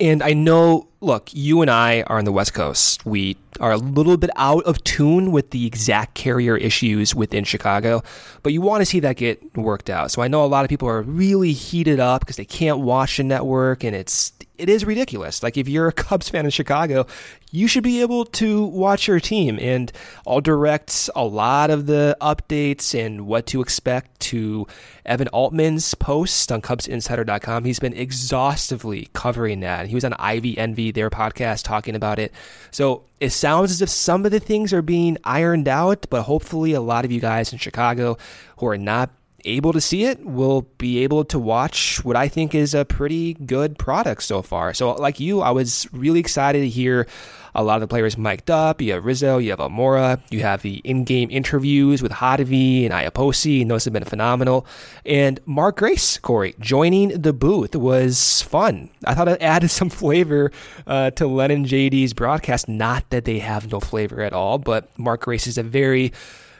And 0.00 0.22
I 0.22 0.32
know, 0.32 0.88
look, 1.00 1.30
you 1.32 1.62
and 1.62 1.70
I 1.70 2.02
are 2.02 2.18
on 2.18 2.24
the 2.24 2.32
West 2.32 2.52
Coast. 2.52 3.06
We 3.06 3.36
are 3.60 3.72
a 3.72 3.76
little 3.76 4.16
bit 4.16 4.30
out 4.36 4.64
of 4.64 4.82
tune 4.84 5.32
with 5.32 5.50
the 5.50 5.66
exact 5.66 6.14
carrier 6.14 6.56
issues 6.56 7.14
within 7.14 7.44
Chicago, 7.44 8.02
but 8.42 8.52
you 8.52 8.60
want 8.60 8.80
to 8.80 8.86
see 8.86 9.00
that 9.00 9.16
get 9.16 9.56
worked 9.56 9.90
out. 9.90 10.10
So 10.10 10.22
I 10.22 10.28
know 10.28 10.44
a 10.44 10.46
lot 10.46 10.64
of 10.64 10.68
people 10.68 10.88
are 10.88 11.02
really 11.02 11.52
heated 11.52 12.00
up 12.00 12.20
because 12.20 12.36
they 12.36 12.44
can't 12.44 12.80
watch 12.80 13.16
the 13.16 13.24
network, 13.24 13.84
and 13.84 13.94
it's 13.94 14.32
it 14.56 14.68
is 14.68 14.84
ridiculous. 14.84 15.42
Like 15.42 15.56
if 15.56 15.68
you're 15.68 15.88
a 15.88 15.92
Cubs 15.92 16.28
fan 16.28 16.44
in 16.44 16.50
Chicago, 16.50 17.06
you 17.50 17.66
should 17.66 17.82
be 17.82 18.00
able 18.00 18.24
to 18.24 18.64
watch 18.66 19.08
your 19.08 19.20
team, 19.20 19.58
and 19.60 19.90
I'll 20.26 20.40
direct 20.40 21.10
a 21.14 21.24
lot 21.24 21.70
of 21.70 21.86
the 21.86 22.16
updates 22.20 22.98
and 22.98 23.26
what 23.26 23.46
to 23.46 23.60
expect 23.60 24.20
to 24.20 24.66
Evan 25.04 25.28
Altman's 25.28 25.94
post 25.94 26.50
on 26.52 26.62
CubsInsider.com. 26.62 27.64
He's 27.64 27.78
been 27.78 27.94
exhaustively 27.94 29.08
covering 29.12 29.60
that. 29.60 29.86
He 29.86 29.94
was 29.94 30.04
on 30.04 30.14
Ivy 30.14 30.56
Envy, 30.56 30.90
their 30.90 31.10
podcast, 31.10 31.64
talking 31.64 31.94
about 31.94 32.18
it. 32.18 32.32
So 32.70 33.04
it 33.24 33.32
sounds 33.32 33.70
as 33.70 33.80
if 33.80 33.88
some 33.88 34.26
of 34.26 34.32
the 34.32 34.40
things 34.40 34.72
are 34.74 34.82
being 34.82 35.16
ironed 35.24 35.66
out, 35.66 36.06
but 36.10 36.22
hopefully 36.22 36.74
a 36.74 36.80
lot 36.80 37.06
of 37.06 37.10
you 37.10 37.20
guys 37.20 37.52
in 37.52 37.58
Chicago 37.58 38.18
who 38.58 38.66
are 38.66 38.76
not 38.76 39.10
able 39.46 39.72
to 39.72 39.80
see 39.80 40.04
it 40.04 40.24
will 40.24 40.62
be 40.78 41.02
able 41.04 41.24
to 41.24 41.38
watch 41.38 42.04
what 42.04 42.16
I 42.16 42.28
think 42.28 42.54
is 42.54 42.74
a 42.74 42.84
pretty 42.84 43.34
good 43.34 43.78
product 43.78 44.22
so 44.22 44.42
far. 44.42 44.74
So, 44.74 44.92
like 44.92 45.20
you, 45.20 45.40
I 45.40 45.50
was 45.52 45.88
really 45.92 46.20
excited 46.20 46.60
to 46.60 46.68
hear 46.68 47.06
a 47.54 47.62
lot 47.62 47.76
of 47.76 47.80
the 47.80 47.86
players 47.86 48.18
mic'd 48.18 48.50
up. 48.50 48.80
You 48.80 48.92
have 48.92 49.04
Rizzo, 49.04 49.38
you 49.38 49.50
have 49.50 49.60
Almora, 49.60 50.20
you 50.30 50.40
have 50.40 50.62
the 50.62 50.76
in-game 50.84 51.30
interviews 51.30 52.02
with 52.02 52.12
Hottovy 52.12 52.84
and 52.84 52.92
Iapoce, 52.92 53.62
and 53.62 53.70
those 53.70 53.84
have 53.84 53.92
been 53.92 54.04
phenomenal. 54.04 54.66
And 55.06 55.40
Mark 55.46 55.76
Grace, 55.76 56.18
Corey, 56.18 56.54
joining 56.58 57.08
the 57.20 57.32
booth 57.32 57.76
was 57.76 58.42
fun. 58.42 58.90
I 59.04 59.14
thought 59.14 59.28
it 59.28 59.40
added 59.42 59.70
some 59.70 59.90
flavor 59.90 60.50
uh, 60.86 61.10
to 61.12 61.26
Len 61.26 61.50
and 61.50 61.66
JD's 61.66 62.12
broadcast. 62.12 62.68
Not 62.68 63.08
that 63.10 63.24
they 63.24 63.38
have 63.38 63.70
no 63.70 63.80
flavor 63.80 64.20
at 64.20 64.32
all, 64.32 64.58
but 64.58 64.96
Mark 64.98 65.22
Grace 65.22 65.46
is 65.46 65.58
a 65.58 65.62
very 65.62 66.12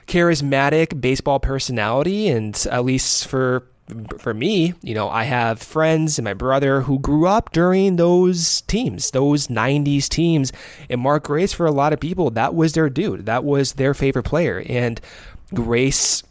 charismatic 0.06 1.00
baseball 1.00 1.40
personality, 1.40 2.28
and 2.28 2.66
at 2.70 2.84
least 2.84 3.26
for 3.26 3.66
for 4.18 4.32
me, 4.32 4.74
you 4.82 4.94
know, 4.94 5.08
I 5.08 5.24
have 5.24 5.60
friends 5.60 6.18
and 6.18 6.24
my 6.24 6.34
brother 6.34 6.82
who 6.82 6.98
grew 6.98 7.26
up 7.26 7.52
during 7.52 7.96
those 7.96 8.62
teams, 8.62 9.10
those 9.10 9.48
90s 9.48 10.08
teams. 10.08 10.52
And 10.88 11.00
Mark 11.00 11.24
Grace, 11.24 11.52
for 11.52 11.66
a 11.66 11.72
lot 11.72 11.92
of 11.92 12.00
people, 12.00 12.30
that 12.30 12.54
was 12.54 12.72
their 12.72 12.88
dude. 12.88 13.26
That 13.26 13.44
was 13.44 13.74
their 13.74 13.94
favorite 13.94 14.24
player. 14.24 14.64
And 14.68 15.00
Grace 15.52 16.22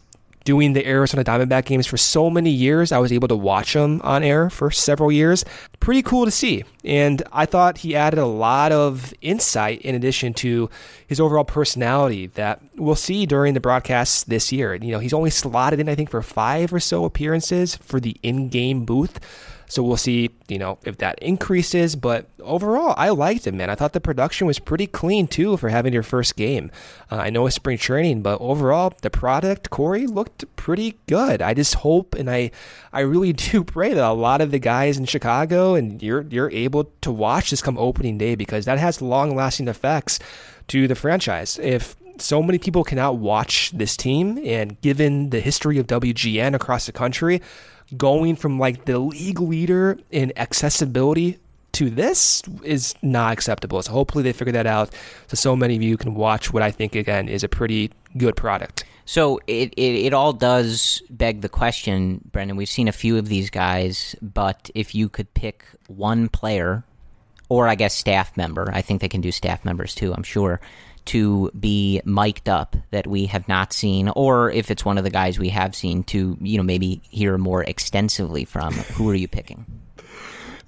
doing 0.44 0.74
the 0.74 0.86
Arizona 0.86 1.24
Diamondback 1.24 1.64
games 1.64 1.86
for 1.86 1.96
so 1.96 2.30
many 2.30 2.50
years. 2.50 2.92
I 2.92 2.98
was 2.98 3.12
able 3.12 3.28
to 3.28 3.36
watch 3.36 3.74
him 3.74 4.00
on 4.02 4.22
air 4.22 4.50
for 4.50 4.70
several 4.70 5.10
years. 5.10 5.44
Pretty 5.80 6.02
cool 6.02 6.24
to 6.26 6.30
see. 6.30 6.64
And 6.84 7.22
I 7.32 7.46
thought 7.46 7.78
he 7.78 7.96
added 7.96 8.18
a 8.18 8.26
lot 8.26 8.70
of 8.70 9.14
insight 9.22 9.80
in 9.82 9.94
addition 9.94 10.34
to 10.34 10.68
his 11.06 11.18
overall 11.18 11.44
personality 11.44 12.26
that 12.28 12.60
we'll 12.76 12.94
see 12.94 13.26
during 13.26 13.54
the 13.54 13.60
broadcasts 13.60 14.24
this 14.24 14.52
year. 14.52 14.74
You 14.74 14.92
know, 14.92 14.98
he's 14.98 15.14
only 15.14 15.30
slotted 15.30 15.80
in, 15.80 15.88
I 15.88 15.94
think, 15.94 16.10
for 16.10 16.22
five 16.22 16.72
or 16.72 16.80
so 16.80 17.04
appearances 17.04 17.76
for 17.76 17.98
the 17.98 18.16
in 18.22 18.48
game 18.48 18.84
booth. 18.84 19.18
So 19.66 19.82
we'll 19.82 19.96
see, 19.96 20.30
you 20.48 20.58
know, 20.58 20.78
if 20.84 20.98
that 20.98 21.18
increases. 21.20 21.96
But 21.96 22.28
overall, 22.40 22.94
I 22.96 23.10
liked 23.10 23.46
it, 23.46 23.54
man. 23.54 23.70
I 23.70 23.74
thought 23.74 23.92
the 23.92 24.00
production 24.00 24.46
was 24.46 24.58
pretty 24.58 24.86
clean 24.86 25.26
too 25.26 25.56
for 25.56 25.68
having 25.68 25.92
your 25.92 26.02
first 26.02 26.36
game. 26.36 26.70
Uh, 27.10 27.16
I 27.16 27.30
know 27.30 27.46
it's 27.46 27.56
spring 27.56 27.78
training, 27.78 28.22
but 28.22 28.40
overall, 28.40 28.92
the 29.02 29.10
product, 29.10 29.70
Corey, 29.70 30.06
looked 30.06 30.44
pretty 30.56 30.98
good. 31.06 31.42
I 31.42 31.54
just 31.54 31.76
hope 31.76 32.14
and 32.14 32.30
I, 32.30 32.50
I 32.92 33.00
really 33.00 33.32
do 33.32 33.64
pray 33.64 33.94
that 33.94 34.04
a 34.04 34.12
lot 34.12 34.40
of 34.40 34.50
the 34.50 34.58
guys 34.58 34.98
in 34.98 35.04
Chicago 35.04 35.74
and 35.74 36.02
you're 36.02 36.22
you're 36.22 36.50
able 36.50 36.84
to 37.02 37.10
watch 37.10 37.50
this 37.50 37.62
come 37.62 37.78
opening 37.78 38.18
day 38.18 38.34
because 38.34 38.64
that 38.64 38.78
has 38.78 39.02
long 39.02 39.34
lasting 39.34 39.68
effects 39.68 40.18
to 40.68 40.88
the 40.88 40.94
franchise. 40.94 41.58
If 41.58 41.96
so 42.18 42.42
many 42.42 42.58
people 42.58 42.84
cannot 42.84 43.16
watch 43.16 43.72
this 43.72 43.96
team, 43.96 44.38
and 44.44 44.80
given 44.80 45.30
the 45.30 45.40
history 45.40 45.78
of 45.78 45.86
WGN 45.86 46.54
across 46.54 46.86
the 46.86 46.92
country, 46.92 47.42
going 47.96 48.36
from 48.36 48.58
like 48.58 48.84
the 48.84 48.98
league 48.98 49.40
leader 49.40 49.98
in 50.10 50.32
accessibility 50.36 51.38
to 51.72 51.90
this 51.90 52.42
is 52.62 52.94
not 53.02 53.32
acceptable. 53.32 53.82
So 53.82 53.92
hopefully 53.92 54.22
they 54.22 54.32
figure 54.32 54.52
that 54.52 54.66
out 54.66 54.94
so 55.26 55.34
so 55.34 55.56
many 55.56 55.76
of 55.76 55.82
you 55.82 55.96
can 55.96 56.14
watch 56.14 56.52
what 56.52 56.62
I 56.62 56.70
think 56.70 56.94
again 56.94 57.28
is 57.28 57.42
a 57.42 57.48
pretty 57.48 57.90
good 58.16 58.36
product. 58.36 58.84
So 59.06 59.38
it, 59.46 59.74
it, 59.76 60.06
it 60.06 60.14
all 60.14 60.32
does 60.32 61.02
beg 61.10 61.42
the 61.42 61.48
question, 61.48 62.20
Brendan. 62.32 62.56
We've 62.56 62.68
seen 62.68 62.88
a 62.88 62.92
few 62.92 63.18
of 63.18 63.28
these 63.28 63.50
guys, 63.50 64.16
but 64.22 64.70
if 64.74 64.94
you 64.94 65.08
could 65.08 65.32
pick 65.34 65.64
one 65.88 66.28
player, 66.28 66.84
or 67.50 67.68
I 67.68 67.74
guess 67.74 67.94
staff 67.94 68.34
member, 68.36 68.70
I 68.72 68.80
think 68.80 69.02
they 69.02 69.08
can 69.08 69.20
do 69.20 69.30
staff 69.30 69.64
members 69.64 69.94
too, 69.94 70.14
I'm 70.14 70.22
sure, 70.22 70.60
to 71.06 71.50
be 71.58 72.00
mic'd 72.04 72.48
up 72.48 72.76
that 72.90 73.06
we 73.06 73.26
have 73.26 73.46
not 73.48 73.72
seen, 73.72 74.08
or 74.10 74.50
if 74.50 74.70
it's 74.70 74.84
one 74.84 74.98
of 74.98 75.04
the 75.04 75.10
guys 75.10 75.38
we 75.38 75.48
have 75.50 75.74
seen, 75.74 76.02
to 76.04 76.36
you 76.40 76.56
know 76.56 76.62
maybe 76.64 77.00
hear 77.10 77.36
more 77.38 77.62
extensively 77.64 78.44
from? 78.44 78.74
Who 78.74 79.08
are 79.10 79.14
you 79.14 79.28
picking? 79.28 79.66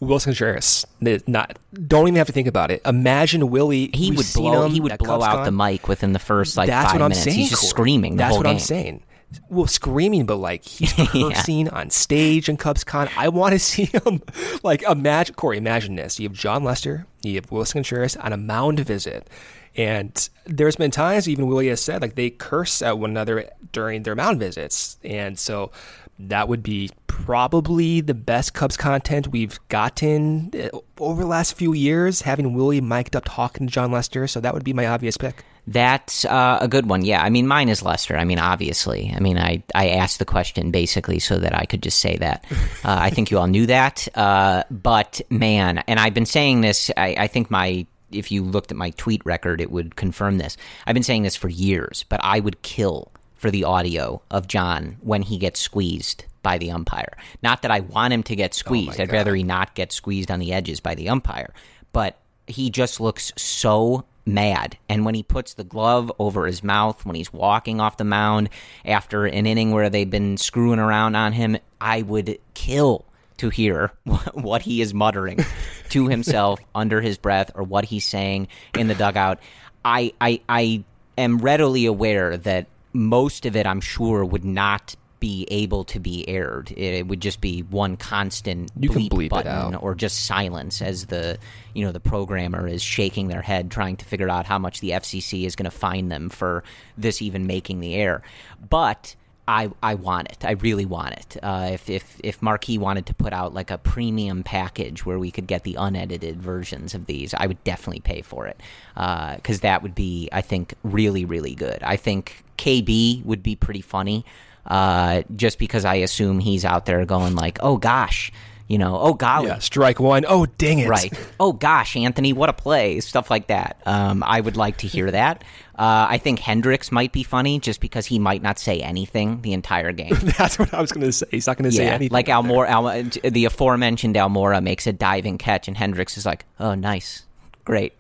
Willson 0.00 0.24
Contreras. 0.32 0.86
Not 1.26 1.58
don't 1.86 2.06
even 2.08 2.16
have 2.16 2.26
to 2.26 2.32
think 2.32 2.48
about 2.48 2.70
it. 2.70 2.82
Imagine 2.84 3.48
Willie. 3.48 3.90
He 3.94 4.10
would 4.12 4.26
blow. 4.34 4.68
He 4.68 4.80
would 4.80 4.98
blow 4.98 5.22
out 5.22 5.44
the 5.44 5.52
mic 5.52 5.88
within 5.88 6.12
the 6.12 6.18
first 6.18 6.56
like 6.56 6.68
That's 6.68 6.92
five 6.92 7.00
what 7.00 7.02
I'm 7.04 7.08
minutes. 7.10 7.24
saying. 7.24 7.36
He's 7.38 7.50
just 7.50 7.62
Corey. 7.62 7.68
screaming 7.70 8.16
That's 8.16 8.36
what 8.36 8.44
game. 8.44 8.52
I'm 8.52 8.58
saying. 8.58 9.02
Well, 9.50 9.66
screaming, 9.66 10.24
but 10.26 10.36
like 10.36 10.64
he's 10.64 10.96
Yeah. 11.14 11.30
cursing 11.32 11.68
on 11.70 11.90
stage 11.90 12.48
in 12.48 12.56
CubsCon. 12.58 13.10
I 13.16 13.28
want 13.30 13.54
to 13.54 13.58
see 13.70 13.86
him. 13.86 14.22
Like 14.62 14.82
imagine 14.82 15.34
Corey. 15.34 15.56
Imagine 15.56 15.96
this: 15.96 16.20
you 16.20 16.28
have 16.28 16.36
Jon 16.36 16.62
Lester, 16.62 17.06
you 17.22 17.34
have 17.36 17.46
Willson 17.50 17.72
Contreras 17.74 18.16
on 18.16 18.32
a 18.32 18.36
mound 18.36 18.78
visit, 18.80 19.28
and 19.76 20.28
there's 20.44 20.76
been 20.76 20.90
times 20.90 21.28
even 21.28 21.46
Willie 21.46 21.68
has 21.68 21.82
said 21.82 22.02
like 22.02 22.14
they 22.14 22.30
curse 22.30 22.82
at 22.82 22.98
one 22.98 23.10
another 23.10 23.50
during 23.72 24.02
their 24.02 24.14
mound 24.14 24.40
visits, 24.40 24.98
and 25.04 25.38
so 25.38 25.70
that 26.18 26.48
would 26.48 26.62
be 26.62 26.90
probably 27.06 28.00
the 28.00 28.14
best 28.14 28.54
Cubs 28.54 28.76
content 28.76 29.28
we've 29.28 29.58
gotten 29.68 30.50
uh, 30.54 30.78
over 30.98 31.22
the 31.22 31.28
last 31.28 31.54
few 31.54 31.74
years. 31.74 32.22
Having 32.22 32.54
Willie 32.54 32.80
mic'd 32.80 33.14
up 33.14 33.24
talking 33.26 33.66
to 33.66 33.72
Jon 33.72 33.92
Lester, 33.92 34.26
so 34.26 34.40
that 34.40 34.54
would 34.54 34.64
be 34.64 34.72
my 34.72 34.86
obvious 34.86 35.16
pick. 35.16 35.44
That's 35.66 36.24
uh, 36.24 36.58
a 36.60 36.68
good 36.68 36.88
one. 36.88 37.04
Yeah, 37.04 37.22
I 37.22 37.28
mean, 37.28 37.48
mine 37.48 37.68
is 37.68 37.82
Lester. 37.82 38.16
I 38.16 38.24
mean, 38.24 38.38
obviously. 38.38 39.12
I 39.14 39.18
mean, 39.18 39.36
I, 39.36 39.64
I 39.74 39.88
asked 39.88 40.20
the 40.20 40.24
question 40.24 40.70
basically 40.70 41.18
so 41.18 41.38
that 41.38 41.54
I 41.54 41.64
could 41.64 41.82
just 41.82 41.98
say 41.98 42.16
that. 42.18 42.44
Uh, 42.84 42.98
I 43.00 43.10
think 43.10 43.32
you 43.32 43.38
all 43.38 43.48
knew 43.48 43.66
that. 43.66 44.06
Uh, 44.14 44.62
but 44.70 45.20
man, 45.28 45.82
and 45.88 45.98
I've 45.98 46.14
been 46.14 46.26
saying 46.26 46.60
this. 46.60 46.88
I, 46.96 47.16
I 47.18 47.26
think 47.26 47.50
my 47.50 47.84
if 48.16 48.30
you 48.32 48.42
looked 48.42 48.70
at 48.70 48.76
my 48.76 48.90
tweet 48.90 49.24
record, 49.24 49.60
it 49.60 49.70
would 49.70 49.96
confirm 49.96 50.38
this. 50.38 50.56
I've 50.86 50.94
been 50.94 51.02
saying 51.02 51.22
this 51.22 51.36
for 51.36 51.48
years, 51.48 52.04
but 52.08 52.20
I 52.22 52.40
would 52.40 52.62
kill 52.62 53.12
for 53.34 53.50
the 53.50 53.64
audio 53.64 54.22
of 54.30 54.48
John 54.48 54.96
when 55.00 55.22
he 55.22 55.38
gets 55.38 55.60
squeezed 55.60 56.24
by 56.42 56.58
the 56.58 56.70
umpire. 56.70 57.16
Not 57.42 57.62
that 57.62 57.70
I 57.70 57.80
want 57.80 58.12
him 58.12 58.22
to 58.24 58.36
get 58.36 58.52
oh 58.52 58.58
squeezed. 58.58 59.00
I'd 59.00 59.12
rather 59.12 59.34
he 59.34 59.42
not 59.42 59.74
get 59.74 59.92
squeezed 59.92 60.30
on 60.30 60.38
the 60.38 60.52
edges 60.52 60.80
by 60.80 60.94
the 60.94 61.08
umpire. 61.08 61.52
But 61.92 62.18
he 62.46 62.70
just 62.70 63.00
looks 63.00 63.32
so 63.36 64.04
mad. 64.24 64.76
And 64.88 65.04
when 65.04 65.14
he 65.14 65.22
puts 65.22 65.54
the 65.54 65.64
glove 65.64 66.10
over 66.18 66.46
his 66.46 66.62
mouth, 66.62 67.04
when 67.04 67.16
he's 67.16 67.32
walking 67.32 67.80
off 67.80 67.96
the 67.96 68.04
mound 68.04 68.48
after 68.84 69.26
an 69.26 69.46
inning 69.46 69.72
where 69.72 69.90
they've 69.90 70.08
been 70.08 70.36
screwing 70.36 70.78
around 70.78 71.14
on 71.14 71.32
him, 71.32 71.56
I 71.80 72.02
would 72.02 72.38
kill 72.54 73.04
to 73.38 73.50
hear 73.50 73.92
what 74.34 74.62
he 74.62 74.80
is 74.80 74.94
muttering 74.94 75.44
to 75.90 76.08
himself 76.08 76.60
under 76.74 77.00
his 77.00 77.18
breath 77.18 77.50
or 77.54 77.62
what 77.62 77.84
he's 77.86 78.04
saying 78.04 78.48
in 78.76 78.88
the 78.88 78.94
dugout. 78.94 79.38
I, 79.84 80.12
I, 80.20 80.40
I 80.48 80.84
am 81.16 81.38
readily 81.38 81.86
aware 81.86 82.36
that 82.36 82.66
most 82.92 83.46
of 83.46 83.56
it, 83.56 83.66
I'm 83.66 83.80
sure, 83.80 84.24
would 84.24 84.44
not 84.44 84.96
be 85.18 85.46
able 85.50 85.84
to 85.84 85.98
be 85.98 86.28
aired. 86.28 86.70
It 86.72 87.06
would 87.06 87.20
just 87.20 87.40
be 87.40 87.60
one 87.62 87.96
constant 87.96 88.70
You 88.78 88.90
can 88.90 89.02
bleep, 89.02 89.10
bleep 89.10 89.30
button 89.30 89.74
out. 89.74 89.82
or 89.82 89.94
just 89.94 90.26
silence 90.26 90.82
as 90.82 91.06
the 91.06 91.38
you 91.74 91.84
know 91.86 91.92
the 91.92 92.00
programmer 92.00 92.68
is 92.68 92.82
shaking 92.82 93.28
their 93.28 93.40
head 93.40 93.70
trying 93.70 93.96
to 93.96 94.04
figure 94.04 94.28
out 94.28 94.44
how 94.44 94.58
much 94.58 94.80
the 94.80 94.90
FCC 94.90 95.46
is 95.46 95.56
going 95.56 95.64
to 95.64 95.76
fine 95.76 96.10
them 96.10 96.28
for 96.28 96.64
this 96.98 97.22
even 97.22 97.46
making 97.46 97.80
the 97.80 97.94
air. 97.94 98.22
But 98.68 99.16
I, 99.48 99.70
I 99.82 99.94
want 99.94 100.28
it. 100.32 100.44
I 100.44 100.52
really 100.52 100.84
want 100.84 101.12
it. 101.14 101.36
Uh, 101.42 101.70
if, 101.72 101.88
if 101.88 102.20
if 102.24 102.42
Marquee 102.42 102.78
wanted 102.78 103.06
to 103.06 103.14
put 103.14 103.32
out 103.32 103.54
like 103.54 103.70
a 103.70 103.78
premium 103.78 104.42
package 104.42 105.06
where 105.06 105.18
we 105.18 105.30
could 105.30 105.46
get 105.46 105.62
the 105.62 105.76
unedited 105.76 106.42
versions 106.42 106.94
of 106.94 107.06
these, 107.06 107.32
I 107.32 107.46
would 107.46 107.62
definitely 107.62 108.00
pay 108.00 108.22
for 108.22 108.46
it 108.46 108.60
because 108.94 109.60
that 109.60 109.82
would 109.82 109.94
be, 109.94 110.28
I 110.32 110.40
think, 110.40 110.74
really 110.82 111.24
really 111.24 111.54
good. 111.54 111.78
I 111.82 111.96
think 111.96 112.44
KB 112.58 113.24
would 113.24 113.42
be 113.42 113.54
pretty 113.54 113.82
funny, 113.82 114.24
uh, 114.66 115.22
just 115.34 115.58
because 115.58 115.84
I 115.84 115.96
assume 115.96 116.40
he's 116.40 116.64
out 116.64 116.86
there 116.86 117.04
going 117.06 117.36
like, 117.36 117.58
oh 117.62 117.76
gosh, 117.76 118.32
you 118.68 118.78
know, 118.78 118.98
oh 118.98 119.14
golly, 119.14 119.46
Yeah, 119.46 119.58
strike 119.58 120.00
one. 120.00 120.24
Oh, 120.26 120.46
dang 120.46 120.80
it! 120.80 120.88
Right. 120.88 121.12
Oh 121.38 121.52
gosh, 121.52 121.96
Anthony, 121.96 122.32
what 122.32 122.48
a 122.48 122.52
play! 122.52 122.98
Stuff 122.98 123.30
like 123.30 123.46
that. 123.46 123.80
Um, 123.86 124.24
I 124.24 124.40
would 124.40 124.56
like 124.56 124.78
to 124.78 124.88
hear 124.88 125.10
that. 125.12 125.44
Uh, 125.78 126.06
I 126.08 126.18
think 126.18 126.38
Hendricks 126.38 126.90
might 126.90 127.12
be 127.12 127.22
funny 127.22 127.60
just 127.60 127.80
because 127.80 128.06
he 128.06 128.18
might 128.18 128.40
not 128.42 128.58
say 128.58 128.80
anything 128.80 129.42
the 129.42 129.52
entire 129.52 129.92
game. 130.02 130.14
That's 130.38 130.58
what 130.58 130.72
I 130.72 130.80
was 130.80 130.90
going 130.90 131.04
to 131.06 131.12
say. 131.12 131.26
He's 131.30 131.46
not 131.46 131.58
going 131.58 131.70
to 131.70 131.76
say 131.76 131.86
anything. 131.86 132.14
like 132.14 132.26
Almora, 132.26 132.68
Al, 132.68 133.30
the 133.30 133.44
aforementioned 133.44 134.16
Almora 134.16 134.62
makes 134.62 134.86
a 134.86 134.92
diving 134.92 135.36
catch, 135.36 135.68
and 135.68 135.76
Hendricks 135.76 136.16
is 136.16 136.24
like, 136.24 136.46
"Oh, 136.58 136.74
nice, 136.74 137.26
great." 137.64 137.92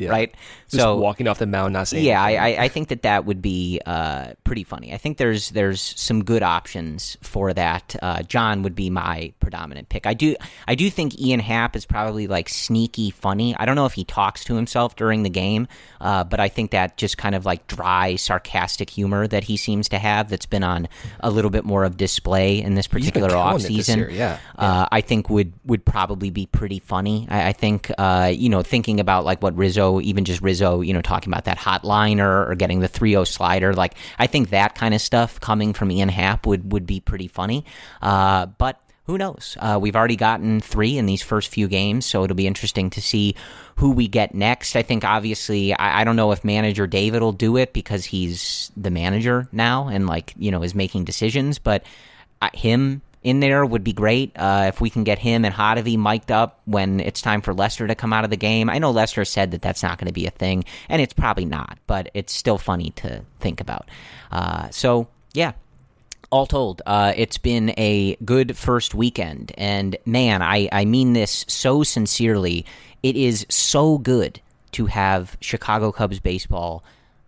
Yeah. 0.00 0.10
Right. 0.10 0.34
Just 0.68 0.82
so 0.82 0.96
walking 0.96 1.28
off 1.28 1.38
the 1.38 1.46
mound, 1.46 1.72
not 1.74 1.88
saying. 1.88 2.04
yeah, 2.04 2.22
I, 2.22 2.32
anything. 2.32 2.60
I, 2.60 2.64
I 2.64 2.68
think 2.68 2.88
that 2.88 3.02
that 3.02 3.24
would 3.26 3.42
be 3.42 3.80
uh, 3.84 4.32
pretty 4.44 4.64
funny. 4.64 4.94
I 4.94 4.96
think 4.96 5.18
there's 5.18 5.50
there's 5.50 5.80
some 5.80 6.24
good 6.24 6.42
options 6.42 7.16
for 7.20 7.52
that. 7.52 7.96
Uh, 8.00 8.22
Jon 8.22 8.62
would 8.62 8.74
be 8.74 8.88
my 8.88 9.32
predominant 9.40 9.88
pick. 9.88 10.06
I 10.06 10.14
do 10.14 10.36
I 10.66 10.74
do 10.74 10.88
think 10.90 11.20
Ian 11.20 11.40
Happ 11.40 11.76
is 11.76 11.84
probably 11.84 12.26
like 12.26 12.48
sneaky 12.48 13.10
funny. 13.10 13.54
I 13.56 13.66
don't 13.66 13.76
know 13.76 13.86
if 13.86 13.92
he 13.92 14.04
talks 14.04 14.44
to 14.44 14.54
himself 14.54 14.96
during 14.96 15.22
the 15.22 15.30
game, 15.30 15.68
uh, 16.00 16.24
but 16.24 16.40
I 16.40 16.48
think 16.48 16.70
that 16.70 16.96
just 16.96 17.18
kind 17.18 17.34
of 17.34 17.44
like 17.44 17.66
dry, 17.66 18.16
sarcastic 18.16 18.88
humor 18.90 19.26
that 19.26 19.44
he 19.44 19.56
seems 19.56 19.88
to 19.90 19.98
have 19.98 20.30
that's 20.30 20.46
been 20.46 20.62
on 20.64 20.88
a 21.20 21.30
little 21.30 21.50
bit 21.50 21.64
more 21.64 21.84
of 21.84 21.96
display 21.96 22.62
in 22.62 22.74
this 22.74 22.86
particular 22.86 23.28
killing 23.28 23.44
off 23.44 23.60
season. 23.60 23.98
year, 23.98 24.10
yeah. 24.10 24.38
Uh, 24.56 24.86
I 24.90 25.00
think 25.00 25.28
would 25.28 25.52
would 25.64 25.84
probably 25.84 26.30
be 26.30 26.46
pretty 26.46 26.78
funny. 26.78 27.26
I, 27.28 27.48
I 27.48 27.52
think 27.52 27.90
uh, 27.98 28.32
you 28.34 28.48
know 28.48 28.62
thinking 28.62 29.00
about 29.00 29.24
like 29.24 29.42
what 29.42 29.56
Rizzo, 29.56 29.89
even 29.98 30.24
just 30.24 30.42
Rizzo, 30.42 30.82
you 30.82 30.92
know, 30.92 31.02
talking 31.02 31.32
about 31.32 31.46
that 31.46 31.58
hot 31.58 31.84
liner 31.84 32.46
or 32.46 32.54
getting 32.54 32.80
the 32.80 32.88
3-0 32.88 33.26
slider. 33.26 33.72
Like 33.72 33.94
I 34.18 34.26
think 34.26 34.50
that 34.50 34.74
kind 34.74 34.94
of 34.94 35.00
stuff 35.00 35.40
coming 35.40 35.72
from 35.72 35.90
Ian 35.90 36.10
Happ 36.10 36.46
would 36.46 36.70
would 36.72 36.86
be 36.86 37.00
pretty 37.00 37.28
funny. 37.28 37.64
Uh, 38.02 38.46
but 38.46 38.80
who 39.04 39.18
knows? 39.18 39.56
Uh, 39.58 39.78
we've 39.80 39.96
already 39.96 40.14
gotten 40.14 40.60
three 40.60 40.96
in 40.96 41.06
these 41.06 41.22
first 41.22 41.48
few 41.48 41.66
games, 41.66 42.06
so 42.06 42.22
it'll 42.22 42.36
be 42.36 42.46
interesting 42.46 42.90
to 42.90 43.02
see 43.02 43.34
who 43.76 43.90
we 43.90 44.06
get 44.06 44.34
next. 44.34 44.76
I 44.76 44.82
think 44.82 45.04
obviously 45.04 45.72
I, 45.72 46.02
I 46.02 46.04
don't 46.04 46.16
know 46.16 46.30
if 46.30 46.44
manager 46.44 46.86
David 46.86 47.20
will 47.22 47.32
do 47.32 47.56
it 47.56 47.72
because 47.72 48.04
he's 48.04 48.70
the 48.76 48.90
manager 48.90 49.48
now 49.50 49.88
and 49.88 50.06
like 50.06 50.34
you 50.36 50.52
know 50.52 50.62
is 50.62 50.74
making 50.74 51.04
decisions, 51.04 51.58
but 51.58 51.84
uh, 52.40 52.50
him 52.54 53.02
in 53.22 53.40
there 53.40 53.64
would 53.64 53.84
be 53.84 53.92
great. 53.92 54.32
Uh, 54.36 54.64
if 54.68 54.80
we 54.80 54.90
can 54.90 55.04
get 55.04 55.18
him 55.18 55.44
and 55.44 55.54
Hottovy 55.54 55.98
mic'd 55.98 56.32
up 56.32 56.60
when 56.64 57.00
it's 57.00 57.20
time 57.20 57.42
for 57.42 57.52
Lester 57.52 57.86
to 57.86 57.94
come 57.94 58.12
out 58.12 58.24
of 58.24 58.30
the 58.30 58.36
game. 58.36 58.70
I 58.70 58.78
know 58.78 58.90
Lester 58.90 59.24
said 59.24 59.50
that 59.50 59.62
that's 59.62 59.82
not 59.82 59.98
going 59.98 60.06
to 60.06 60.12
be 60.12 60.26
a 60.26 60.30
thing, 60.30 60.64
and 60.88 61.02
it's 61.02 61.12
probably 61.12 61.44
not, 61.44 61.78
but 61.86 62.10
it's 62.14 62.32
still 62.32 62.58
funny 62.58 62.90
to 62.96 63.22
think 63.38 63.60
about. 63.60 63.90
Uh, 64.30 64.70
so, 64.70 65.08
yeah. 65.32 65.52
All 66.30 66.46
told, 66.46 66.80
uh, 66.86 67.12
it's 67.16 67.38
been 67.38 67.74
a 67.76 68.14
good 68.24 68.56
first 68.56 68.94
weekend, 68.94 69.52
and 69.58 69.96
man, 70.06 70.42
I, 70.42 70.68
I 70.70 70.84
mean 70.84 71.12
this 71.12 71.44
so 71.48 71.82
sincerely. 71.82 72.64
It 73.02 73.16
is 73.16 73.44
so 73.48 73.98
good 73.98 74.40
to 74.72 74.86
have 74.86 75.36
Chicago 75.40 75.90
Cubs 75.90 76.20
baseball 76.20 76.84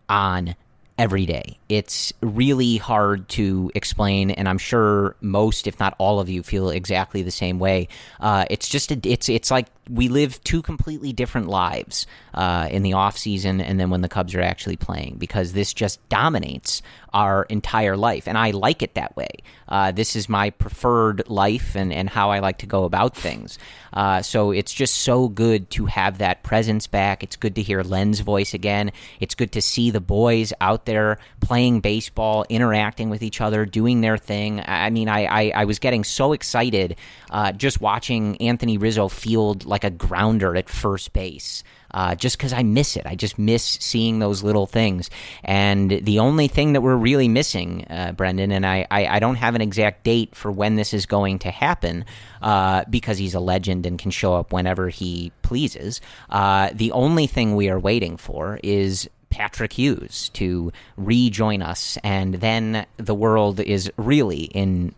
on 0.09 0.55
every 1.03 1.27
day. 1.27 1.59
It's 1.69 2.13
really 2.21 2.77
hard 2.77 3.29
to 3.31 3.73
explain, 3.75 4.31
and 4.31 4.49
I'm 4.49 4.59
sure 4.59 5.17
most, 5.21 5.67
if 5.67 5.81
not 5.81 5.97
all 5.99 6.21
of 6.21 6.29
you, 6.29 6.45
feel 6.45 6.71
exactly 6.71 7.23
the 7.23 7.33
same 7.33 7.59
way. 7.59 7.89
Uh, 8.21 8.45
it's 8.49 8.69
just 8.69 8.93
a, 8.93 9.01
it's 9.03 9.29
it's 9.29 9.51
like 9.51 9.67
we 9.91 10.07
live 10.07 10.41
two 10.45 10.63
completely 10.63 11.13
different 11.13 11.49
lives 11.49 12.07
uh, 12.35 12.69
in 12.71 12.85
the 12.85 12.93
off 12.93 13.19
season, 13.19 13.61
and 13.61 13.81
then 13.81 13.91
when 13.91 14.01
the 14.01 14.09
Cubs 14.09 14.33
are 14.37 14.41
actually 14.41 14.77
playing, 14.77 15.17
because 15.19 15.55
this 15.55 15.75
just 15.75 15.99
dominates 16.09 16.83
our 17.13 17.43
entire 17.51 17.97
life, 17.97 18.29
and 18.29 18.39
I 18.39 18.53
like 18.53 18.81
it 18.81 18.95
that 18.95 19.17
way. 19.17 19.31
Uh, 19.67 19.91
this 19.91 20.15
is 20.15 20.29
my 20.29 20.51
preferred 20.51 21.29
life, 21.29 21.75
and 21.75 21.93
and 21.93 22.09
how 22.09 22.31
I 22.31 22.39
like 22.39 22.59
to 22.59 22.67
go 22.67 22.85
about 22.85 23.17
things. 23.17 23.59
Uh, 23.93 24.23
so 24.23 24.53
it's 24.53 24.73
just 24.73 24.99
so 24.99 25.29
good 25.29 25.69
to 25.71 25.87
have 25.87 26.19
that 26.19 26.45
presence 26.45 26.87
back. 26.87 27.25
It's 27.25 27.37
good 27.37 27.57
to 27.57 27.63
hear 27.63 27.83
Len's 27.83 28.21
voice 28.21 28.55
again. 28.55 28.93
It's 29.19 29.35
good 29.35 29.53
to 29.53 29.61
see 29.61 29.91
the 29.91 30.01
boys 30.01 30.53
out 30.61 30.85
there 30.85 30.92
playing 31.41 31.81
baseball, 31.81 32.45
interacting 32.49 33.11
with 33.11 33.23
each 33.23 33.41
other, 33.41 33.65
doing 33.65 34.01
their 34.01 34.19
thing. 34.19 34.61
I 34.61 34.83
I 34.83 34.91
mean, 34.91 35.09
I, 35.09 35.25
I, 35.25 35.53
I 35.55 35.65
was 35.65 35.79
getting 35.79 36.05
so 36.05 36.33
excited 36.33 36.97
uh, 37.31 37.53
just 37.53 37.81
watching 37.81 38.37
Anthony 38.43 38.79
Rizzo 38.79 39.09
field 39.09 39.65
like 39.65 39.85
a 39.85 39.91
grounder 39.91 40.57
at 40.57 40.69
first 40.69 41.13
base. 41.13 41.63
Uh, 41.95 42.15
just 42.15 42.39
because 42.39 42.55
I 42.55 42.63
miss 42.63 42.97
it. 42.97 43.05
I 43.05 43.17
just 43.17 43.39
miss 43.39 43.63
seeing 43.63 44.19
those 44.19 44.43
little 44.43 44.67
things. 44.67 45.11
And 45.45 45.91
the 45.91 46.21
only 46.21 46.49
thing 46.49 46.73
that 46.73 46.81
we're 46.81 46.97
really 46.97 47.29
missing, 47.29 47.85
uh, 47.91 48.13
Brendan, 48.13 48.51
and 48.51 48.65
I, 48.65 48.87
I, 48.91 49.07
I 49.07 49.19
don't 49.19 49.35
have 49.35 49.55
an 49.55 49.61
exact 49.61 50.03
date 50.03 50.35
for 50.35 50.51
when 50.51 50.77
this 50.77 50.95
is 50.95 51.05
going 51.05 51.41
to 51.41 51.51
happen 51.51 52.07
uh, 52.41 52.85
because 52.89 53.19
he's 53.19 53.35
a 53.35 53.41
legend 53.41 53.85
and 53.85 53.99
can 53.99 54.11
show 54.11 54.33
up 54.35 54.55
whenever 54.55 54.89
he 54.89 55.33
pleases. 55.43 56.01
Uh, 56.31 56.71
the 56.73 56.93
only 56.93 57.27
thing 57.27 57.57
we 57.57 57.69
are 57.69 57.79
waiting 57.79 58.17
for 58.17 58.59
is 58.63 59.07
Patrick 59.33 59.73
Hughes 59.73 60.29
to 60.35 60.71
rejoin 60.97 61.63
us, 61.63 61.99
and 62.05 62.35
then 62.35 62.87
the 62.99 63.15
world 63.15 63.59
is 63.59 63.91
really 63.97 64.45
in. 64.45 64.95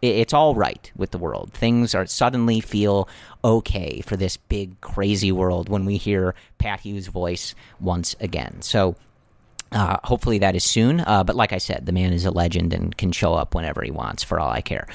It's 0.00 0.32
all 0.32 0.54
right 0.54 0.92
with 0.94 1.10
the 1.10 1.18
world. 1.18 1.52
Things 1.52 1.94
are 1.94 2.06
suddenly 2.06 2.60
feel 2.60 3.08
okay 3.42 4.00
for 4.06 4.16
this 4.16 4.36
big, 4.36 4.80
crazy 4.80 5.32
world 5.32 5.68
when 5.68 5.84
we 5.84 5.96
hear 5.96 6.36
Pat 6.58 6.80
Hughes' 6.80 7.08
voice 7.08 7.54
once 7.80 8.14
again. 8.20 8.62
So 8.62 8.94
Uh, 9.70 9.98
hopefully 10.02 10.38
that 10.38 10.54
is 10.56 10.64
soon. 10.64 11.00
Uh, 11.00 11.22
but 11.24 11.36
like 11.36 11.52
I 11.52 11.58
said, 11.58 11.84
the 11.84 11.92
man 11.92 12.14
is 12.14 12.24
a 12.24 12.30
legend 12.30 12.72
and 12.72 12.96
can 12.96 13.12
show 13.12 13.34
up 13.34 13.54
whenever 13.54 13.82
he 13.82 13.90
wants 13.90 14.24
for 14.24 14.40
all 14.40 14.48
I 14.50 14.62
care. 14.62 14.86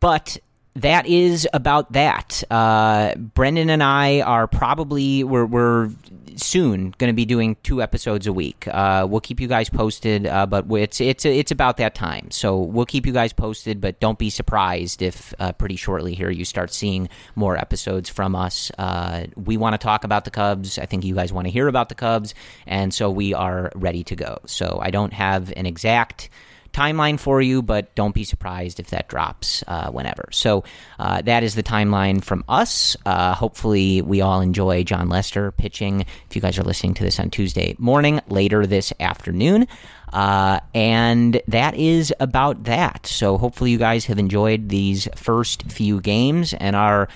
But 0.00 0.38
that 0.74 1.06
is 1.06 1.46
about 1.52 1.92
that. 1.92 2.42
Uh, 2.50 3.14
Brendan 3.16 3.70
and 3.70 3.82
I 3.82 4.20
are 4.20 4.46
probably 4.46 5.22
we're, 5.24 5.44
we're 5.44 5.90
soon 6.36 6.94
going 6.98 7.08
to 7.08 7.14
be 7.14 7.24
doing 7.24 7.56
two 7.62 7.82
episodes 7.82 8.26
a 8.26 8.32
week. 8.32 8.66
Uh, 8.68 9.06
we'll 9.08 9.20
keep 9.20 9.40
you 9.40 9.48
guys 9.48 9.68
posted, 9.68 10.26
uh, 10.26 10.46
but 10.46 10.64
it's 10.70 11.00
it's 11.00 11.24
it's 11.24 11.50
about 11.50 11.76
that 11.76 11.94
time. 11.94 12.30
So 12.30 12.58
we'll 12.58 12.86
keep 12.86 13.06
you 13.06 13.12
guys 13.12 13.32
posted, 13.32 13.80
but 13.80 14.00
don't 14.00 14.18
be 14.18 14.30
surprised 14.30 15.02
if 15.02 15.34
uh, 15.38 15.52
pretty 15.52 15.76
shortly 15.76 16.14
here 16.14 16.30
you 16.30 16.44
start 16.44 16.72
seeing 16.72 17.08
more 17.34 17.56
episodes 17.56 18.08
from 18.08 18.34
us. 18.34 18.70
Uh, 18.78 19.26
we 19.36 19.56
want 19.56 19.74
to 19.74 19.78
talk 19.78 20.04
about 20.04 20.24
the 20.24 20.30
Cubs. 20.30 20.78
I 20.78 20.86
think 20.86 21.04
you 21.04 21.14
guys 21.14 21.32
want 21.32 21.46
to 21.46 21.50
hear 21.50 21.68
about 21.68 21.88
the 21.88 21.94
Cubs, 21.94 22.34
and 22.66 22.92
so 22.94 23.10
we 23.10 23.34
are 23.34 23.70
ready 23.74 24.04
to 24.04 24.16
go. 24.16 24.38
So 24.46 24.78
I 24.82 24.90
don't 24.90 25.12
have 25.12 25.52
an 25.56 25.66
exact 25.66 26.30
timeline 26.72 27.18
for 27.18 27.40
you, 27.40 27.62
but 27.62 27.94
don't 27.94 28.14
be 28.14 28.24
surprised 28.24 28.80
if 28.80 28.90
that 28.90 29.08
drops 29.08 29.62
uh, 29.66 29.90
whenever. 29.90 30.28
So 30.32 30.64
uh, 30.98 31.22
that 31.22 31.42
is 31.42 31.54
the 31.54 31.62
timeline 31.62 32.22
from 32.22 32.44
us. 32.48 32.96
Uh, 33.04 33.34
hopefully, 33.34 34.02
we 34.02 34.20
all 34.20 34.40
enjoy 34.40 34.84
Jon 34.84 35.08
Lester 35.08 35.52
pitching. 35.52 36.06
If 36.28 36.36
you 36.36 36.42
guys 36.42 36.58
are 36.58 36.64
listening 36.64 36.94
to 36.94 37.04
this 37.04 37.20
on 37.20 37.30
Tuesday 37.30 37.76
morning, 37.78 38.20
later 38.28 38.66
this 38.66 38.92
afternoon. 39.00 39.68
Uh, 40.12 40.60
and 40.74 41.40
that 41.48 41.74
is 41.74 42.12
about 42.20 42.64
that. 42.64 43.06
So 43.06 43.38
hopefully, 43.38 43.70
you 43.70 43.78
guys 43.78 44.06
have 44.06 44.18
enjoyed 44.18 44.68
these 44.68 45.08
first 45.16 45.62
few 45.64 46.00
games 46.00 46.52
and 46.54 46.76
are 46.76 47.08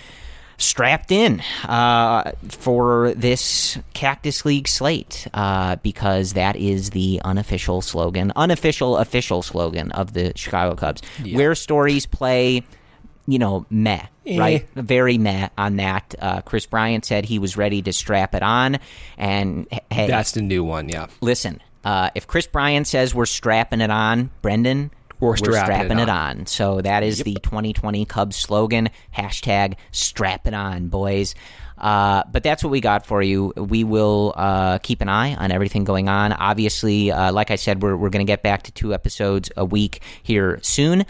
strapped 0.58 1.12
in 1.12 1.42
uh, 1.64 2.32
for 2.48 3.12
this 3.14 3.78
Cactus 3.94 4.44
League 4.44 4.68
slate 4.68 5.26
uh, 5.34 5.76
because 5.76 6.32
that 6.32 6.56
is 6.56 6.90
the 6.90 7.20
unofficial 7.24 7.82
slogan, 7.82 8.32
unofficial 8.36 8.96
official 8.96 9.42
slogan 9.42 9.92
of 9.92 10.12
the 10.12 10.32
Chicago 10.36 10.74
Cubs. 10.74 11.02
Yeah. 11.22 11.36
Where 11.36 11.54
stories 11.54 12.06
play, 12.06 12.62
you 13.26 13.38
know, 13.38 13.66
meh, 13.70 14.06
Eh. 14.26 14.38
right? 14.38 14.68
Very 14.74 15.18
meh 15.18 15.48
on 15.58 15.76
that. 15.76 16.14
Uh, 16.18 16.40
Kris 16.42 16.66
Bryant 16.66 17.04
said 17.04 17.24
he 17.24 17.38
was 17.38 17.56
ready 17.56 17.82
to 17.82 17.92
strap 17.92 18.34
it 18.34 18.42
on, 18.42 18.78
and 19.18 19.66
hey, 19.90 20.06
That's 20.06 20.32
the 20.32 20.42
new 20.42 20.64
one, 20.64 20.88
yeah. 20.88 21.06
listen. 21.20 21.60
Uh, 21.84 22.10
if 22.16 22.26
Kris 22.26 22.46
Bryant 22.48 22.86
says 22.88 23.14
we're 23.14 23.26
strapping 23.26 23.80
it 23.80 23.90
on, 23.90 24.30
Brendan, 24.42 24.90
We're 25.20 25.36
strapping 25.64 25.98
it 25.98 26.08
on. 26.08 26.46
So 26.46 26.80
that 26.80 27.02
is 27.02 27.22
the 27.22 27.34
2020 27.34 28.04
Cubs 28.04 28.36
slogan. 28.36 28.90
Hashtag 29.16 29.74
strap 29.92 30.46
it 30.46 30.54
on, 30.54 30.88
boys. 30.88 31.34
Uh, 31.78 32.22
but 32.32 32.42
that's 32.42 32.64
what 32.64 32.70
we 32.70 32.80
got 32.80 33.06
for 33.06 33.22
you. 33.22 33.52
We 33.56 33.84
will 33.84 34.32
uh, 34.36 34.78
keep 34.78 35.00
an 35.02 35.08
eye 35.08 35.34
on 35.34 35.50
everything 35.50 35.84
going 35.84 36.08
on. 36.08 36.32
Obviously, 36.32 37.10
uh, 37.10 37.32
like 37.32 37.50
I 37.50 37.56
said, 37.56 37.82
we're, 37.82 37.96
we're 37.96 38.10
going 38.10 38.24
to 38.24 38.30
get 38.30 38.42
back 38.42 38.62
to 38.64 38.72
two 38.72 38.94
episodes 38.94 39.50
a 39.56 39.64
week 39.64 40.00
here 40.22 40.58
soon. 40.62 41.04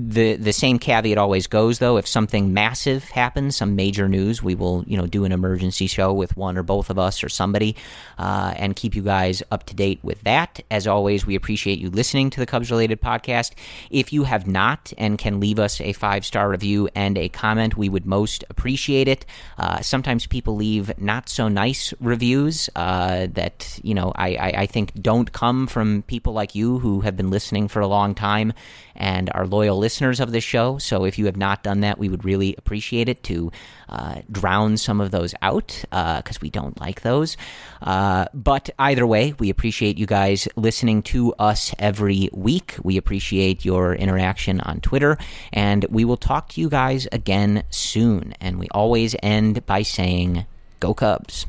The 0.00 0.36
the 0.36 0.52
same 0.52 0.78
caveat 0.78 1.18
always 1.18 1.48
goes 1.48 1.80
though. 1.80 1.96
If 1.96 2.06
something 2.06 2.54
massive 2.54 3.02
happens 3.04 3.56
some 3.56 3.74
major 3.74 4.08
news 4.08 4.40
we 4.40 4.54
will 4.54 4.84
you 4.86 4.96
know 4.96 5.06
do 5.06 5.24
an 5.24 5.32
emergency 5.32 5.88
show 5.88 6.12
with 6.12 6.36
one 6.36 6.56
or 6.56 6.62
both 6.62 6.88
of 6.88 7.00
us 7.00 7.24
or 7.24 7.28
somebody 7.28 7.74
uh, 8.16 8.54
and 8.56 8.76
keep 8.76 8.94
you 8.94 9.02
guys 9.02 9.42
up 9.50 9.64
to 9.66 9.74
date 9.74 9.98
with 10.04 10.22
that. 10.22 10.60
As 10.70 10.86
always 10.86 11.26
we 11.26 11.34
appreciate 11.34 11.80
you 11.80 11.90
listening 11.90 12.30
to 12.30 12.38
the 12.38 12.46
cubs 12.46 12.70
related 12.70 13.00
podcast. 13.00 13.54
If 13.90 14.12
you 14.12 14.22
have 14.22 14.46
not 14.46 14.92
and 14.96 15.18
can 15.18 15.40
leave 15.40 15.58
us 15.58 15.80
a 15.80 15.92
five 15.92 16.24
star 16.24 16.48
review 16.48 16.88
and 16.94 17.18
a 17.18 17.28
comment 17.28 17.76
we 17.76 17.88
would 17.88 18.06
most 18.06 18.44
appreciate 18.50 19.08
it. 19.08 19.26
Uh, 19.58 19.80
sometimes 19.80 20.28
people 20.28 20.54
leave 20.54 20.96
not 21.00 21.28
so 21.28 21.48
nice 21.48 21.92
reviews 21.98 22.70
uh, 22.76 23.26
that 23.32 23.80
you 23.82 23.94
know 23.94 24.12
I, 24.14 24.36
I, 24.36 24.48
I 24.58 24.66
think 24.66 24.94
don't 25.02 25.32
come 25.32 25.66
from 25.66 26.02
people 26.02 26.34
like 26.34 26.54
you 26.54 26.78
who 26.78 27.00
have 27.00 27.16
been 27.16 27.30
listening 27.30 27.66
for 27.66 27.80
a 27.80 27.88
long 27.88 28.14
time 28.14 28.52
and 28.94 29.30
are 29.34 29.46
loyal 29.46 29.76
listeners 29.76 29.87
of 30.20 30.32
this 30.32 30.44
show. 30.44 30.78
So 30.78 31.04
if 31.04 31.18
you 31.18 31.26
have 31.26 31.36
not 31.36 31.62
done 31.62 31.80
that, 31.80 31.98
we 31.98 32.08
would 32.08 32.24
really 32.24 32.54
appreciate 32.56 33.08
it 33.08 33.22
to 33.24 33.50
uh, 33.88 34.22
drown 34.30 34.76
some 34.76 35.00
of 35.00 35.10
those 35.10 35.34
out 35.42 35.84
because 35.90 36.40
we 36.40 36.50
don't 36.50 36.78
like 36.80 37.02
those. 37.02 37.36
Uh, 37.80 38.26
but 38.34 38.70
either 38.78 39.06
way, 39.06 39.34
we 39.38 39.50
appreciate 39.50 39.98
you 39.98 40.06
guys 40.06 40.48
listening 40.56 41.02
to 41.02 41.32
us 41.34 41.74
every 41.78 42.28
week. 42.32 42.76
We 42.82 42.96
appreciate 42.96 43.64
your 43.64 43.94
interaction 43.94 44.60
on 44.60 44.80
Twitter, 44.80 45.16
and 45.52 45.84
we 45.88 46.04
will 46.04 46.16
talk 46.16 46.50
to 46.50 46.60
you 46.60 46.68
guys 46.68 47.06
again 47.12 47.64
soon. 47.70 48.34
And 48.40 48.58
we 48.58 48.68
always 48.70 49.14
end 49.22 49.64
by 49.66 49.82
saying, 49.82 50.46
Go 50.80 50.94
Cubs. 50.94 51.46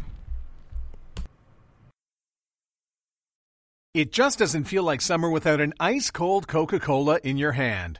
It 3.95 4.11
just 4.11 4.37
doesn't 4.37 4.65
feel 4.65 4.83
like 4.83 5.01
summer 5.01 5.31
without 5.31 5.59
an 5.59 5.73
ice 5.79 6.11
cold 6.11 6.47
Coca 6.47 6.79
Cola 6.79 7.19
in 7.23 7.37
your 7.37 7.53
hand. 7.53 7.99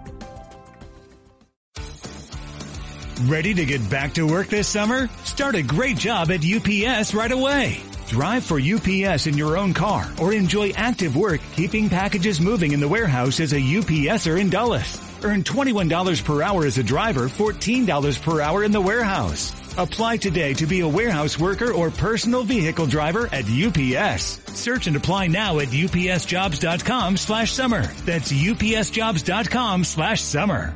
Ready 3.25 3.53
to 3.53 3.65
get 3.65 3.87
back 3.87 4.13
to 4.13 4.25
work 4.25 4.47
this 4.47 4.67
summer? 4.67 5.07
Start 5.23 5.55
a 5.55 5.61
great 5.61 5.97
job 5.97 6.31
at 6.31 6.43
UPS 6.43 7.13
right 7.13 7.31
away. 7.31 7.79
Drive 8.07 8.43
for 8.43 8.59
UPS 8.59 9.27
in 9.27 9.37
your 9.37 9.57
own 9.57 9.73
car 9.73 10.11
or 10.19 10.33
enjoy 10.33 10.71
active 10.71 11.15
work 11.15 11.39
keeping 11.53 11.87
packages 11.87 12.41
moving 12.41 12.71
in 12.71 12.79
the 12.79 12.87
warehouse 12.87 13.39
as 13.39 13.53
a 13.53 13.59
UPSer 13.59 14.39
in 14.39 14.49
Dulles. 14.49 14.99
Earn 15.23 15.43
$21 15.43 16.25
per 16.25 16.41
hour 16.41 16.65
as 16.65 16.79
a 16.79 16.83
driver, 16.83 17.27
$14 17.29 18.21
per 18.21 18.41
hour 18.41 18.63
in 18.63 18.71
the 18.71 18.81
warehouse. 18.81 19.53
Apply 19.77 20.17
today 20.17 20.55
to 20.55 20.65
be 20.65 20.79
a 20.79 20.87
warehouse 20.87 21.39
worker 21.39 21.71
or 21.71 21.91
personal 21.91 22.43
vehicle 22.43 22.87
driver 22.87 23.29
at 23.31 23.45
UPS. 23.45 24.41
Search 24.59 24.87
and 24.87 24.95
apply 24.95 25.27
now 25.27 25.59
at 25.59 25.67
upsjobs.com 25.67 27.17
slash 27.17 27.53
summer. 27.53 27.83
That's 28.03 28.31
upsjobs.com 28.31 29.83
slash 29.83 30.21
summer. 30.21 30.75